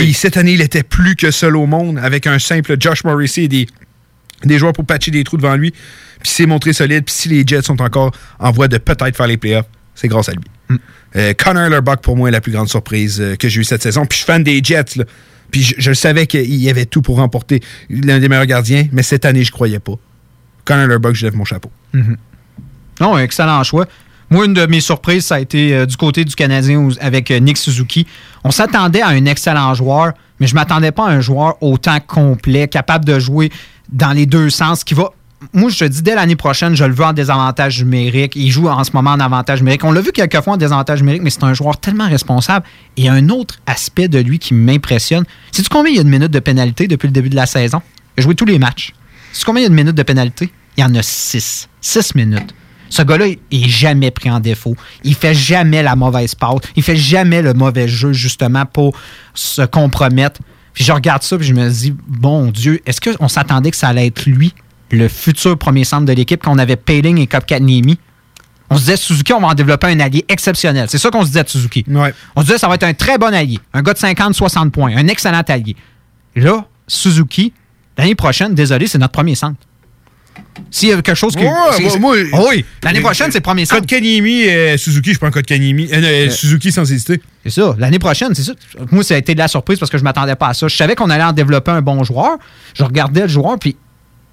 [0.02, 3.44] Et cette année, il était plus que seul au monde avec un simple Josh Morrissey
[3.44, 3.68] et des,
[4.46, 5.72] des joueurs pour patcher des trous devant lui.
[5.72, 5.80] Puis
[6.24, 7.04] il s'est montré solide.
[7.04, 10.30] Puis si les Jets sont encore en voie de peut-être faire les playoffs, c'est grâce
[10.30, 10.80] à lui.
[11.18, 14.06] Euh, Connor Lurbuck, pour moi, est la plus grande surprise que j'ai eue cette saison.
[14.06, 14.96] Puis je suis fan des Jets.
[14.96, 15.04] là.
[15.52, 17.60] Puis je, savais qu'il y avait tout pour remporter
[17.90, 18.88] l'un des meilleurs gardiens.
[18.94, 19.96] Mais cette année, je croyais pas.
[20.64, 21.70] Connor Lurbuck, je lève mon chapeau.
[21.94, 22.18] Mhm.
[23.00, 23.86] Non, excellent choix.
[24.30, 27.40] Moi, une de mes surprises, ça a été euh, du côté du Canadien avec euh,
[27.40, 28.08] Nick Suzuki.
[28.44, 32.00] On s'attendait à un excellent joueur, mais je ne m'attendais pas à un joueur autant
[32.00, 33.52] complet, capable de jouer
[33.90, 35.10] dans les deux sens, qui va.
[35.52, 38.36] Moi, je te dis, dès l'année prochaine, je le veux en désavantage numérique.
[38.36, 39.84] Il joue en ce moment en avantage numérique.
[39.84, 42.66] On l'a vu quelques fois en désavantage numérique, mais c'est un joueur tellement responsable.
[42.96, 45.26] Et un autre aspect de lui qui m'impressionne.
[45.52, 47.82] Sais-tu combien il y a de minutes de pénalité depuis le début de la saison?
[48.18, 48.94] Il a joué tous les matchs.
[49.34, 50.50] Sais-tu combien il y a de minutes de pénalité?
[50.78, 51.68] Il y en a six.
[51.82, 52.54] Six minutes.
[52.90, 54.76] Ce gars-là il est jamais pris en défaut.
[55.04, 56.62] Il fait jamais la mauvaise passe.
[56.76, 58.96] Il fait jamais le mauvais jeu, justement, pour
[59.34, 60.42] se compromettre.
[60.74, 63.88] Puis je regarde ça, puis je me dis, bon Dieu, est-ce qu'on s'attendait que ça
[63.90, 64.54] allait être lui,
[64.92, 67.98] le futur premier centre de l'équipe, quand on avait Payling et Kopkaniemi?
[68.70, 70.88] On se disait, Suzuki, on va en développer un allié exceptionnel.
[70.90, 71.86] C'est ça qu'on se disait de Suzuki.
[72.36, 73.60] On se disait, ça va être un très bon allié.
[73.74, 74.96] Un gars de 50-60 points.
[74.96, 75.76] Un excellent allié.
[76.36, 77.54] Là, Suzuki,
[77.98, 79.60] l'année prochaine, désolé, c'est notre premier centre.
[80.72, 81.42] S'il y a quelque chose que.
[81.42, 83.82] Ouais, moi- Ah oui, l'année prochaine, c'est premier centre.
[83.82, 85.88] Code Kanimi, euh, Suzuki, je prends Code Kanimi.
[85.92, 87.22] Euh, euh, Euh, Suzuki sans hésiter.
[87.44, 87.76] C'est ça.
[87.78, 88.54] L'année prochaine, c'est ça.
[88.92, 90.68] Moi, ça a été de la surprise parce que je m'attendais pas à ça.
[90.68, 92.38] Je savais qu'on allait en développer un bon joueur.
[92.78, 93.76] Je regardais le joueur, puis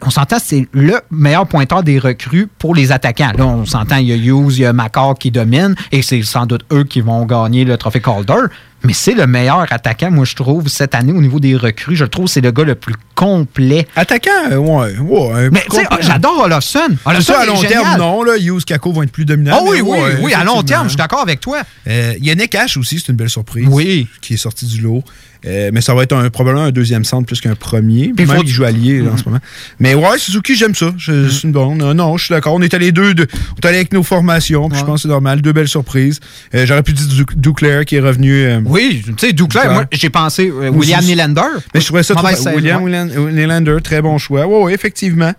[0.03, 3.33] on s'entend, c'est le meilleur pointeur des recrues pour les attaquants.
[3.37, 6.23] Là, on s'entend, il y a Hughes, il y a Macor qui domine, et c'est
[6.23, 8.47] sans doute eux qui vont gagner le trophée Calder.
[8.83, 11.97] Mais c'est le meilleur attaquant, moi, je trouve, cette année, au niveau des recrues.
[11.97, 13.87] Je trouve c'est le gars le plus complet.
[13.95, 14.97] Attaquant, euh, ouais.
[14.97, 16.97] ouais Mais tu sais, j'adore Olofsson.
[17.05, 17.83] Olofsson à long génial.
[17.83, 18.23] terme, non.
[18.23, 19.59] Là, Hughes, Kako vont être plus dominants.
[19.61, 21.61] Ah oui, oui, ouais, oui, à long terme, je suis d'accord avec toi.
[21.87, 23.67] Euh, Yannick H aussi, c'est une belle surprise.
[23.71, 24.09] Oui.
[24.23, 25.05] Qui est sorti du lot.
[25.47, 28.13] Euh, mais ça va être un- probablement un deuxième centre plus qu'un premier.
[28.15, 29.39] Puis même, faut- il joue allié en ce moment.
[29.79, 30.93] Mais ouais, Suzuki, j'aime ça.
[30.99, 31.81] Je- C'est une bonne.
[31.83, 32.53] Euh, non, je suis d'accord.
[32.55, 34.69] On est allés deux, deux- on est allés avec nos formations.
[34.69, 35.41] puis Je pense que c'est normal.
[35.41, 36.21] Deux belles surprises.
[36.55, 38.33] Euh, J'aurais pu dire Duc- Duclair qui est revenu.
[38.35, 41.03] euh, Oui, tu sais, Duclair, moi, j'ai pensé William.
[41.05, 41.41] Nylander.
[41.75, 42.27] Mais je trouvais ça trop.
[42.27, 42.91] Mauvaise William ouais.
[42.91, 44.47] Nylan- Nylander, très bon choix.
[44.47, 45.33] Oui, oui, effectivement.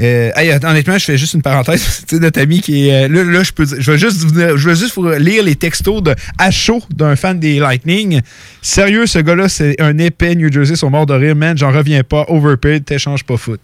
[0.00, 2.04] Euh, hey, honnêtement, je fais juste une parenthèse.
[2.08, 3.04] tu sais, notre ami qui est.
[3.04, 6.02] euh, là, là, je peux dire- je vais juste je vais juste lire les textos
[6.02, 8.20] de à chaud d'un fan des Lightning.
[8.62, 11.56] Sérieux, ce gars-là, c'est un épais New Jersey, sont morts de rire, man.
[11.58, 12.24] J'en reviens pas.
[12.28, 13.60] Overpaid, t'échanges pas foot.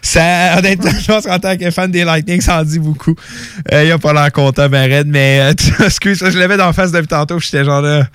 [0.00, 3.14] Ça, honnêtement, je pense qu'en tant que fan des Lightning, ça en dit beaucoup.
[3.72, 5.52] Euh, il a pas l'air content, ben raide, mais euh,
[5.84, 8.08] excuse, je l'avais dans la face depuis tantôt, j'étais genre là.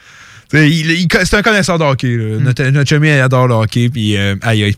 [0.53, 2.17] C'est un connaisseur de hockey.
[2.17, 2.37] là.
[2.39, 3.87] Notre, elle adore le hockey.
[3.87, 4.75] Puis, aïe, aïe.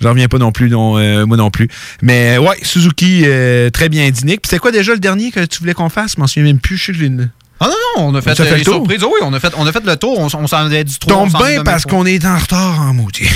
[0.00, 1.68] J'en reviens pas non plus, non, euh, moi non plus.
[2.02, 4.42] Mais ouais, Suzuki, euh, très bien dit Nick.
[4.42, 6.12] Puis c'était quoi déjà le dernier que tu voulais qu'on fasse?
[6.16, 6.76] Je m'en souviens même plus.
[6.76, 7.24] Je sais que je l'ai-
[7.60, 8.74] Ah non, non, on a fait, On a fait euh, le les tour?
[8.74, 9.02] surprises.
[9.02, 10.18] Oh oui, on a fait, on a fait le tour.
[10.18, 11.16] On, on s'en dit trois.
[11.16, 13.26] on Tombe bien a parce qu'on est en retard en maudit.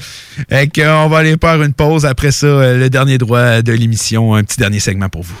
[0.50, 2.04] Et qu'on va aller faire une pause.
[2.04, 4.34] Après ça, euh, le dernier droit de l'émission.
[4.34, 5.40] Un petit dernier segment pour vous.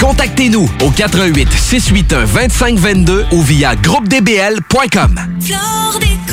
[0.00, 5.20] Contactez-nous au 88 681 2522 ou via groupedbl.com.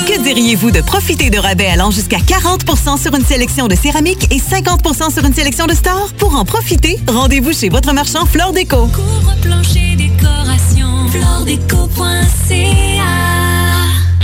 [0.07, 4.37] Que diriez-vous de profiter de rabais allant jusqu'à 40% sur une sélection de céramique et
[4.37, 6.11] 50% sur une sélection de stores?
[6.19, 8.87] Pour en profiter, rendez-vous chez votre marchand Flore Déco.
[9.41, 13.44] Plancher décoration, floredeco.ca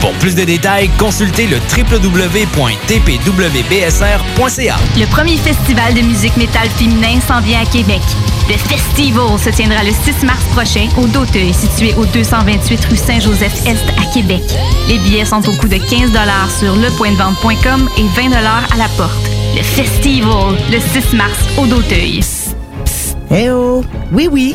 [0.00, 4.76] Pour plus de détails, consultez le www.tpwbsr.ca.
[4.96, 8.00] Le premier festival de musique métal féminin s'en vient à Québec.
[8.48, 13.84] Le Festival se tiendra le 6 mars prochain au Doteuil, situé au 228 rue Saint-Joseph-Est
[13.98, 14.42] à Québec.
[14.88, 16.10] Les billets sont au coût de 15
[16.58, 19.12] sur lepointdevente.com et 20 à la porte.
[19.54, 22.20] Le Festival, le 6 mars au Doteuil.
[23.30, 23.84] Eh oh!
[24.12, 24.54] Oui, oui,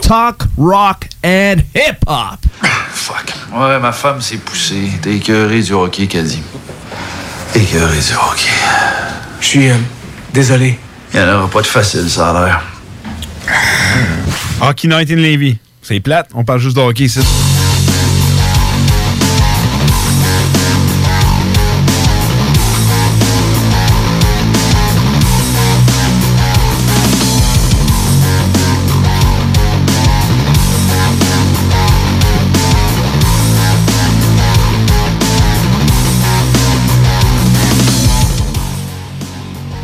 [0.00, 2.38] Talk, rock and hip-hop.
[2.92, 3.32] Fuck.
[3.52, 4.90] Ouais, ma femme s'est poussée.
[5.02, 6.42] T'es écœuré du hockey, dit.
[7.54, 8.50] Écœuré du hockey.
[9.40, 9.76] Je suis euh,
[10.32, 10.78] désolé.
[11.12, 12.62] Il n'y en aura pas de facile, ça a l'air.
[14.60, 15.58] Hockey Night in Levy.
[15.82, 17.20] C'est plate, on parle juste de hockey ici.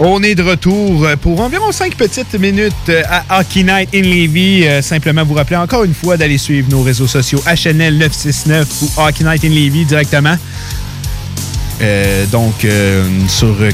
[0.00, 4.64] On est de retour pour environ 5 petites minutes à Hockey Night in Levy.
[4.66, 8.90] Euh, simplement vous rappeler encore une fois d'aller suivre nos réseaux sociaux HNL 969 ou
[9.00, 10.36] Hockey Night in Levy directement.
[11.80, 13.04] Euh, donc, euh,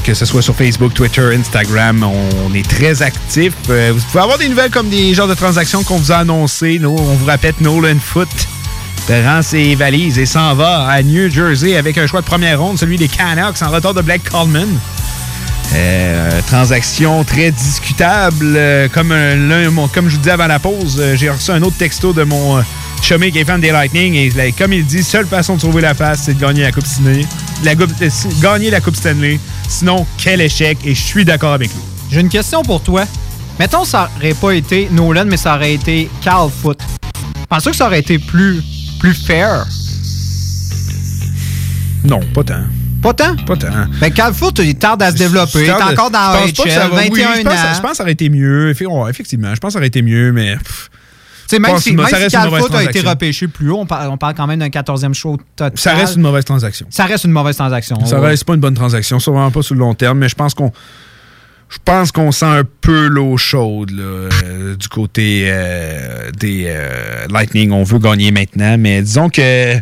[0.03, 3.53] que ce soit sur Facebook, Twitter, Instagram, on, est très actifs.
[3.69, 6.77] Euh, vous pouvez avoir des nouvelles comme des genres de transactions qu'on vous a annoncées.
[6.79, 8.29] Nous, on vous répète Nolan Foot
[9.07, 12.79] rend ses valises et s'en va à New Jersey avec un choix de première ronde,
[12.79, 14.67] celui des Canucks en retour de Blake Coleman.
[15.73, 18.53] Euh, transaction très discutable.
[18.55, 19.13] Euh, comme,
[19.71, 22.23] mon- comme je vous disais avant la pause, euh, j'ai reçu un autre texto de
[22.23, 22.61] mon euh,
[23.01, 24.13] chumé qui est fan des Lightning.
[24.13, 26.71] Et là, comme il dit, seule façon de sauver la face, c'est de gagner la
[26.71, 27.25] Coupe Stanley.
[27.63, 28.09] La coupe- euh,
[28.41, 29.39] gagner la Coupe Stanley.
[29.67, 30.77] Sinon, quel échec.
[30.85, 31.81] Et je suis d'accord avec lui.
[32.11, 33.03] J'ai une question pour toi.
[33.59, 36.79] Mettons, ça aurait pas été Nolan, mais ça aurait été Carl Foot.
[37.49, 38.61] Penses-tu que ça aurait été plus,
[38.99, 39.65] plus fair?
[42.03, 42.63] Non, pas tant.
[43.05, 43.35] Pas tant?
[43.35, 43.67] Pas tant.
[44.01, 45.59] Ben, Carl Foot, il tarde à se développer.
[45.59, 47.57] Il est encore dans va- oui, 21 je pense, ans.
[47.75, 48.71] je pense que ça aurait été mieux.
[48.71, 50.55] Effectivement, je pense que ça aurait été mieux, mais...
[50.55, 50.89] pff,
[51.59, 53.81] même si, même ça si reste une Carl mauvaise Foot a été repêché plus haut,
[53.81, 55.73] on parle, on parle quand même d'un 14e show total.
[55.75, 56.87] Ça reste une mauvaise transaction.
[56.89, 58.03] Ça reste une mauvaise transaction.
[58.05, 58.29] Ça ouais.
[58.29, 60.71] reste pas une bonne transaction, sûrement pas sur le long terme, mais je pense qu'on
[61.69, 67.27] je pense qu'on sent un peu l'eau chaude là, euh, du côté euh, des euh,
[67.29, 67.71] Lightning.
[67.71, 69.75] On veut gagner maintenant, mais disons que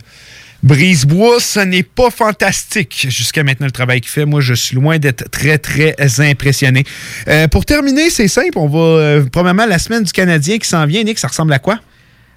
[0.63, 4.25] Brisebois, ce n'est pas fantastique jusqu'à maintenant le travail qu'il fait.
[4.25, 6.85] Moi, je suis loin d'être très, très impressionné.
[7.27, 8.57] Euh, pour terminer, c'est simple.
[8.57, 11.03] On va, euh, probablement, la semaine du Canadien qui s'en vient.
[11.03, 11.79] Nick, ça ressemble à quoi?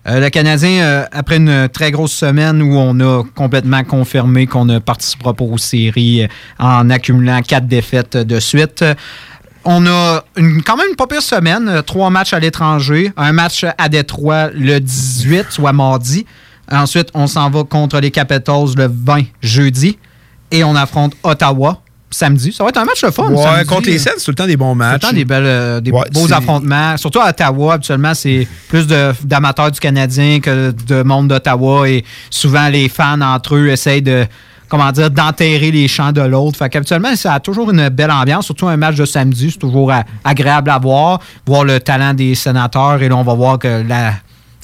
[0.09, 4.81] Euh, le Canadien, après une très grosse semaine où on a complètement confirmé qu'on ne
[4.81, 6.27] participera pas aux séries
[6.59, 8.85] en accumulant quatre défaites de suite,
[9.65, 10.25] on a
[10.65, 11.83] quand même une pas pire semaine.
[11.85, 16.25] trois matchs à l'étranger, un match à Détroit le 18, soit mardi.
[16.71, 19.99] Ensuite, on s'en va contre les Capitals le 20 jeudi
[20.51, 21.81] et on affronte Ottawa
[22.11, 22.53] samedi.
[22.53, 23.31] Ça va être un match de fun.
[23.31, 23.67] Ouais, samedi.
[23.67, 25.01] contre les Sens, c'est tout le temps des bons matchs.
[25.01, 26.97] Tout le temps des, belles, euh, des Ouais, beaux affrontements.
[26.97, 31.89] Surtout à Ottawa, habituellement, c'est plus d'amateurs du Canadien que de monde d'Ottawa.
[31.89, 34.27] Et souvent, les fans entre eux essayent de
[34.69, 36.59] comment dire, d'enterrer les champs de l'autre.
[36.59, 39.51] Fait qu'habituellement, ça a toujours une belle ambiance, surtout un match de samedi.
[39.53, 39.93] C'est toujours
[40.25, 43.01] agréable à voir, voir le talent des sénateurs.
[43.01, 44.15] Et là, on va voir que la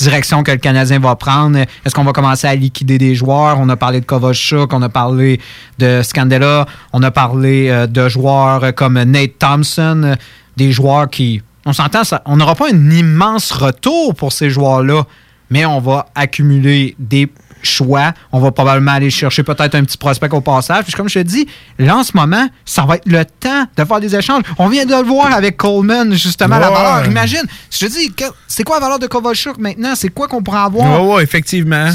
[0.03, 1.59] direction que le Canadien va prendre.
[1.59, 3.59] Est-ce qu'on va commencer à liquider des joueurs?
[3.61, 5.41] On a parlé de Kovacic, on a parlé
[5.79, 10.17] de Scandella, on a parlé euh, de joueurs comme Nate Thompson,
[10.57, 11.43] des joueurs qui...
[11.65, 15.05] On s'entend, on n'aura pas un immense retour pour ces joueurs-là,
[15.51, 17.31] mais on va accumuler des
[17.63, 18.13] choix.
[18.33, 20.85] On va probablement aller chercher peut-être un petit prospect au passage.
[20.85, 21.47] Puis comme je te dis,
[21.79, 24.43] là, en ce moment, ça va être le temps de faire des échanges.
[24.59, 27.07] On vient de le voir avec Coleman, justement, la valeur.
[27.07, 28.13] Imagine, je te dis,
[28.49, 29.95] c'est quoi la valeur de Kovalchuk maintenant?
[29.95, 31.03] C'est quoi qu'on pourrait avoir?
[31.07, 31.89] Ouais, ouais, effectivement.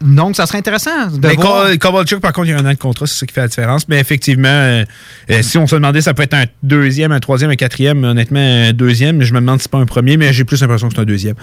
[0.00, 1.70] Donc, ça serait intéressant de Mais voir.
[1.70, 3.40] Ko- Kovalchuk, par contre, il y a un an de contrat, c'est ça qui fait
[3.42, 3.88] la différence.
[3.88, 4.84] Mais effectivement, euh,
[5.30, 8.04] euh, si on se demandait, ça peut être un deuxième, un troisième, un quatrième.
[8.04, 9.22] Honnêtement, un deuxième.
[9.22, 11.04] Je me demande si c'est pas un premier, mais j'ai plus l'impression que c'est un
[11.04, 11.34] deuxième.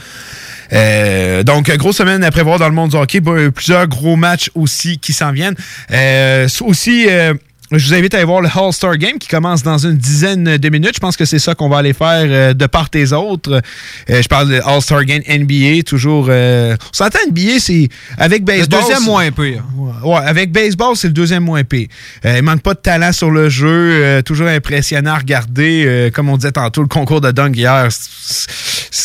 [0.73, 3.21] Euh, donc, grosse semaine à prévoir dans le monde du hockey.
[3.51, 5.55] Plusieurs gros matchs aussi qui s'en viennent.
[5.91, 7.33] Euh, aussi, euh,
[7.79, 10.69] je vous invite à aller voir le All-Star Game qui commence dans une dizaine de
[10.69, 10.93] minutes.
[10.95, 13.61] Je pense que c'est ça qu'on va aller faire euh, de part et autres.
[14.09, 16.27] Euh, je parle de All-Star Game NBA, toujours.
[16.29, 18.79] euh, on s'entend NBA, c'est avec baseball.
[18.79, 19.63] deuxième c'est- moins pire.
[20.03, 21.87] Ouais, avec baseball, c'est le deuxième moins pire.
[22.25, 26.09] Il manque pas de talent sur le jeu, toujours impressionnant à regarder.
[26.13, 27.87] Comme on disait tantôt, le concours de dunk hier,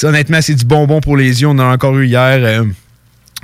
[0.03, 1.49] honnêtement, c'est du bonbon pour les yeux.
[1.49, 2.65] On en a encore eu hier.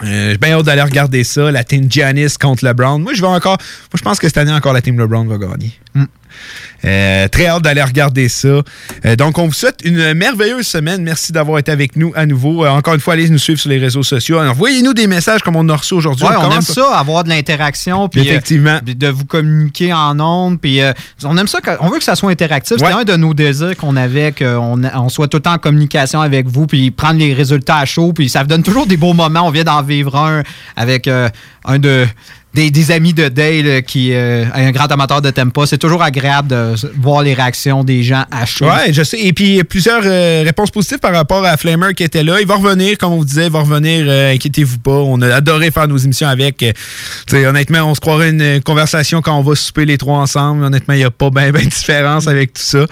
[0.03, 2.99] Euh, J'ai bien hâte d'aller regarder ça, la team Giannis contre LeBron.
[2.99, 3.59] Moi, je vais encore.
[3.59, 5.73] Moi, je pense que cette année encore la team LeBron va gagner.
[6.85, 8.49] Euh, très hâte d'aller regarder ça.
[9.07, 11.03] Euh, donc, on vous souhaite une merveilleuse semaine.
[11.03, 12.63] Merci d'avoir été avec nous à nouveau.
[12.65, 14.39] Euh, encore une fois, allez nous suivre sur les réseaux sociaux.
[14.39, 16.27] Envoyez-nous des messages comme on a reçu aujourd'hui.
[16.27, 18.81] Ouais, on aime ça, avoir de l'interaction, puis Effectivement.
[18.85, 20.81] de vous communiquer en ondes, puis
[21.25, 22.77] on aime ça, on veut que ça soit interactif.
[22.77, 23.01] C'était Ouais.
[23.01, 26.47] un de nos désirs qu'on avait, qu'on on soit tout le temps en communication avec
[26.49, 29.47] vous, puis prendre les résultats à chaud, puis ça vous donne toujours des beaux moments.
[29.47, 30.43] On vient d'en vivre un
[30.77, 32.07] avec un de
[32.55, 35.67] des, des amis de Dale euh, qui euh, est un grand amateur de tempo.
[35.67, 38.67] C'est toujours agréable de voir les réactions des gens à chaud.
[38.67, 39.21] Ouais, je sais.
[39.21, 42.41] Et puis, plusieurs euh, réponses positives par rapport à Flamer qui était là.
[42.41, 44.93] Il va revenir, comme on vous disait, il va revenir, euh, inquiétez-vous pas.
[44.93, 46.63] On a adoré faire nos émissions avec.
[46.63, 50.65] Euh, honnêtement, on se croirait une euh, conversation quand on va souper les trois ensemble.
[50.65, 52.87] Honnêtement, il n'y a pas bien ben de différence avec tout ça.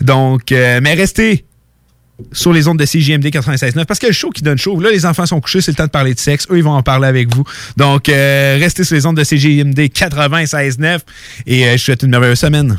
[0.00, 1.44] Donc, euh, mais restez
[2.32, 4.80] sur les ondes de CJMD 96.9 parce que le show qui donne chaud.
[4.80, 6.46] Là, les enfants sont couchés, c'est le temps de parler de sexe.
[6.50, 7.44] Eux, ils vont en parler avec vous.
[7.76, 11.00] Donc, euh, restez sur les ondes de CJMD 96.9
[11.46, 12.78] et euh, je vous souhaite une merveilleuse semaine.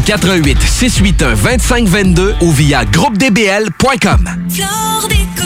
[0.00, 4.30] 88 681 2522 ou via groupedbl.com.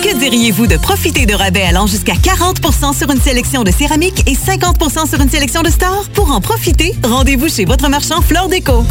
[0.03, 4.35] Que diriez-vous de profiter de rabais allant jusqu'à 40% sur une sélection de céramique et
[4.35, 6.09] 50% sur une sélection de stores?
[6.13, 8.85] Pour en profiter, rendez-vous chez votre marchand Flore Déco.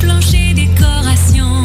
[0.00, 1.64] Plancher décoration,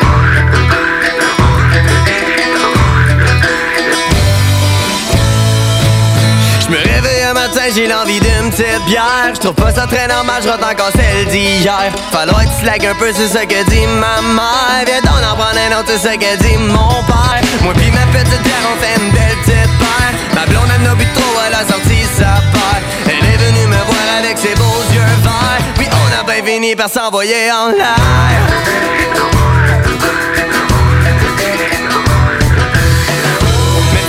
[7.75, 9.31] J'ai l'envie d'une petite bière.
[9.33, 11.91] Je trouve pas ça très normal, je rentre encore celle d'hier.
[12.11, 14.83] Falloir que tu slack un peu, c'est ce que dit ma mère.
[14.85, 17.41] Viens donc en prendre un autre, c'est ce que dit mon père.
[17.63, 20.13] Moi pis ma petite bière, on fait une belle petite paire.
[20.35, 22.81] Ma blonde, elle n'a bu trop, elle a sorti sa paire.
[23.05, 25.63] Elle est venue me voir avec ses beaux yeux verts.
[25.75, 27.95] Puis on a bien fini par s'envoyer en l'air.
[33.93, 34.03] Mais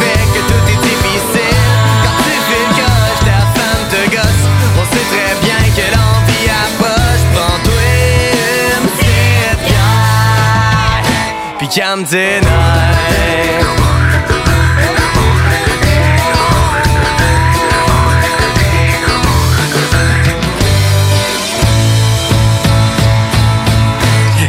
[0.00, 0.13] c'est
[11.74, 12.44] Tes nerfs.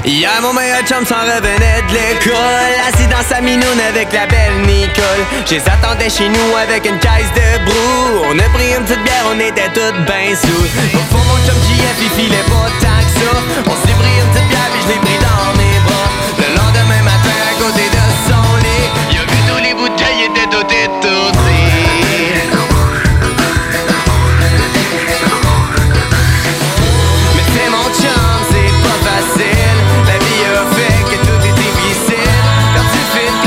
[0.05, 2.35] Hier, mon meilleur chum s'en revenait de l'école
[2.87, 5.01] Assis dans sa minoune avec la belle Nicole.
[5.47, 8.25] Je les attendais chez nous avec une caisse de brou.
[8.29, 11.57] On a pris une petite bière, on était toutes ben sous Au fond, mon chum
[11.57, 13.37] JF, il filait pas tant que ça.
[13.65, 15.54] On s'est pris une petite bière, puis je l'ai pris dans
[20.55, 22.45] bouteilles, étaient toutes étourdées
[27.35, 29.77] Mais c'est mon chum, c'est pas facile.
[30.07, 32.37] La vie a fait que tout est difficile.
[32.75, 33.41] Quand tu fais une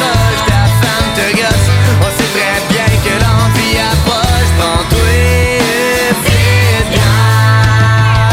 [0.46, 1.68] ta femme te gosse.
[2.00, 4.50] On sait très bien que l'envie approche.
[4.58, 5.08] Prends-toi
[5.58, 8.32] une petite bière.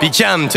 [0.00, 0.48] Puis calme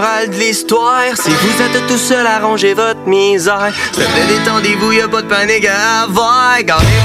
[0.00, 1.14] de l'histoire.
[1.14, 3.70] Si vous êtes tout seul à ranger votre misère.
[3.92, 6.62] S'il te plaît, détendez-vous, y'a pas de panique à avoir.
[6.62, 7.00] Gardez-vous